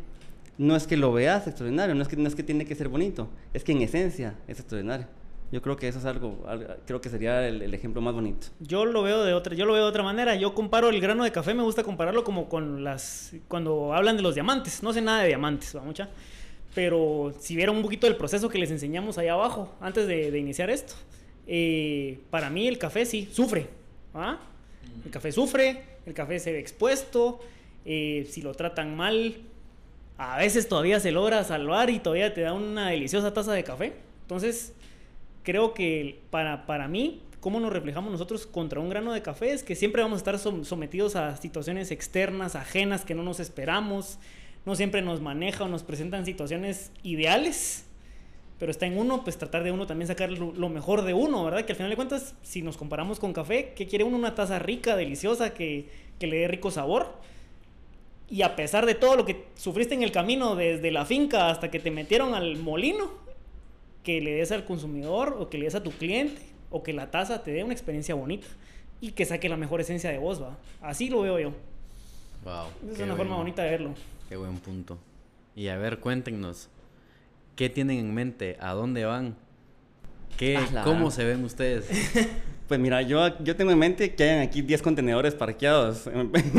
no 0.57 0.75
es 0.75 0.87
que 0.87 0.95
lo 0.95 1.11
veas 1.11 1.47
extraordinario, 1.47 1.95
no 1.95 2.01
es 2.01 2.07
que, 2.07 2.15
no 2.15 2.27
es 2.27 2.35
que 2.35 2.43
tiene 2.43 2.65
que 2.65 2.75
ser 2.75 2.87
bonito, 2.87 3.29
es 3.53 3.63
que 3.63 3.73
en 3.73 3.81
esencia 3.81 4.35
es 4.47 4.59
extraordinario. 4.59 5.07
Yo 5.51 5.61
creo 5.61 5.77
que 5.77 5.87
eso 5.87 5.99
es 5.99 6.05
algo, 6.05 6.43
creo 6.85 6.99
que 7.01 7.09
sería 7.09 7.47
el, 7.47 7.73
ejemplo 7.73 8.01
más 8.01 8.13
bonito. 8.13 8.47
Yo 8.59 8.83
lo 8.85 9.03
veo 9.03 9.23
de 9.23 9.33
otra, 9.33 9.55
yo 9.55 9.65
lo 9.65 9.73
veo 9.73 9.83
de 9.83 9.89
otra 9.89 10.03
manera. 10.03 10.35
Yo 10.35 10.53
comparo 10.53 10.89
el 10.89 10.99
grano 10.99 11.23
de 11.23 11.31
café, 11.31 11.53
me 11.53 11.63
gusta 11.63 11.83
compararlo 11.83 12.23
como 12.23 12.49
con 12.49 12.83
las, 12.83 13.33
cuando 13.47 13.93
hablan 13.93 14.17
de 14.17 14.23
los 14.23 14.33
diamantes. 14.33 14.81
No 14.83 14.91
sé 14.91 15.01
nada 15.01 15.21
de 15.21 15.27
diamantes, 15.27 15.75
va 15.75 15.81
mucha. 15.81 16.09
Pero 16.73 17.33
si 17.39 17.55
vieron 17.55 17.77
un 17.77 17.83
poquito 17.83 18.07
del 18.07 18.17
proceso 18.17 18.49
que 18.49 18.57
les 18.57 18.69
enseñamos 18.71 19.17
ahí 19.17 19.27
abajo, 19.27 19.73
antes 19.79 20.07
de, 20.07 20.37
iniciar 20.37 20.69
esto, 20.69 20.93
eh, 21.47 22.19
para 22.29 22.49
mí 22.49 22.67
el 22.67 22.77
café 22.77 23.05
sí 23.05 23.29
sufre. 23.31 23.69
El 25.05 25.11
café 25.11 25.31
sufre, 25.31 25.83
el 26.05 26.13
café 26.13 26.39
se 26.39 26.51
ve 26.51 26.59
expuesto, 26.59 27.39
eh, 27.85 28.27
si 28.29 28.41
lo 28.41 28.53
tratan 28.53 28.95
mal, 28.95 29.37
a 30.17 30.37
veces 30.37 30.67
todavía 30.67 30.99
se 30.99 31.11
logra 31.11 31.43
salvar 31.43 31.89
y 31.89 31.99
todavía 31.99 32.33
te 32.33 32.41
da 32.41 32.53
una 32.53 32.89
deliciosa 32.89 33.33
taza 33.33 33.53
de 33.53 33.63
café. 33.63 33.93
Entonces, 34.21 34.73
creo 35.45 35.73
que 35.73 36.19
para, 36.29 36.65
para 36.65 36.89
mí, 36.89 37.21
cómo 37.39 37.59
nos 37.59 37.71
reflejamos 37.71 38.11
nosotros 38.11 38.47
contra 38.47 38.79
un 38.79 38.89
grano 38.89 39.13
de 39.13 39.21
café 39.21 39.53
es 39.53 39.63
que 39.63 39.75
siempre 39.75 40.01
vamos 40.01 40.17
a 40.17 40.31
estar 40.33 40.65
sometidos 40.65 41.15
a 41.15 41.37
situaciones 41.37 41.91
externas, 41.91 42.55
ajenas, 42.55 43.05
que 43.05 43.13
no 43.13 43.23
nos 43.23 43.39
esperamos, 43.39 44.17
no 44.65 44.75
siempre 44.75 45.03
nos 45.03 45.21
maneja 45.21 45.63
o 45.63 45.67
nos 45.67 45.83
presentan 45.83 46.25
situaciones 46.25 46.91
ideales, 47.03 47.85
pero 48.57 48.71
está 48.71 48.87
en 48.87 48.97
uno, 48.97 49.23
pues 49.23 49.37
tratar 49.37 49.63
de 49.63 49.71
uno 49.71 49.85
también 49.85 50.07
sacar 50.07 50.31
lo, 50.31 50.69
mejor 50.69 51.03
de 51.03 51.13
uno, 51.13 51.43
¿verdad? 51.45 51.65
Que 51.65 51.73
al 51.73 51.75
final 51.75 51.91
de 51.91 51.95
cuentas, 51.95 52.33
si 52.41 52.63
nos 52.63 52.77
comparamos 52.77 53.19
con 53.19 53.31
café, 53.31 53.73
¿qué 53.75 53.85
quiere 53.85 54.03
uno? 54.03 54.17
Una 54.17 54.33
taza 54.33 54.57
rica, 54.57 54.95
deliciosa, 54.95 55.53
que, 55.53 55.87
que 56.17 56.25
le 56.25 56.37
dé 56.37 56.47
rico 56.47 56.71
sabor. 56.71 57.13
Y 58.27 58.41
a 58.41 58.55
pesar 58.55 58.87
de 58.87 58.95
todo 58.95 59.17
lo 59.17 59.25
que 59.25 59.45
sufriste 59.55 59.93
en 59.93 60.01
el 60.01 60.11
camino, 60.11 60.55
desde 60.55 60.89
la 60.89 61.05
finca 61.05 61.49
hasta 61.49 61.69
que 61.69 61.79
te 61.79 61.91
metieron 61.91 62.33
al 62.33 62.57
molino, 62.57 63.24
que 64.05 64.21
le 64.21 64.35
des 64.35 64.51
al 64.53 64.63
consumidor 64.63 65.35
o 65.37 65.49
que 65.49 65.57
le 65.57 65.65
des 65.65 65.75
a 65.75 65.83
tu 65.83 65.91
cliente 65.91 66.41
o 66.69 66.83
que 66.83 66.93
la 66.93 67.11
taza 67.11 67.43
te 67.43 67.51
dé 67.51 67.63
una 67.63 67.73
experiencia 67.73 68.15
bonita 68.15 68.47
y 69.01 69.11
que 69.11 69.25
saque 69.25 69.49
la 69.49 69.57
mejor 69.57 69.81
esencia 69.81 70.09
de 70.11 70.19
vos, 70.19 70.41
va. 70.41 70.57
Así 70.81 71.09
lo 71.09 71.21
veo 71.21 71.39
yo. 71.39 71.51
Wow. 72.45 72.91
Es 72.93 72.99
una 72.99 73.15
forma 73.15 73.35
bonita 73.35 73.63
de 73.63 73.71
verlo. 73.71 73.93
Qué 74.29 74.37
buen 74.37 74.57
punto. 74.59 74.97
Y 75.55 75.67
a 75.67 75.77
ver, 75.77 75.99
cuéntenos, 75.99 76.69
¿qué 77.55 77.69
tienen 77.69 77.99
en 77.99 78.13
mente? 78.13 78.55
¿A 78.59 78.73
dónde 78.73 79.05
van? 79.05 79.35
¿Qué, 80.37 80.59
¿Cómo 80.83 81.11
se 81.11 81.25
ven 81.25 81.43
ustedes? 81.43 81.89
Pues 82.67 82.79
mira, 82.79 83.03
yo, 83.03 83.37
yo 83.43 83.55
tengo 83.55 83.69
en 83.69 83.77
mente 83.77 84.15
que 84.15 84.23
hayan 84.23 84.39
aquí 84.39 84.63
10 84.63 84.81
contenedores 84.81 85.35
parqueados, 85.35 86.09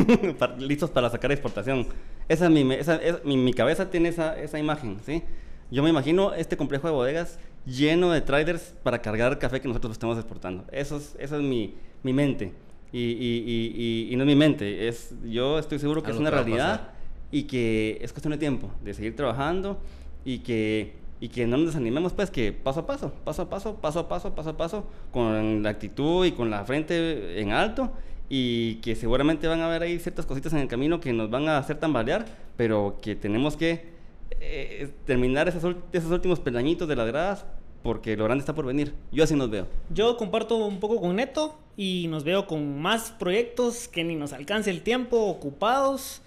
listos 0.60 0.88
para 0.88 1.10
sacar 1.10 1.32
exportación. 1.32 1.88
Esa 2.28 2.44
es 2.44 2.50
mi, 2.52 2.72
esa, 2.74 3.00
mi, 3.24 3.36
mi, 3.36 3.52
cabeza 3.52 3.90
tiene 3.90 4.10
esa, 4.10 4.40
esa 4.40 4.56
imagen, 4.56 4.98
¿sí? 5.04 5.24
Yo 5.70 5.82
me 5.82 5.90
imagino 5.90 6.32
este 6.34 6.56
complejo 6.56 6.86
de 6.86 6.92
bodegas 6.92 7.38
lleno 7.66 8.12
de 8.12 8.20
traders 8.20 8.74
para 8.82 9.02
cargar 9.02 9.38
café 9.38 9.60
que 9.60 9.68
nosotros 9.68 9.92
estamos 9.92 10.16
exportando. 10.16 10.64
Eso 10.70 10.96
es, 10.96 11.16
eso 11.18 11.36
es 11.36 11.42
mi, 11.42 11.74
mi 12.02 12.12
mente. 12.12 12.52
Y, 12.92 13.00
y, 13.00 14.08
y, 14.10 14.16
no 14.16 14.22
es 14.22 14.26
mi 14.26 14.36
mente, 14.36 14.88
es, 14.88 15.12
yo 15.24 15.58
estoy 15.58 15.78
seguro 15.78 16.02
que 16.02 16.12
es 16.12 16.16
una 16.16 16.30
realidad 16.30 16.92
y 17.32 17.42
que 17.42 17.98
es 18.00 18.12
cuestión 18.12 18.30
de 18.30 18.38
tiempo, 18.38 18.70
de 18.82 18.94
seguir 18.94 19.16
trabajando 19.16 19.78
y 20.24 20.38
que, 20.38 20.94
y 21.20 21.28
que 21.28 21.46
no 21.46 21.56
nos 21.56 21.66
desanimemos, 21.66 22.12
pues 22.12 22.30
que 22.30 22.52
paso 22.52 22.80
a 22.80 22.86
paso, 22.86 23.12
paso 23.24 23.42
a 23.42 23.50
paso, 23.50 23.74
paso 23.74 23.98
a 23.98 24.08
paso, 24.08 24.34
paso 24.34 24.50
a 24.50 24.56
paso, 24.56 24.86
con 25.10 25.62
la 25.64 25.70
actitud 25.70 26.24
y 26.24 26.32
con 26.32 26.48
la 26.48 26.64
frente 26.64 27.40
en 27.40 27.52
alto 27.52 27.90
y 28.28 28.76
que 28.76 28.94
seguramente 28.94 29.46
van 29.48 29.60
a 29.60 29.66
haber 29.66 29.82
ahí 29.82 29.98
ciertas 29.98 30.24
cositas 30.24 30.52
en 30.52 30.60
el 30.60 30.68
camino 30.68 31.00
que 31.00 31.12
nos 31.12 31.28
van 31.28 31.48
a 31.48 31.58
hacer 31.58 31.78
tambalear, 31.78 32.24
pero 32.56 32.98
que 33.02 33.16
tenemos 33.16 33.56
que 33.56 33.95
eh, 34.40 34.90
terminar 35.04 35.48
esos, 35.48 35.76
esos 35.92 36.10
últimos 36.10 36.40
peldañitos 36.40 36.88
de 36.88 36.96
las 36.96 37.06
gradas 37.06 37.46
porque 37.86 38.16
lo 38.16 38.24
grande 38.24 38.42
está 38.42 38.52
por 38.52 38.66
venir. 38.66 38.94
Yo 39.12 39.22
así 39.22 39.36
nos 39.36 39.48
veo. 39.48 39.68
Yo 39.90 40.16
comparto 40.16 40.56
un 40.56 40.80
poco 40.80 41.00
con 41.00 41.14
Neto 41.14 41.56
y 41.76 42.06
nos 42.08 42.24
veo 42.24 42.48
con 42.48 42.80
más 42.80 43.12
proyectos 43.12 43.86
que 43.86 44.02
ni 44.02 44.16
nos 44.16 44.32
alcance 44.32 44.70
el 44.70 44.82
tiempo, 44.82 45.16
ocupados, 45.26 46.20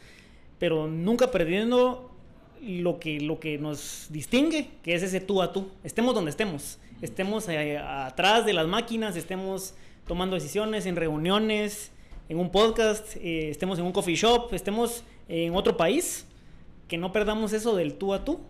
pero 0.57 0.87
nunca 0.87 1.31
perdiendo 1.31 2.11
lo 2.61 2.99
que, 2.99 3.19
lo 3.19 3.41
que 3.41 3.57
nos 3.57 4.07
distingue, 4.09 4.69
que 4.83 4.93
es 4.93 5.03
ese 5.03 5.19
tú 5.19 5.41
a 5.41 5.51
tú. 5.51 5.67
Estemos 5.83 6.15
donde 6.15 6.31
estemos. 6.31 6.79
Estemos 7.01 7.49
eh, 7.49 7.77
atrás 7.77 8.45
de 8.45 8.53
las 8.53 8.67
máquinas, 8.67 9.17
estemos 9.17 9.73
tomando 10.07 10.35
decisiones 10.35 10.85
en 10.85 10.95
reuniones, 10.95 11.91
en 12.29 12.39
un 12.39 12.51
podcast, 12.51 13.17
eh, 13.17 13.49
estemos 13.49 13.79
en 13.79 13.85
un 13.85 13.91
coffee 13.91 14.15
shop, 14.15 14.53
estemos 14.53 15.03
en 15.27 15.53
otro 15.55 15.75
país 15.75 16.25
que 16.89 16.97
no 16.97 17.13
perdamos 17.13 17.53
eso 17.53 17.75
del 17.77 17.93
tú 17.93 18.13
a 18.13 18.25
tú. 18.25 18.41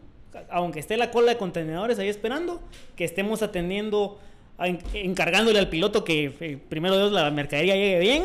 Aunque 0.49 0.79
esté 0.79 0.97
la 0.97 1.11
cola 1.11 1.33
de 1.33 1.37
contenedores 1.37 1.99
ahí 1.99 2.07
esperando, 2.07 2.61
que 2.95 3.03
estemos 3.03 3.43
atendiendo, 3.43 4.19
encargándole 4.93 5.59
al 5.59 5.69
piloto 5.69 6.03
que 6.03 6.33
eh, 6.39 6.57
primero 6.69 6.97
Dios 6.97 7.11
la 7.11 7.29
mercadería 7.29 7.75
llegue 7.75 7.99
bien 7.99 8.23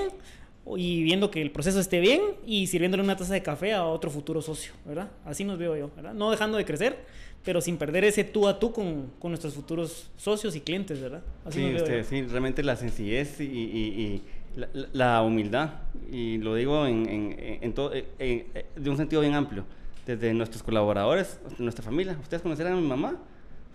y 0.77 1.03
viendo 1.03 1.31
que 1.31 1.42
el 1.42 1.50
proceso 1.50 1.81
esté 1.81 2.00
bien 2.00 2.20
y 2.46 2.66
sirviéndole 2.68 3.03
una 3.03 3.16
taza 3.16 3.35
de 3.35 3.42
café 3.42 3.72
a 3.72 3.85
otro 3.85 4.11
futuro 4.11 4.40
socio, 4.40 4.72
¿verdad? 4.85 5.11
Así 5.24 5.44
nos 5.44 5.59
veo 5.59 5.77
yo, 5.77 5.90
¿verdad? 5.96 6.14
No 6.14 6.31
dejando 6.31 6.57
de 6.59 6.64
crecer, 6.64 6.98
pero 7.42 7.61
sin 7.61 7.79
perder 7.79 8.05
ese 8.05 8.22
tú 8.22 8.48
a 8.48 8.59
tú 8.59 8.70
con, 8.72 9.11
con 9.18 9.31
nuestros 9.31 9.55
futuros 9.55 10.11
socios 10.16 10.55
y 10.57 10.61
clientes, 10.61 11.00
¿verdad? 11.00 11.22
Así 11.44 11.61
sí, 11.61 11.74
usted, 11.74 12.05
sí, 12.05 12.22
realmente 12.22 12.62
la 12.62 12.77
sencillez 12.77 13.40
y, 13.40 13.44
y, 13.44 14.22
la, 14.57 14.68
la, 14.92 15.22
humildad, 15.22 15.70
y 16.12 16.38
lo 16.38 16.55
digo 16.55 16.87
en, 16.87 17.09
en, 17.09 17.59
en 17.61 17.72
todo, 17.72 17.90
de 17.90 18.90
un 18.90 18.96
sentido 18.96 19.20
bien 19.20 19.35
amplio 19.35 19.64
desde 20.06 20.32
nuestros 20.34 20.62
colaboradores, 20.62 21.38
nuestra 21.58 21.82
familia. 21.84 22.18
¿Ustedes 22.20 22.42
conocerán 22.42 22.74
a 22.74 22.76
mi 22.76 22.86
mamá? 22.86 23.18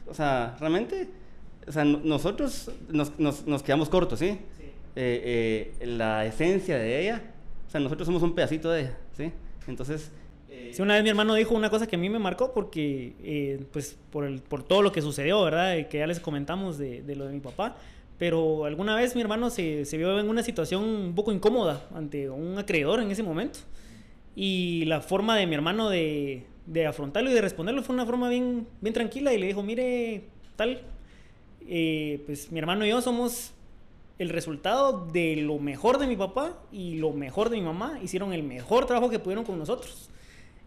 O 0.08 0.14
sea, 0.14 0.56
realmente, 0.60 1.10
o 1.68 1.72
sea, 1.72 1.84
nosotros 1.86 2.72
nos, 2.90 3.18
nos, 3.20 3.46
nos, 3.46 3.64
quedamos 3.64 3.90
cortos, 3.90 4.20
¿sí? 4.20 4.38
sí. 4.58 4.64
Eh, 4.96 5.74
eh, 5.82 5.86
la 5.86 6.26
esencia 6.26 6.78
de 6.78 7.02
ella, 7.02 7.22
o 7.68 7.72
sea, 7.72 7.80
nosotros 7.80 8.06
somos 8.06 8.24
un 8.24 8.34
pedacito 8.34 8.72
de 8.72 8.82
ella, 8.82 8.98
¿sí? 9.16 9.32
Entonces... 9.68 10.12
Eh, 10.50 10.72
sí, 10.74 10.82
una 10.82 10.96
vez 10.96 11.04
mi 11.04 11.10
hermano 11.10 11.36
dijo 11.36 11.54
una 11.54 11.70
cosa 11.70 11.86
que 11.86 11.96
a 11.96 12.00
mí 12.00 12.10
me 12.10 12.18
marcó 12.18 12.54
porque, 12.54 13.14
eh, 13.22 13.64
pues, 13.72 13.96
por, 14.10 14.26
el, 14.26 14.42
por 14.42 14.64
todo 14.64 14.82
lo 14.82 14.92
que 14.92 15.02
sucedió, 15.02 15.44
¿verdad? 15.44 15.88
Que 15.88 16.00
ya 16.00 16.08
les 16.08 16.20
comentamos 16.20 16.80
de, 16.80 17.04
de 17.04 17.16
lo 17.16 17.28
de 17.28 17.34
mi 17.34 17.40
papá. 17.40 17.76
Pero 18.18 18.66
alguna 18.66 18.96
vez 18.96 19.16
mi 19.16 19.22
hermano 19.22 19.50
se, 19.50 19.86
se 19.86 19.98
vio 19.98 20.20
en 20.20 20.28
una 20.28 20.44
situación 20.44 20.84
un 20.84 21.16
poco 21.16 21.32
incómoda 21.32 21.88
ante 21.96 22.30
un 22.30 22.58
acreedor 22.58 23.00
en 23.00 23.10
ese 23.12 23.24
momento. 23.24 23.60
Y 24.36 24.86
la 24.86 25.02
forma 25.02 25.36
de 25.36 25.48
mi 25.48 25.56
hermano 25.56 25.90
de, 25.90 26.46
de 26.70 26.86
afrontarlo 26.86 27.32
y 27.32 27.34
de 27.34 27.42
responderlo 27.42 27.82
fue 27.82 27.96
una 27.96 28.06
forma 28.06 28.30
bien, 28.30 28.68
bien 28.80 28.94
tranquila. 28.94 29.34
Y 29.34 29.40
le 29.40 29.48
dijo, 29.48 29.64
mire, 29.64 30.24
tal, 30.56 30.82
eh, 31.68 32.22
pues 32.26 32.52
mi 32.52 32.60
hermano 32.60 32.86
y 32.86 32.90
yo 32.90 33.02
somos 33.02 33.52
el 34.18 34.30
resultado 34.30 35.08
de 35.08 35.38
lo 35.38 35.60
mejor 35.60 35.98
de 35.98 36.08
mi 36.08 36.16
papá 36.16 36.60
y 36.72 36.96
lo 36.96 37.12
mejor 37.12 37.50
de 37.50 37.58
mi 37.58 37.64
mamá. 37.64 38.00
Hicieron 38.04 38.34
el 38.34 38.44
mejor 38.44 38.86
trabajo 38.86 39.10
que 39.10 39.20
pudieron 39.20 39.46
con 39.46 39.58
nosotros. 39.58 40.10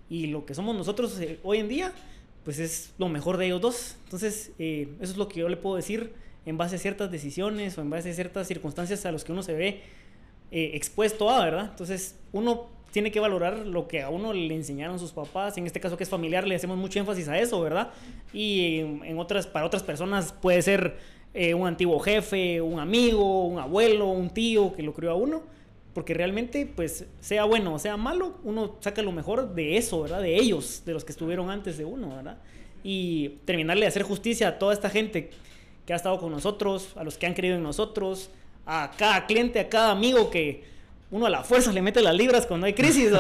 Y 0.09 0.27
lo 0.27 0.45
que 0.45 0.55
somos 0.55 0.77
nosotros 0.77 1.19
eh, 1.21 1.39
hoy 1.43 1.59
en 1.59 1.69
día, 1.69 1.93
pues 2.45 2.59
es 2.59 2.95
lo 2.99 3.09
mejor 3.09 3.37
de 3.37 3.47
ellos 3.47 3.61
dos. 3.61 3.97
Entonces, 4.05 4.53
eh, 4.59 4.89
eso 5.01 5.13
es 5.13 5.19
lo 5.19 5.29
que 5.29 5.41
yo 5.41 5.49
le 5.49 5.57
puedo 5.57 5.77
decir 5.77 6.13
en 6.47 6.59
base 6.59 6.77
a 6.77 6.79
ciertas 6.79 7.11
decisiones 7.11 7.79
o 7.79 7.83
en 7.83 7.91
base 7.91 8.11
a 8.11 8.15
ciertas 8.15 8.49
circunstancias 8.49 9.07
a 9.07 9.13
los 9.13 9.23
que 9.23 9.33
uno 9.33 9.43
se 9.43 9.55
ve 9.55 9.83
expuesto 10.51 11.31
a, 11.31 11.43
¿verdad? 11.45 11.69
Entonces, 11.71 12.19
uno 12.33 12.69
tiene 12.93 13.11
que 13.11 13.21
valorar 13.21 13.67
lo 13.67 13.89
que 13.89 14.03
a 14.03 14.11
uno 14.11 14.33
le 14.33 14.55
enseñaron 14.55 14.99
sus 14.99 15.13
papás. 15.13 15.57
En 15.57 15.67
este 15.67 15.81
caso 15.81 15.97
que 15.97 16.05
es 16.05 16.11
familiar, 16.11 16.47
le 16.47 16.55
hacemos 16.55 16.77
mucho 16.77 16.99
énfasis 16.99 17.27
a 17.27 17.39
eso, 17.39 17.61
¿verdad? 17.61 17.91
Y 18.33 18.79
en, 18.79 19.19
otras, 19.19 19.47
para 19.47 19.65
otras 19.65 19.83
personas 19.83 20.33
puede 20.33 20.61
ser 20.61 20.99
eh, 21.33 21.55
un 21.55 21.67
antiguo 21.67 21.99
jefe, 21.99 22.61
un 22.61 22.79
amigo, 22.79 23.47
un 23.47 23.59
abuelo, 23.59 24.09
un 24.09 24.29
tío 24.29 24.75
que 24.75 24.83
lo 24.83 24.93
crió 24.93 25.11
a 25.11 25.15
uno. 25.15 25.43
Porque 25.95 26.15
realmente, 26.15 26.67
pues, 26.67 27.07
sea 27.21 27.45
bueno 27.45 27.75
o 27.75 27.79
sea 27.79 27.97
malo, 27.97 28.39
uno 28.45 28.77
saca 28.81 29.03
lo 29.03 29.13
mejor 29.13 29.55
de 29.55 29.77
eso, 29.79 30.03
¿verdad? 30.03 30.21
De 30.21 30.37
ellos, 30.37 30.83
de 30.85 30.93
los 30.93 31.05
que 31.05 31.13
estuvieron 31.13 31.51
antes 31.51 31.79
de 31.79 31.85
uno, 31.87 32.17
¿verdad? 32.17 32.39
Y 32.85 33.41
terminarle 33.47 33.83
de 33.83 33.89
hacer 33.89 34.03
justicia 34.03 34.49
a 34.49 34.59
toda 34.59 34.75
esta 34.75 34.91
gente 34.91 35.31
que 35.87 35.93
ha 35.95 35.97
estado 35.97 36.19
con 36.19 36.31
nosotros, 36.31 36.93
a 36.97 37.05
los 37.05 37.17
que 37.17 37.27
han 37.27 37.35
creído 37.35 37.57
en 37.57 37.63
nosotros, 37.63 38.31
a 38.67 38.91
cada 38.97 39.27
cliente, 39.27 39.61
a 39.61 39.69
cada 39.69 39.91
amigo 39.91 40.31
que 40.31 40.65
uno 41.13 41.27
a 41.27 41.31
la 41.31 41.45
fuerza 41.45 41.71
le 41.71 41.83
mete 41.83 42.01
las 42.01 42.17
libras 42.17 42.47
cuando 42.47 42.67
hay 42.67 42.73
crisis, 42.73 43.13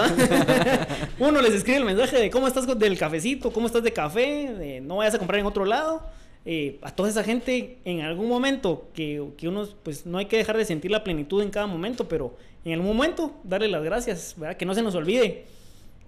uno 1.18 1.40
les 1.43 1.53
escribe 1.53 1.78
el 1.78 1.84
mensaje 1.84 2.18
de 2.18 2.30
cómo 2.30 2.49
estás 2.49 2.66
del 2.78 2.99
cafecito, 2.99 3.53
cómo 3.53 3.66
estás 3.66 3.82
de 3.82 3.93
café, 3.93 4.53
de 4.55 4.80
no 4.80 4.97
vayas 4.97 5.14
a 5.14 5.18
comprar 5.18 5.38
en 5.38 5.47
otro 5.47 5.64
lado. 5.64 6.03
Eh, 6.45 6.80
a 6.82 6.90
toda 6.90 7.09
esa 7.09 7.22
gente 7.22 7.78
en 7.84 8.01
algún 8.01 8.28
momento 8.28 8.88
que, 8.95 9.24
que, 9.36 9.47
uno, 9.47 9.68
pues 9.84 10.07
no 10.07 10.18
hay 10.18 10.24
que 10.24 10.36
dejar 10.36 10.57
de 10.57 10.64
sentir 10.64 10.90
la 10.90 11.05
plenitud 11.05 11.40
en 11.40 11.51
cada 11.51 11.68
momento, 11.68 12.09
pero 12.09 12.36
en 12.64 12.72
algún 12.72 12.97
momento 12.97 13.34
darle 13.45 13.68
las 13.68 13.84
gracias, 13.84 14.34
¿verdad? 14.36 14.57
Que 14.57 14.64
no 14.64 14.74
se 14.74 14.82
nos 14.82 14.97
olvide 14.97 15.45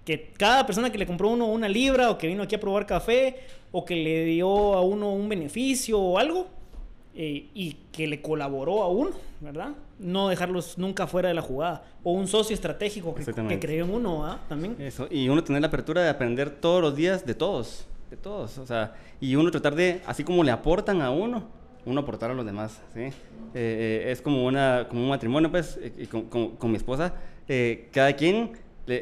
que 0.03 0.31
cada 0.37 0.65
persona 0.65 0.91
que 0.91 0.97
le 0.97 1.07
compró 1.07 1.29
uno 1.29 1.45
una 1.45 1.69
libra 1.69 2.11
o 2.11 2.17
que 2.17 2.27
vino 2.27 2.43
aquí 2.43 2.55
a 2.55 2.59
probar 2.59 2.85
café 2.85 3.37
o 3.71 3.85
que 3.85 3.95
le 3.95 4.25
dio 4.25 4.73
a 4.73 4.81
uno 4.81 5.13
un 5.13 5.29
beneficio 5.29 5.99
o 5.99 6.19
algo 6.19 6.47
eh, 7.15 7.47
y 7.53 7.77
que 7.91 8.07
le 8.07 8.21
colaboró 8.21 8.83
a 8.83 8.89
uno, 8.89 9.11
¿verdad? 9.41 9.69
No 9.99 10.29
dejarlos 10.29 10.77
nunca 10.77 11.07
fuera 11.07 11.29
de 11.29 11.35
la 11.35 11.41
jugada. 11.41 11.83
O 12.03 12.11
un 12.11 12.27
socio 12.27 12.53
estratégico 12.53 13.15
que, 13.15 13.25
que 13.25 13.59
creyó 13.59 13.85
en 13.85 13.91
uno, 13.91 14.25
¿ah? 14.25 14.39
También. 14.49 14.75
Eso, 14.79 15.07
y 15.09 15.29
uno 15.29 15.43
tener 15.43 15.61
la 15.61 15.67
apertura 15.67 16.03
de 16.03 16.09
aprender 16.09 16.49
todos 16.49 16.81
los 16.81 16.95
días 16.95 17.25
de 17.25 17.33
todos 17.33 17.87
de 18.09 18.17
todos. 18.17 18.57
O 18.57 18.65
sea, 18.65 18.93
y 19.19 19.35
uno 19.35 19.51
tratar 19.51 19.75
de, 19.75 20.01
así 20.05 20.23
como 20.23 20.43
le 20.43 20.51
aportan 20.51 21.01
a 21.01 21.11
uno, 21.11 21.43
uno 21.85 22.01
aportar 22.01 22.31
a 22.31 22.33
los 22.33 22.45
demás, 22.45 22.81
¿sí? 22.93 23.01
Eh, 23.01 23.11
eh, 23.53 24.11
es 24.11 24.21
como, 24.21 24.45
una, 24.45 24.87
como 24.89 25.03
un 25.03 25.09
matrimonio, 25.09 25.49
pues, 25.49 25.77
eh, 25.81 25.93
y 25.97 26.07
con, 26.07 26.23
con, 26.23 26.71
mi 26.71 26.77
esposa, 26.77 27.13
cada 27.91 28.13
quien, 28.13 28.51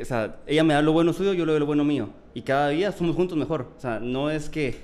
o 0.02 0.06
sea, 0.06 0.38
ella 0.46 0.64
me 0.64 0.74
da 0.74 0.82
lo 0.82 0.94
bueno 0.94 1.14
suyo, 1.14 1.34
yo 1.34 1.46
le 1.46 1.54
doy 1.54 1.60
lo 1.60 1.66
bueno 1.66 1.84
mío. 1.84 2.10
Y 2.34 2.42
cada 2.42 2.70
día 2.70 2.92
somos 2.92 3.16
juntos 3.16 3.38
mejor. 3.38 3.68
O 3.78 3.80
sea, 3.80 4.00
no 4.00 4.30
es 4.30 4.50
que, 4.50 4.76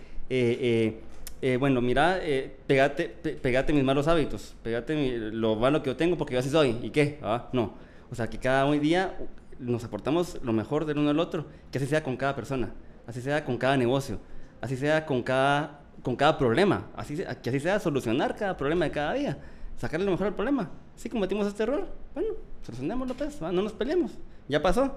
bueno, 1.60 1.82
mira, 1.82 2.20
pegate, 2.68 3.08
pegate 3.08 3.74
mis 3.74 3.84
malos 3.84 4.08
hábitos, 4.08 4.56
pegate 4.64 5.18
lo 5.32 5.56
malo 5.56 5.82
que 5.82 5.90
yo 5.90 5.96
tengo 5.96 6.18
porque 6.18 6.34
yo 6.34 6.40
así 6.40 6.50
soy. 6.50 6.78
¿Y 6.82 6.90
qué? 6.90 7.20
Ah, 7.22 7.48
no. 7.54 7.74
O 8.12 8.16
sea, 8.16 8.28
que 8.30 8.38
cada 8.38 8.70
día 8.74 9.18
nos 9.60 9.84
aportamos 9.84 10.40
lo 10.44 10.54
mejor 10.54 10.86
del 10.86 10.98
uno 10.98 11.10
al 11.12 11.20
otro, 11.20 11.46
que 11.72 11.78
así 11.78 11.88
sea 11.88 12.04
con 12.04 12.18
cada 12.18 12.36
persona 12.36 12.74
así 13.10 13.22
sea 13.22 13.44
con 13.44 13.58
cada 13.58 13.76
negocio, 13.76 14.20
así 14.62 14.78
sea 14.78 15.04
con 15.04 15.24
cada, 15.24 15.80
con 16.04 16.16
cada 16.16 16.38
problema, 16.38 16.86
así 16.96 17.18
que 17.42 17.50
así 17.50 17.60
sea 17.60 17.80
solucionar 17.80 18.36
cada 18.36 18.56
problema 18.56 18.86
de 18.86 18.92
cada 18.92 19.14
día, 19.14 19.38
sacarle 19.78 20.06
lo 20.06 20.12
mejor 20.12 20.28
al 20.28 20.36
problema. 20.36 20.70
Si 20.96 21.10
cometimos 21.10 21.48
este 21.48 21.64
error, 21.64 21.88
bueno, 22.14 22.30
solucionémoslo 22.62 23.16
pues, 23.16 23.42
no 23.42 23.52
nos 23.52 23.74
peleemos, 23.74 24.12
ya 24.48 24.62
pasó, 24.62 24.94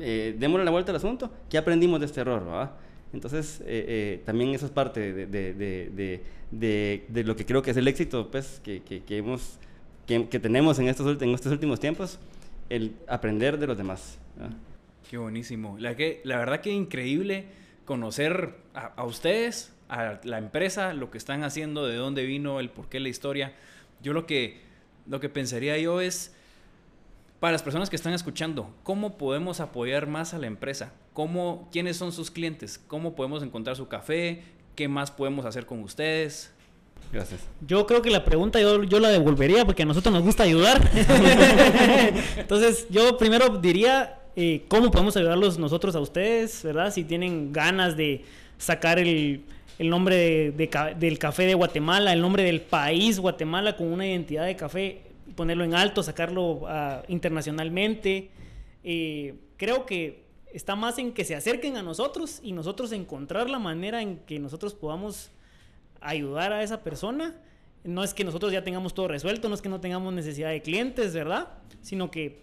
eh, 0.00 0.34
démosle 0.40 0.64
la 0.64 0.72
vuelta 0.72 0.90
al 0.90 0.96
asunto, 0.96 1.30
¿qué 1.48 1.56
aprendimos 1.56 2.00
de 2.00 2.06
este 2.06 2.20
error? 2.20 2.42
Entonces, 3.12 3.60
eh, 3.62 3.64
eh, 3.66 4.22
también 4.24 4.54
eso 4.54 4.66
es 4.66 4.72
parte 4.72 5.12
de, 5.12 5.26
de, 5.26 5.52
de, 6.50 7.04
de, 7.08 7.24
lo 7.24 7.34
que 7.34 7.44
creo 7.44 7.62
que 7.62 7.72
es 7.72 7.76
el 7.76 7.88
éxito 7.88 8.30
pues, 8.30 8.60
que, 8.62 8.82
que, 8.82 9.02
que 9.02 9.18
hemos, 9.18 9.58
que, 10.06 10.38
tenemos 10.38 10.78
en 10.78 10.88
estos, 10.88 11.20
en 11.20 11.30
estos 11.30 11.52
últimos 11.52 11.80
tiempos, 11.80 12.18
el 12.68 12.94
aprender 13.08 13.58
de 13.58 13.66
los 13.66 13.76
demás. 13.76 14.18
Qué 15.08 15.18
buenísimo. 15.18 15.76
La, 15.78 15.96
que, 15.96 16.20
la 16.24 16.38
verdad 16.38 16.60
que 16.60 16.70
increíble 16.70 17.46
conocer 17.84 18.54
a, 18.74 19.04
ustedes, 19.04 19.72
a 19.88 20.20
la 20.22 20.38
empresa, 20.38 20.94
lo 20.94 21.10
que 21.10 21.18
están 21.18 21.42
haciendo, 21.42 21.88
de 21.88 21.96
dónde 21.96 22.24
vino, 22.24 22.60
el 22.60 22.70
por 22.70 22.88
qué, 22.88 23.00
la 23.00 23.08
historia. 23.08 23.52
Yo 24.00 24.12
lo 24.12 24.26
que, 24.26 24.60
lo 25.08 25.18
que 25.18 25.28
pensaría 25.28 25.76
yo 25.78 26.00
es, 26.00 26.32
para 27.40 27.50
las 27.52 27.64
personas 27.64 27.90
que 27.90 27.96
están 27.96 28.12
escuchando, 28.12 28.72
¿cómo 28.84 29.18
podemos 29.18 29.58
apoyar 29.58 30.06
más 30.06 30.32
a 30.32 30.38
la 30.38 30.46
empresa? 30.46 30.92
¿Cómo, 31.12 31.68
¿Quiénes 31.72 31.96
son 31.96 32.12
sus 32.12 32.30
clientes? 32.30 32.80
¿Cómo 32.86 33.14
podemos 33.14 33.42
encontrar 33.42 33.76
su 33.76 33.88
café? 33.88 34.42
¿Qué 34.74 34.88
más 34.88 35.10
podemos 35.10 35.44
hacer 35.44 35.66
con 35.66 35.80
ustedes? 35.82 36.52
Gracias. 37.12 37.40
Yo 37.66 37.86
creo 37.86 38.02
que 38.02 38.10
la 38.10 38.24
pregunta 38.24 38.60
yo, 38.60 38.84
yo 38.84 39.00
la 39.00 39.08
devolvería 39.08 39.64
porque 39.64 39.82
a 39.82 39.86
nosotros 39.86 40.12
nos 40.14 40.22
gusta 40.22 40.44
ayudar. 40.44 40.80
Entonces, 42.36 42.86
yo 42.88 43.18
primero 43.18 43.58
diría, 43.58 44.20
eh, 44.36 44.64
cómo 44.68 44.90
podemos 44.90 45.16
ayudarlos 45.16 45.58
nosotros 45.58 45.96
a 45.96 46.00
ustedes, 46.00 46.62
¿verdad? 46.62 46.92
Si 46.92 47.02
tienen 47.02 47.52
ganas 47.52 47.96
de 47.96 48.24
sacar 48.58 49.00
el, 49.00 49.44
nombre 49.78 50.52
del 50.52 51.18
café 51.18 51.46
de 51.46 51.54
Guatemala, 51.54 52.12
el 52.12 52.20
nombre 52.20 52.44
del 52.44 52.60
país 52.60 53.18
Guatemala 53.18 53.76
con 53.76 53.88
una 53.88 54.06
identidad 54.06 54.46
de 54.46 54.54
café, 54.54 55.00
ponerlo 55.34 55.64
en 55.64 55.74
alto, 55.74 56.02
sacarlo 56.02 56.62
ah, 56.68 57.02
internacionalmente. 57.08 58.30
Eh, 58.84 59.34
creo 59.56 59.84
que 59.84 60.29
está 60.52 60.76
más 60.76 60.98
en 60.98 61.12
que 61.12 61.24
se 61.24 61.34
acerquen 61.34 61.76
a 61.76 61.82
nosotros 61.82 62.40
y 62.42 62.52
nosotros 62.52 62.92
encontrar 62.92 63.48
la 63.50 63.58
manera 63.58 64.02
en 64.02 64.18
que 64.18 64.38
nosotros 64.38 64.74
podamos 64.74 65.30
ayudar 66.00 66.52
a 66.52 66.62
esa 66.62 66.82
persona. 66.82 67.36
No 67.84 68.04
es 68.04 68.12
que 68.12 68.24
nosotros 68.24 68.52
ya 68.52 68.62
tengamos 68.62 68.94
todo 68.94 69.08
resuelto, 69.08 69.48
no 69.48 69.54
es 69.54 69.62
que 69.62 69.68
no 69.68 69.80
tengamos 69.80 70.12
necesidad 70.12 70.50
de 70.50 70.60
clientes, 70.60 71.14
¿verdad? 71.14 71.48
Sino 71.80 72.10
que 72.10 72.42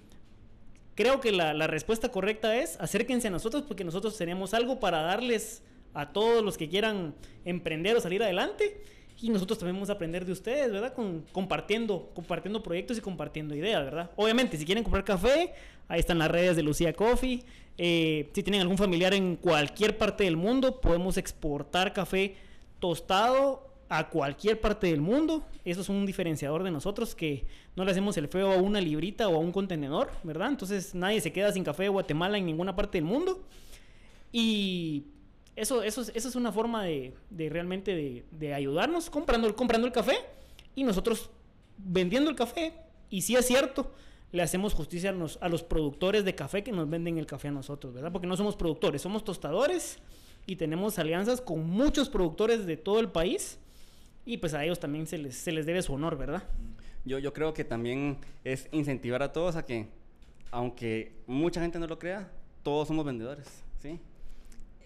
creo 0.95 1.21
que 1.21 1.31
la, 1.31 1.67
respuesta 1.67 2.09
correcta 2.09 2.57
es 2.57 2.79
acérquense 2.79 3.27
a 3.27 3.31
nosotros 3.31 3.63
porque 3.67 3.83
nosotros 3.83 4.17
tenemos 4.17 4.53
algo 4.53 4.79
para 4.79 5.01
darles 5.01 5.61
a 5.93 6.11
todos 6.11 6.43
los 6.43 6.57
que 6.57 6.69
quieran 6.69 7.13
emprender 7.45 7.95
o 7.95 8.01
salir 8.01 8.23
adelante. 8.23 8.81
Y 9.19 9.29
nosotros 9.29 9.57
también 9.57 9.75
vamos 9.75 9.89
a 9.89 9.93
aprender 9.93 10.25
de 10.25 10.31
ustedes, 10.31 10.71
¿verdad? 10.71 10.93
Con, 10.93 11.25
compartiendo, 11.31 12.11
compartiendo 12.13 12.61
proyectos 12.61 12.97
y 12.97 13.01
compartiendo 13.01 13.55
ideas, 13.55 13.83
¿verdad? 13.83 14.11
Obviamente, 14.15 14.57
si 14.57 14.65
quieren 14.65 14.83
comprar 14.83 15.03
café, 15.03 15.53
ahí 15.87 15.99
están 15.99 16.19
las 16.19 16.29
redes 16.29 16.55
de 16.55 16.63
Lucía 16.63 16.93
Coffee. 16.93 17.43
Eh, 17.79 18.29
si 18.33 18.43
tienen 18.43 18.61
algún 18.61 18.77
familiar 18.77 19.13
en 19.13 19.35
cualquier 19.35 19.97
parte 19.97 20.23
del 20.23 20.37
mundo, 20.37 20.79
podemos 20.81 21.17
exportar 21.17 21.93
café 21.93 22.35
tostado 22.79 23.67
a 23.89 24.09
cualquier 24.09 24.59
parte 24.61 24.87
del 24.87 25.01
mundo. 25.01 25.43
Eso 25.65 25.81
es 25.81 25.89
un 25.89 26.05
diferenciador 26.05 26.63
de 26.63 26.71
nosotros 26.71 27.15
que 27.15 27.45
no 27.75 27.85
le 27.85 27.91
hacemos 27.91 28.17
el 28.17 28.27
feo 28.27 28.51
a 28.51 28.57
una 28.57 28.81
librita 28.81 29.29
o 29.29 29.35
a 29.35 29.39
un 29.39 29.51
contenedor, 29.51 30.11
¿verdad? 30.23 30.49
Entonces 30.49 30.93
nadie 30.93 31.21
se 31.21 31.31
queda 31.31 31.51
sin 31.51 31.63
café 31.63 31.83
de 31.83 31.89
Guatemala 31.89 32.37
en 32.37 32.45
ninguna 32.45 32.75
parte 32.75 32.97
del 32.97 33.05
mundo. 33.05 33.43
Y 34.31 35.05
eso, 35.57 35.81
eso, 35.81 36.01
eso 36.13 36.29
es 36.29 36.35
una 36.35 36.51
forma 36.51 36.83
de, 36.83 37.13
realmente 37.31 38.23
de, 38.31 38.53
ayudarnos 38.53 39.09
comprando, 39.09 39.53
comprando 39.55 39.87
el 39.87 39.91
café 39.91 40.15
y 40.75 40.83
nosotros 40.83 41.31
vendiendo 41.79 42.29
el 42.29 42.35
café. 42.35 42.73
Y 43.09 43.23
si 43.23 43.35
es 43.35 43.47
cierto, 43.47 43.91
le 44.31 44.43
hacemos 44.43 44.75
justicia 44.75 45.09
a 45.09 45.13
los, 45.13 45.39
a 45.41 45.49
los 45.49 45.63
productores 45.63 46.23
de 46.25 46.35
café 46.35 46.63
que 46.63 46.71
nos 46.71 46.87
venden 46.87 47.17
el 47.17 47.25
café 47.25 47.47
a 47.47 47.51
nosotros, 47.51 47.95
¿verdad? 47.95 48.11
Porque 48.11 48.27
no 48.27 48.37
somos 48.37 48.55
productores, 48.55 49.01
somos 49.01 49.23
tostadores 49.23 49.97
y 50.45 50.57
tenemos 50.57 50.99
alianzas 50.99 51.41
con 51.41 51.67
muchos 51.67 52.07
productores 52.07 52.67
de 52.67 52.77
todo 52.77 52.99
el 52.99 53.09
país 53.09 53.57
y 54.27 54.37
pues 54.37 54.53
a 54.53 54.63
ellos 54.63 54.79
también 54.79 55.07
se 55.07 55.17
les, 55.17 55.35
se 55.35 55.51
les 55.51 55.65
debe 55.65 55.81
su 55.81 55.93
honor, 55.93 56.19
¿verdad? 56.19 56.43
Yo, 57.03 57.17
yo 57.17 57.33
creo 57.33 57.55
que 57.55 57.63
también 57.63 58.19
es 58.43 58.69
incentivar 58.71 59.23
a 59.23 59.33
todos 59.33 59.55
a 59.55 59.65
que, 59.65 59.87
aunque 60.51 61.13
mucha 61.25 61.61
gente 61.61 61.79
no 61.79 61.87
lo 61.87 61.97
crea, 61.97 62.29
todos 62.61 62.87
somos 62.87 63.05
vendedores, 63.05 63.47
¿sí? 63.81 63.99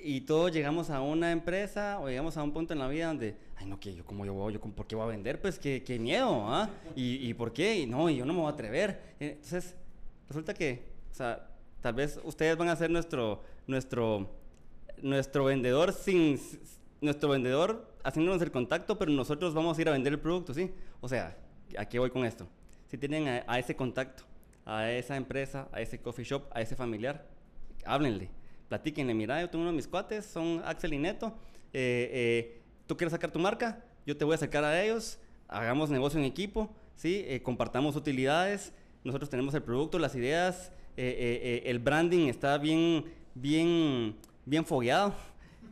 Y 0.03 0.21
todos 0.21 0.51
llegamos 0.51 0.89
a 0.89 1.01
una 1.01 1.31
empresa 1.31 1.99
o 1.99 2.07
llegamos 2.07 2.35
a 2.37 2.43
un 2.43 2.51
punto 2.51 2.73
en 2.73 2.79
la 2.79 2.87
vida 2.87 3.07
donde, 3.07 3.35
ay, 3.57 3.65
no, 3.67 3.79
que 3.79 3.93
yo, 3.93 4.03
¿cómo 4.05 4.25
yo 4.25 4.33
voy? 4.33 4.53
Yo, 4.53 4.59
¿Por 4.59 4.87
qué 4.87 4.95
voy 4.95 5.05
a 5.05 5.07
vender? 5.07 5.39
Pues 5.39 5.59
qué, 5.59 5.83
qué 5.83 5.99
miedo, 5.99 6.45
¿ah? 6.47 6.69
¿Y, 6.95 7.27
¿Y 7.27 7.33
por 7.33 7.53
qué? 7.53 7.79
Y 7.79 7.85
no, 7.85 8.09
y 8.09 8.17
yo 8.17 8.25
no 8.25 8.33
me 8.33 8.39
voy 8.39 8.47
a 8.49 8.53
atrever. 8.53 9.15
Entonces, 9.19 9.75
resulta 10.27 10.53
que, 10.53 10.83
o 11.11 11.13
sea, 11.13 11.47
tal 11.81 11.93
vez 11.93 12.19
ustedes 12.23 12.57
van 12.57 12.69
a 12.69 12.75
ser 12.75 12.89
nuestro, 12.89 13.43
nuestro, 13.67 14.29
nuestro 15.01 15.45
vendedor 15.45 15.93
sin, 15.93 16.39
nuestro 17.01 17.29
vendedor 17.29 17.91
haciéndonos 18.03 18.41
el 18.41 18.51
contacto, 18.51 18.97
pero 18.97 19.11
nosotros 19.11 19.53
vamos 19.53 19.77
a 19.77 19.81
ir 19.81 19.89
a 19.89 19.91
vender 19.91 20.13
el 20.13 20.19
producto, 20.19 20.53
¿sí? 20.53 20.71
O 21.01 21.09
sea, 21.09 21.35
¿a 21.77 21.85
qué 21.85 21.99
voy 21.99 22.11
con 22.11 22.25
esto? 22.25 22.47
Si 22.87 22.97
tienen 22.97 23.43
a, 23.47 23.59
ese 23.59 23.75
contacto, 23.75 24.23
a 24.65 24.91
esa 24.91 25.15
empresa, 25.15 25.67
a 25.71 25.81
ese 25.81 25.99
coffee 25.99 26.25
shop, 26.25 26.43
a 26.51 26.61
ese 26.61 26.75
familiar, 26.75 27.25
háblenle, 27.85 28.29
platíquenle, 28.71 29.13
mira, 29.13 29.41
yo 29.41 29.49
tengo 29.49 29.63
uno 29.63 29.71
de 29.71 29.75
mis 29.75 29.85
cuates, 29.85 30.25
son 30.25 30.61
Axel 30.63 30.93
y 30.93 30.97
Neto, 30.97 31.33
eh, 31.73 32.09
eh, 32.13 32.61
tú 32.87 32.95
quieres 32.95 33.11
sacar 33.11 33.29
tu 33.29 33.37
marca, 33.37 33.83
yo 34.05 34.15
te 34.15 34.23
voy 34.23 34.33
a 34.33 34.37
sacar 34.37 34.63
a 34.63 34.81
ellos, 34.81 35.19
hagamos 35.49 35.89
negocio 35.89 36.17
en 36.17 36.25
equipo, 36.25 36.73
¿sí? 36.95 37.25
Eh, 37.27 37.41
compartamos 37.43 37.97
utilidades, 37.97 38.71
nosotros 39.03 39.29
tenemos 39.29 39.53
el 39.55 39.61
producto, 39.61 39.99
las 39.99 40.15
ideas, 40.15 40.71
el 40.95 41.79
branding 41.79 42.29
está 42.29 42.57
bien, 42.59 43.03
bien, 43.35 44.15
bien 44.45 44.63
fogueado, 44.63 45.15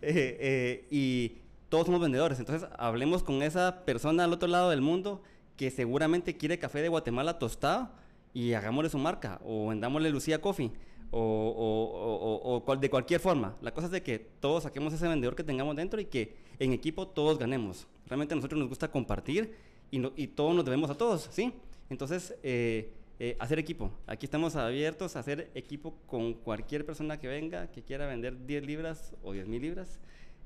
y 0.91 1.37
todos 1.69 1.85
somos 1.85 2.01
vendedores. 2.01 2.37
Entonces, 2.39 2.67
hablemos 2.77 3.23
con 3.23 3.41
esa 3.43 3.85
persona 3.85 4.25
al 4.25 4.33
otro 4.33 4.49
lado 4.49 4.71
del 4.71 4.81
mundo 4.81 5.23
que 5.55 5.71
seguramente 5.71 6.35
quiere 6.35 6.59
café 6.59 6.81
de 6.81 6.89
Guatemala 6.89 7.39
tostado 7.39 7.91
y 8.33 8.51
hagámosle 8.51 8.89
su 8.89 8.97
marca 8.97 9.39
o 9.45 9.69
vendámosle 9.69 10.09
Lucía 10.09 10.41
Coffee 10.41 10.73
o, 11.11 12.63
o, 12.65 12.75
de 12.75 12.89
cualquier 12.89 13.19
forma. 13.19 13.55
La 13.61 13.73
cosa 13.73 13.87
es 13.87 13.91
de 13.91 14.03
que 14.03 14.19
todos 14.19 14.63
saquemos 14.63 14.93
ese 14.93 15.07
vendedor 15.07 15.35
que 15.35 15.43
tengamos 15.43 15.75
dentro 15.75 15.99
y 15.99 16.05
que 16.05 16.35
en 16.59 16.73
equipo 16.73 17.07
todos 17.07 17.37
ganemos. 17.37 17.87
Realmente 18.07 18.33
a 18.33 18.35
nosotros 18.35 18.59
nos 18.59 18.69
gusta 18.69 18.91
compartir 18.91 19.55
y, 19.91 20.01
y 20.21 20.27
todos 20.27 20.55
nos 20.55 20.65
debemos 20.65 20.89
a 20.89 20.95
todos, 20.95 21.29
¿sí? 21.31 21.53
Entonces, 21.89 22.35
eh, 22.43 22.91
eh, 23.21 23.35
hacer 23.39 23.59
equipo. 23.59 23.91
Aquí 24.07 24.25
estamos 24.25 24.55
abiertos 24.55 25.15
a 25.15 25.19
hacer 25.19 25.51
equipo 25.53 25.93
con 26.07 26.33
cualquier 26.35 26.85
persona 26.85 27.19
que 27.19 27.27
venga, 27.27 27.67
que 27.67 27.83
quiera 27.83 28.07
vender 28.07 28.45
10 28.45 28.65
libras 28.65 29.13
o 29.23 29.33
10 29.33 29.45
mil 29.47 29.61
libras 29.61 29.99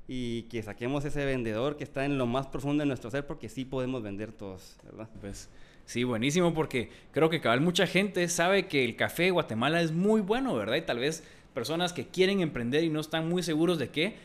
y 0.08 0.42
que 0.44 0.60
saquemos 0.60 1.04
ese 1.04 1.24
vendedor 1.24 1.76
que 1.76 1.84
está 1.84 2.04
en 2.04 2.18
lo 2.18 2.26
más 2.26 2.48
profundo 2.48 2.82
de 2.82 2.86
nuestro 2.86 3.12
ser 3.12 3.28
porque 3.28 3.48
sí 3.48 3.64
podemos 3.64 4.02
vender 4.02 4.32
todos, 4.32 4.76
¿verdad? 4.82 5.08
Pues 5.20 5.48
sí, 5.86 6.04
buenísimo 6.04 6.54
porque 6.54 6.90
creo 7.12 7.30
que 7.30 7.40
cabal 7.40 7.60
mucha 7.60 7.86
gente 7.86 8.28
sabe 8.28 8.66
que 8.66 8.84
el 8.84 8.96
café 8.96 9.24
de 9.24 9.30
Guatemala 9.30 9.80
es 9.80 9.92
muy 9.92 10.20
bueno, 10.20 10.54
¿verdad? 10.54 10.76
Y 10.76 10.82
tal 10.82 10.98
vez 10.98 11.24
personas 11.54 11.92
que 11.92 12.06
quieren 12.06 12.40
emprender 12.40 12.84
y 12.84 12.90
no 12.90 13.00
están 13.00 13.28
muy 13.28 13.42
seguros 13.42 13.78
de 13.78 13.88
qué, 13.88 14.16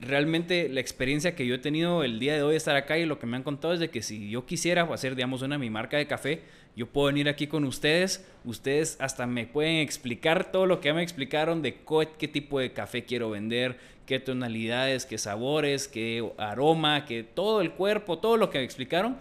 realmente 0.00 0.68
la 0.68 0.80
experiencia 0.80 1.34
que 1.34 1.46
yo 1.46 1.54
he 1.54 1.58
tenido 1.58 2.04
el 2.04 2.18
día 2.18 2.34
de 2.34 2.42
hoy 2.42 2.56
estar 2.56 2.76
acá 2.76 2.98
y 2.98 3.06
lo 3.06 3.18
que 3.18 3.26
me 3.26 3.36
han 3.36 3.42
contado 3.42 3.74
es 3.74 3.80
de 3.80 3.90
que 3.90 4.02
si 4.02 4.28
yo 4.30 4.46
quisiera 4.46 4.82
hacer, 4.82 5.14
digamos, 5.14 5.42
una 5.42 5.58
mi 5.58 5.70
marca 5.70 5.96
de 5.96 6.06
café, 6.06 6.42
yo 6.76 6.86
puedo 6.86 7.06
venir 7.06 7.28
aquí 7.28 7.46
con 7.46 7.64
ustedes, 7.64 8.26
ustedes 8.44 8.96
hasta 9.00 9.26
me 9.26 9.46
pueden 9.46 9.76
explicar 9.76 10.50
todo 10.50 10.66
lo 10.66 10.80
que 10.80 10.92
me 10.92 11.02
explicaron 11.02 11.62
de 11.62 11.78
qué 12.18 12.28
tipo 12.28 12.58
de 12.58 12.72
café 12.72 13.04
quiero 13.04 13.30
vender, 13.30 13.78
qué 14.06 14.18
tonalidades, 14.18 15.06
qué 15.06 15.16
sabores, 15.16 15.86
qué 15.86 16.28
aroma, 16.36 17.04
qué 17.06 17.22
todo 17.22 17.60
el 17.60 17.72
cuerpo, 17.72 18.18
todo 18.18 18.36
lo 18.36 18.50
que 18.50 18.58
me 18.58 18.64
explicaron. 18.64 19.16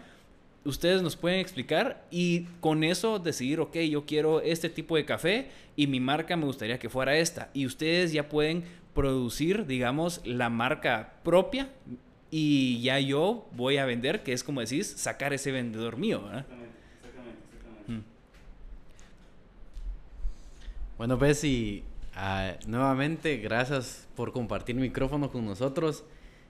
Ustedes 0.66 1.02
nos 1.02 1.18
pueden 1.18 1.40
explicar 1.40 2.06
y 2.10 2.44
con 2.62 2.86
eso 2.86 3.20
decidir, 3.20 3.60
ok, 3.60 3.76
yo 3.80 4.06
quiero 4.06 4.40
este 4.42 4.70
tipo 4.70 4.96
de 4.96 5.04
café 5.04 5.50
y 5.76 5.88
mi 5.88 6.00
marca 6.00 6.38
me 6.38 6.46
gustaría 6.46 6.80
que 6.80 6.90
fuera 6.90 7.18
esta. 7.18 7.50
Y 7.54 7.66
ustedes 7.66 8.14
ya 8.14 8.30
pueden 8.30 8.64
producir, 8.94 9.66
digamos, 9.66 10.22
la 10.26 10.50
marca 10.50 11.16
propia 11.24 11.70
y 12.32 12.82
ya 12.82 13.00
yo 13.00 13.48
voy 13.52 13.78
a 13.78 13.86
vender, 13.86 14.24
que 14.24 14.34
es 14.34 14.44
como 14.44 14.62
decís, 14.62 14.88
sacar 14.88 15.34
ese 15.34 15.52
vendedor 15.52 15.98
mío. 15.98 16.24
Mm. 17.88 18.00
Bueno, 20.98 21.20
pues 21.20 21.44
y 21.44 21.84
ah, 22.16 22.54
nuevamente 22.66 23.38
gracias 23.38 24.08
por 24.16 24.32
compartir 24.32 24.76
micrófono 24.76 25.30
con 25.30 25.46
nosotros. 25.46 26.06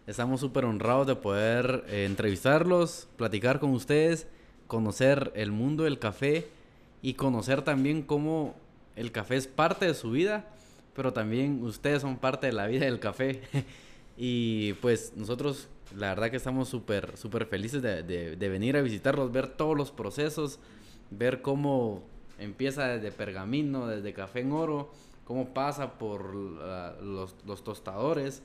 Estamos 0.08 0.40
súper 0.40 0.66
honrados 0.66 1.08
de 1.08 1.16
poder 1.16 1.86
eh, 1.88 2.06
entrevistarlos, 2.06 3.08
platicar 3.18 3.60
con 3.60 3.72
ustedes, 3.72 4.28
conocer 4.68 5.32
el 5.36 5.52
mundo 5.52 5.84
del 5.84 6.00
café 6.00 6.48
y 7.02 7.14
conocer 7.14 7.62
también 7.62 8.02
cómo 8.02 8.56
el 8.96 9.12
café 9.12 9.36
es 9.36 9.48
parte 9.48 9.86
de 9.86 9.94
su 9.94 10.12
vida 10.12 10.46
pero 10.96 11.14
también 11.14 11.64
ustedes 11.64 12.02
son 12.02 12.18
parte 12.18 12.48
de 12.48 12.54
la 12.54 12.68
vida 12.68 12.86
del 12.86 13.00
café. 13.00 13.42
y 14.18 14.74
pues 14.74 15.14
nosotros 15.16 15.68
la 15.96 16.10
verdad 16.10 16.30
que 16.30 16.38
estamos 16.38 16.70
súper, 16.70 17.18
súper 17.18 17.46
felices 17.46 17.82
de, 17.82 18.04
de, 18.04 18.50
venir 18.50 18.78
a 18.78 18.82
visitarlos, 18.82 19.32
ver 19.32 19.48
todos 19.48 19.78
los 19.78 19.92
procesos, 19.92 20.60
ver 21.12 21.42
cómo 21.42 22.04
empieza 22.40 22.88
desde 22.88 23.12
pergamino, 23.12 23.88
desde 23.88 24.14
café 24.14 24.40
en 24.40 24.52
oro, 24.54 24.92
cómo 25.24 25.54
pasa 25.54 25.98
por 26.00 26.34
los, 26.34 27.36
los, 27.46 27.64
tostadores, 27.64 28.42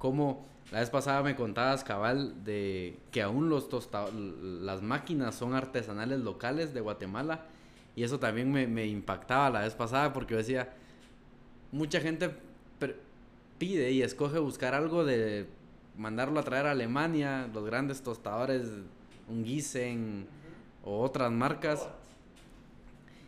cómo 0.00 0.44
la 0.72 0.80
vez 0.80 0.90
pasada 0.90 1.22
me 1.22 1.36
contabas, 1.36 1.84
cabal, 1.84 2.42
de 2.44 2.96
que 3.12 3.22
aún 3.22 3.48
los 3.48 3.68
las 4.12 4.82
máquinas 4.82 5.34
son 5.34 5.54
artesanales 5.54 6.20
locales 6.20 6.74
de 6.74 6.80
Guatemala. 6.80 7.46
Y 7.94 8.02
eso 8.02 8.18
también 8.18 8.50
me, 8.50 8.66
me 8.66 8.86
impactaba 8.86 9.50
la 9.50 9.60
vez 9.60 9.74
pasada 9.74 10.12
porque 10.12 10.32
yo 10.32 10.38
decía, 10.38 10.72
mucha 11.70 12.00
gente 12.00 12.30
pide 13.58 13.90
y 13.90 14.02
escoge 14.02 14.38
buscar 14.38 14.74
algo 14.74 15.04
de 15.04 15.46
mandarlo 15.98 16.40
a 16.40 16.44
traer 16.44 16.66
a 16.66 16.70
Alemania, 16.70 17.50
los 17.52 17.64
grandes 17.64 18.02
tostadores, 18.02 18.68
un 19.28 19.44
Giesen 19.44 20.26
o 20.82 21.02
otras 21.02 21.30
marcas. 21.30 21.88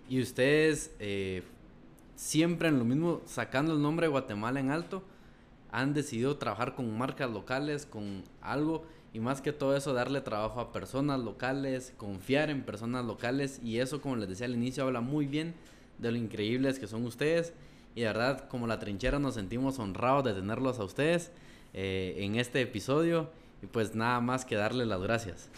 Y 0.09 0.23
ustedes, 0.23 0.95
eh, 1.01 1.43
siempre 2.15 2.69
en 2.69 2.79
lo 2.79 2.85
mismo, 2.85 3.21
sacando 3.27 3.75
el 3.75 3.83
nombre 3.83 4.07
de 4.07 4.11
Guatemala 4.11 4.61
en 4.61 4.71
alto, 4.71 5.03
han 5.73 5.95
decidido 5.95 6.37
trabajar 6.37 6.75
con 6.75 6.97
marcas 6.97 7.31
locales, 7.31 7.87
con 7.87 8.23
algo, 8.41 8.85
y 9.13 9.21
más 9.21 9.41
que 9.41 9.53
todo 9.53 9.77
eso, 9.77 9.93
darle 9.93 10.21
trabajo 10.21 10.61
a 10.61 10.73
personas 10.73 11.21
locales, 11.21 11.93
confiar 11.97 12.51
en 12.51 12.63
personas 12.63 13.05
locales, 13.05 13.61
y 13.63 13.79
eso, 13.79 14.01
como 14.01 14.17
les 14.17 14.29
decía 14.29 14.47
al 14.47 14.55
inicio, 14.55 14.85
habla 14.85 15.01
muy 15.01 15.27
bien 15.27 15.55
de 15.99 16.13
lo 16.13 16.19
increíbles 16.19 16.79
que 16.79 16.87
son 16.87 17.05
ustedes 17.05 17.53
y 17.95 18.01
de 18.01 18.07
verdad, 18.07 18.49
como 18.49 18.67
la 18.67 18.79
trinchera, 18.79 19.19
nos 19.19 19.35
sentimos 19.35 19.79
honrados 19.79 20.25
de 20.25 20.33
tenerlos 20.33 20.79
a 20.79 20.85
ustedes 20.85 21.31
eh, 21.75 22.15
en 22.19 22.37
este 22.37 22.61
episodio. 22.63 23.31
Y 23.63 23.67
pues 23.67 23.95
nada 23.95 24.21
más 24.21 24.45
que 24.45 24.57
darles 24.57 24.89
las 24.89 25.01
gracias. 25.03 25.49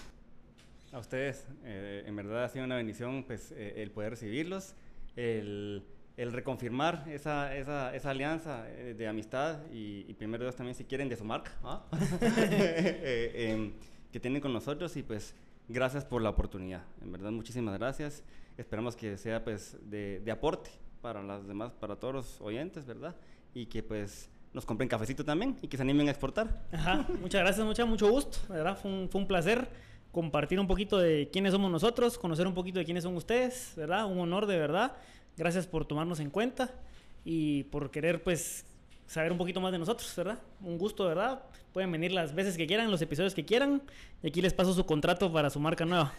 A 0.93 0.99
ustedes, 0.99 1.47
eh, 1.65 2.05
en 2.07 2.17
verdad 2.17 2.45
ha 2.45 2.49
sido 2.49 2.65
una 2.65 2.77
bendición 2.77 3.25
pues, 3.25 3.53
eh, 3.53 3.75
el 3.83 3.91
poder 3.91 4.11
recibirlos, 4.11 4.75
el, 5.17 5.83
el 6.17 6.33
reconfirmar 6.33 7.05
esa, 7.09 7.57
esa, 7.57 7.95
esa 7.95 8.11
alianza 8.11 8.63
de 8.63 9.09
amistad 9.09 9.59
y, 9.73 10.13
primero 10.15 10.45
Dios 10.45 10.55
también 10.55 10.75
si 10.75 10.85
quieren 10.85 11.09
de 11.09 11.17
su 11.17 11.25
marca 11.25 11.53
¿ah? 11.65 11.83
em, 12.21 13.73
que 14.13 14.21
tienen 14.21 14.41
con 14.41 14.53
nosotros 14.53 14.97
y 14.97 15.03
pues 15.03 15.35
gracias 15.69 16.05
por 16.05 16.23
la 16.23 16.31
oportunidad. 16.31 16.83
En 17.03 17.11
verdad, 17.11 17.31
muchísimas 17.31 17.77
gracias. 17.79 18.23
Esperamos 18.57 18.95
que 18.95 19.17
sea 19.19 19.43
pues 19.43 19.77
de, 19.83 20.21
de 20.25 20.31
aporte 20.31 20.71
para 21.01 21.23
las 21.23 21.47
demás, 21.47 21.73
para 21.73 21.97
todos 21.97 22.15
los 22.15 22.41
oyentes, 22.41 22.87
¿verdad? 22.87 23.17
Y 23.53 23.67
que 23.67 23.83
pues 23.83 24.31
nos 24.53 24.65
compren 24.65 24.89
cafecito 24.89 25.25
también 25.25 25.59
y 25.63 25.69
que 25.69 25.77
se 25.77 25.83
animen 25.83 26.07
a 26.09 26.13
exportar. 26.13 26.65
Ajá, 26.73 27.07
muchas 27.21 27.43
gracias, 27.43 27.67
mucha, 27.67 27.85
mucho 27.85 28.09
gusto, 28.09 28.39
¿verdad? 28.49 28.79
Fue 28.81 28.91
un, 28.91 29.09
fue 29.09 29.21
un 29.21 29.27
placer 29.27 29.69
compartir 30.13 30.61
un 30.61 30.69
poquito 30.69 30.97
de 30.97 31.29
quiénes 31.33 31.53
somos 31.53 31.71
nosotros, 31.71 32.17
conocer 32.17 32.47
un 32.47 32.55
poquito 32.55 32.79
de 32.79 32.85
quiénes 32.85 33.03
son 33.03 33.17
ustedes, 33.17 33.73
¿verdad? 33.77 34.07
Un 34.07 34.21
honor 34.21 34.47
de 34.47 34.57
verdad. 34.57 34.93
Gracias 35.37 35.67
por 35.67 35.85
tomarnos 35.85 36.21
en 36.21 36.31
cuenta 36.31 36.71
y 37.25 37.65
por 37.65 37.91
querer 37.91 38.23
pues 38.23 38.65
saber 39.07 39.33
un 39.33 39.39
poquito 39.39 39.61
más 39.61 39.73
de 39.73 39.79
nosotros, 39.79 40.13
¿verdad? 40.17 40.39
Un 40.61 40.79
gusto, 40.79 41.07
¿verdad? 41.07 41.43
Pueden 41.73 41.91
venir 41.91 42.13
las 42.13 42.35
veces 42.35 42.57
que 42.57 42.67
quieran, 42.67 42.91
los 42.91 43.03
episodios 43.03 43.35
que 43.35 43.45
quieran. 43.45 43.83
Y 44.23 44.29
aquí 44.29 44.41
les 44.41 44.53
paso 44.53 44.73
su 44.73 44.87
contrato 44.87 45.33
para 45.33 45.51
su 45.51 45.59
marca 45.59 45.85
nueva. 45.85 46.13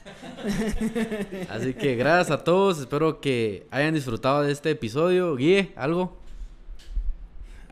Así 1.50 1.74
que 1.74 1.96
gracias 1.96 2.32
a 2.32 2.44
todos. 2.44 2.80
Espero 2.80 3.22
que 3.22 3.68
hayan 3.72 3.94
disfrutado 3.94 4.44
de 4.44 4.52
este 4.52 4.72
episodio. 4.72 5.36
Guille, 5.36 5.72
¿algo? 5.76 6.25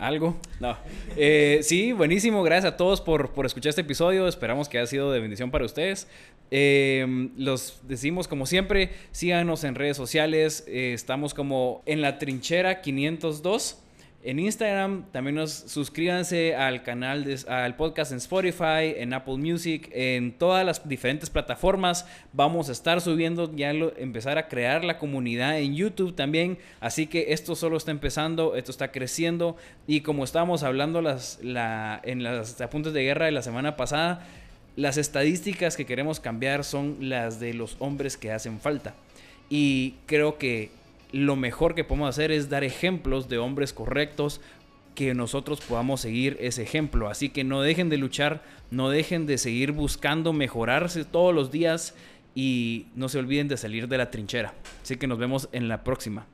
¿Algo? 0.03 0.35
No. 0.59 0.75
Eh, 1.15 1.59
sí, 1.61 1.93
buenísimo. 1.93 2.43
Gracias 2.43 2.73
a 2.73 2.75
todos 2.75 2.99
por, 2.99 3.31
por, 3.31 3.45
escuchar 3.45 3.69
este 3.69 3.81
episodio. 3.81 4.27
Esperamos 4.27 4.67
que 4.67 4.77
haya 4.77 4.85
sido 4.85 5.13
de 5.13 5.21
bendición 5.21 5.49
para 5.49 5.63
ustedes. 5.63 6.09
Eh, 6.51 7.29
los 7.37 7.79
decimos 7.87 8.27
como 8.27 8.45
siempre, 8.45 8.91
síganos 9.13 9.63
en 9.63 9.75
redes 9.75 9.95
sociales. 9.95 10.65
Eh, 10.67 10.91
estamos 10.93 11.33
como 11.33 11.83
en 11.85 12.01
la 12.01 12.19
trinchera 12.19 12.81
502 12.81 13.82
en 14.23 14.39
Instagram. 14.39 15.05
También 15.11 15.35
nos 15.35 15.51
suscríbanse 15.51 16.55
al 16.55 16.83
canal, 16.83 17.25
al 17.47 17.75
podcast 17.75 18.11
en 18.11 18.17
Spotify, 18.17 18.95
en 18.97 19.13
Apple 19.13 19.37
Music, 19.37 19.89
en 19.93 20.31
todas 20.31 20.65
las 20.65 20.87
diferentes 20.87 21.29
plataformas. 21.29 22.07
Vamos 22.31 22.69
a 22.69 22.71
estar 22.71 23.01
subiendo, 23.01 23.53
ya 23.55 23.71
empezar 23.71 24.37
a 24.37 24.47
crear 24.47 24.83
la 24.83 24.97
comunidad 24.97 25.59
en 25.59 25.75
YouTube 25.75 26.15
también. 26.15 26.57
Así 26.79 27.07
que 27.07 27.33
esto 27.33 27.55
solo 27.55 27.77
está 27.77 27.91
empezando, 27.91 28.55
esto 28.55 28.71
está 28.71 28.91
creciendo. 28.91 29.57
Y 29.87 30.01
como 30.01 30.23
estábamos 30.23 30.63
hablando 30.63 31.01
las, 31.01 31.39
en 31.41 32.23
las 32.23 32.61
apuntes 32.61 32.93
de 32.93 33.03
guerra 33.03 33.25
de 33.25 33.31
la 33.31 33.41
semana 33.41 33.75
pasada, 33.75 34.25
las 34.75 34.97
estadísticas 34.97 35.77
que 35.77 35.85
queremos 35.85 36.19
cambiar 36.19 36.63
son 36.63 36.97
las 37.09 37.39
de 37.39 37.53
los 37.53 37.75
hombres 37.79 38.17
que 38.17 38.31
hacen 38.31 38.59
falta. 38.59 38.95
Y 39.49 39.95
creo 40.07 40.37
que 40.37 40.71
lo 41.13 41.35
mejor 41.35 41.75
que 41.75 41.83
podemos 41.83 42.09
hacer 42.09 42.31
es 42.31 42.49
dar 42.49 42.63
ejemplos 42.63 43.29
de 43.29 43.37
hombres 43.37 43.71
correctos 43.71 44.41
que 44.95 45.13
nosotros 45.13 45.61
podamos 45.61 46.01
seguir 46.01 46.37
ese 46.39 46.63
ejemplo. 46.63 47.07
Así 47.07 47.29
que 47.29 47.43
no 47.43 47.61
dejen 47.61 47.89
de 47.89 47.97
luchar, 47.97 48.43
no 48.71 48.89
dejen 48.89 49.25
de 49.27 49.37
seguir 49.37 49.71
buscando 49.71 50.33
mejorarse 50.33 51.05
todos 51.05 51.33
los 51.33 51.51
días 51.51 51.95
y 52.35 52.87
no 52.95 53.09
se 53.09 53.19
olviden 53.19 53.47
de 53.47 53.57
salir 53.57 53.87
de 53.87 53.97
la 53.99 54.09
trinchera. 54.09 54.55
Así 54.81 54.97
que 54.97 55.07
nos 55.07 55.19
vemos 55.19 55.49
en 55.51 55.67
la 55.67 55.83
próxima. 55.83 56.25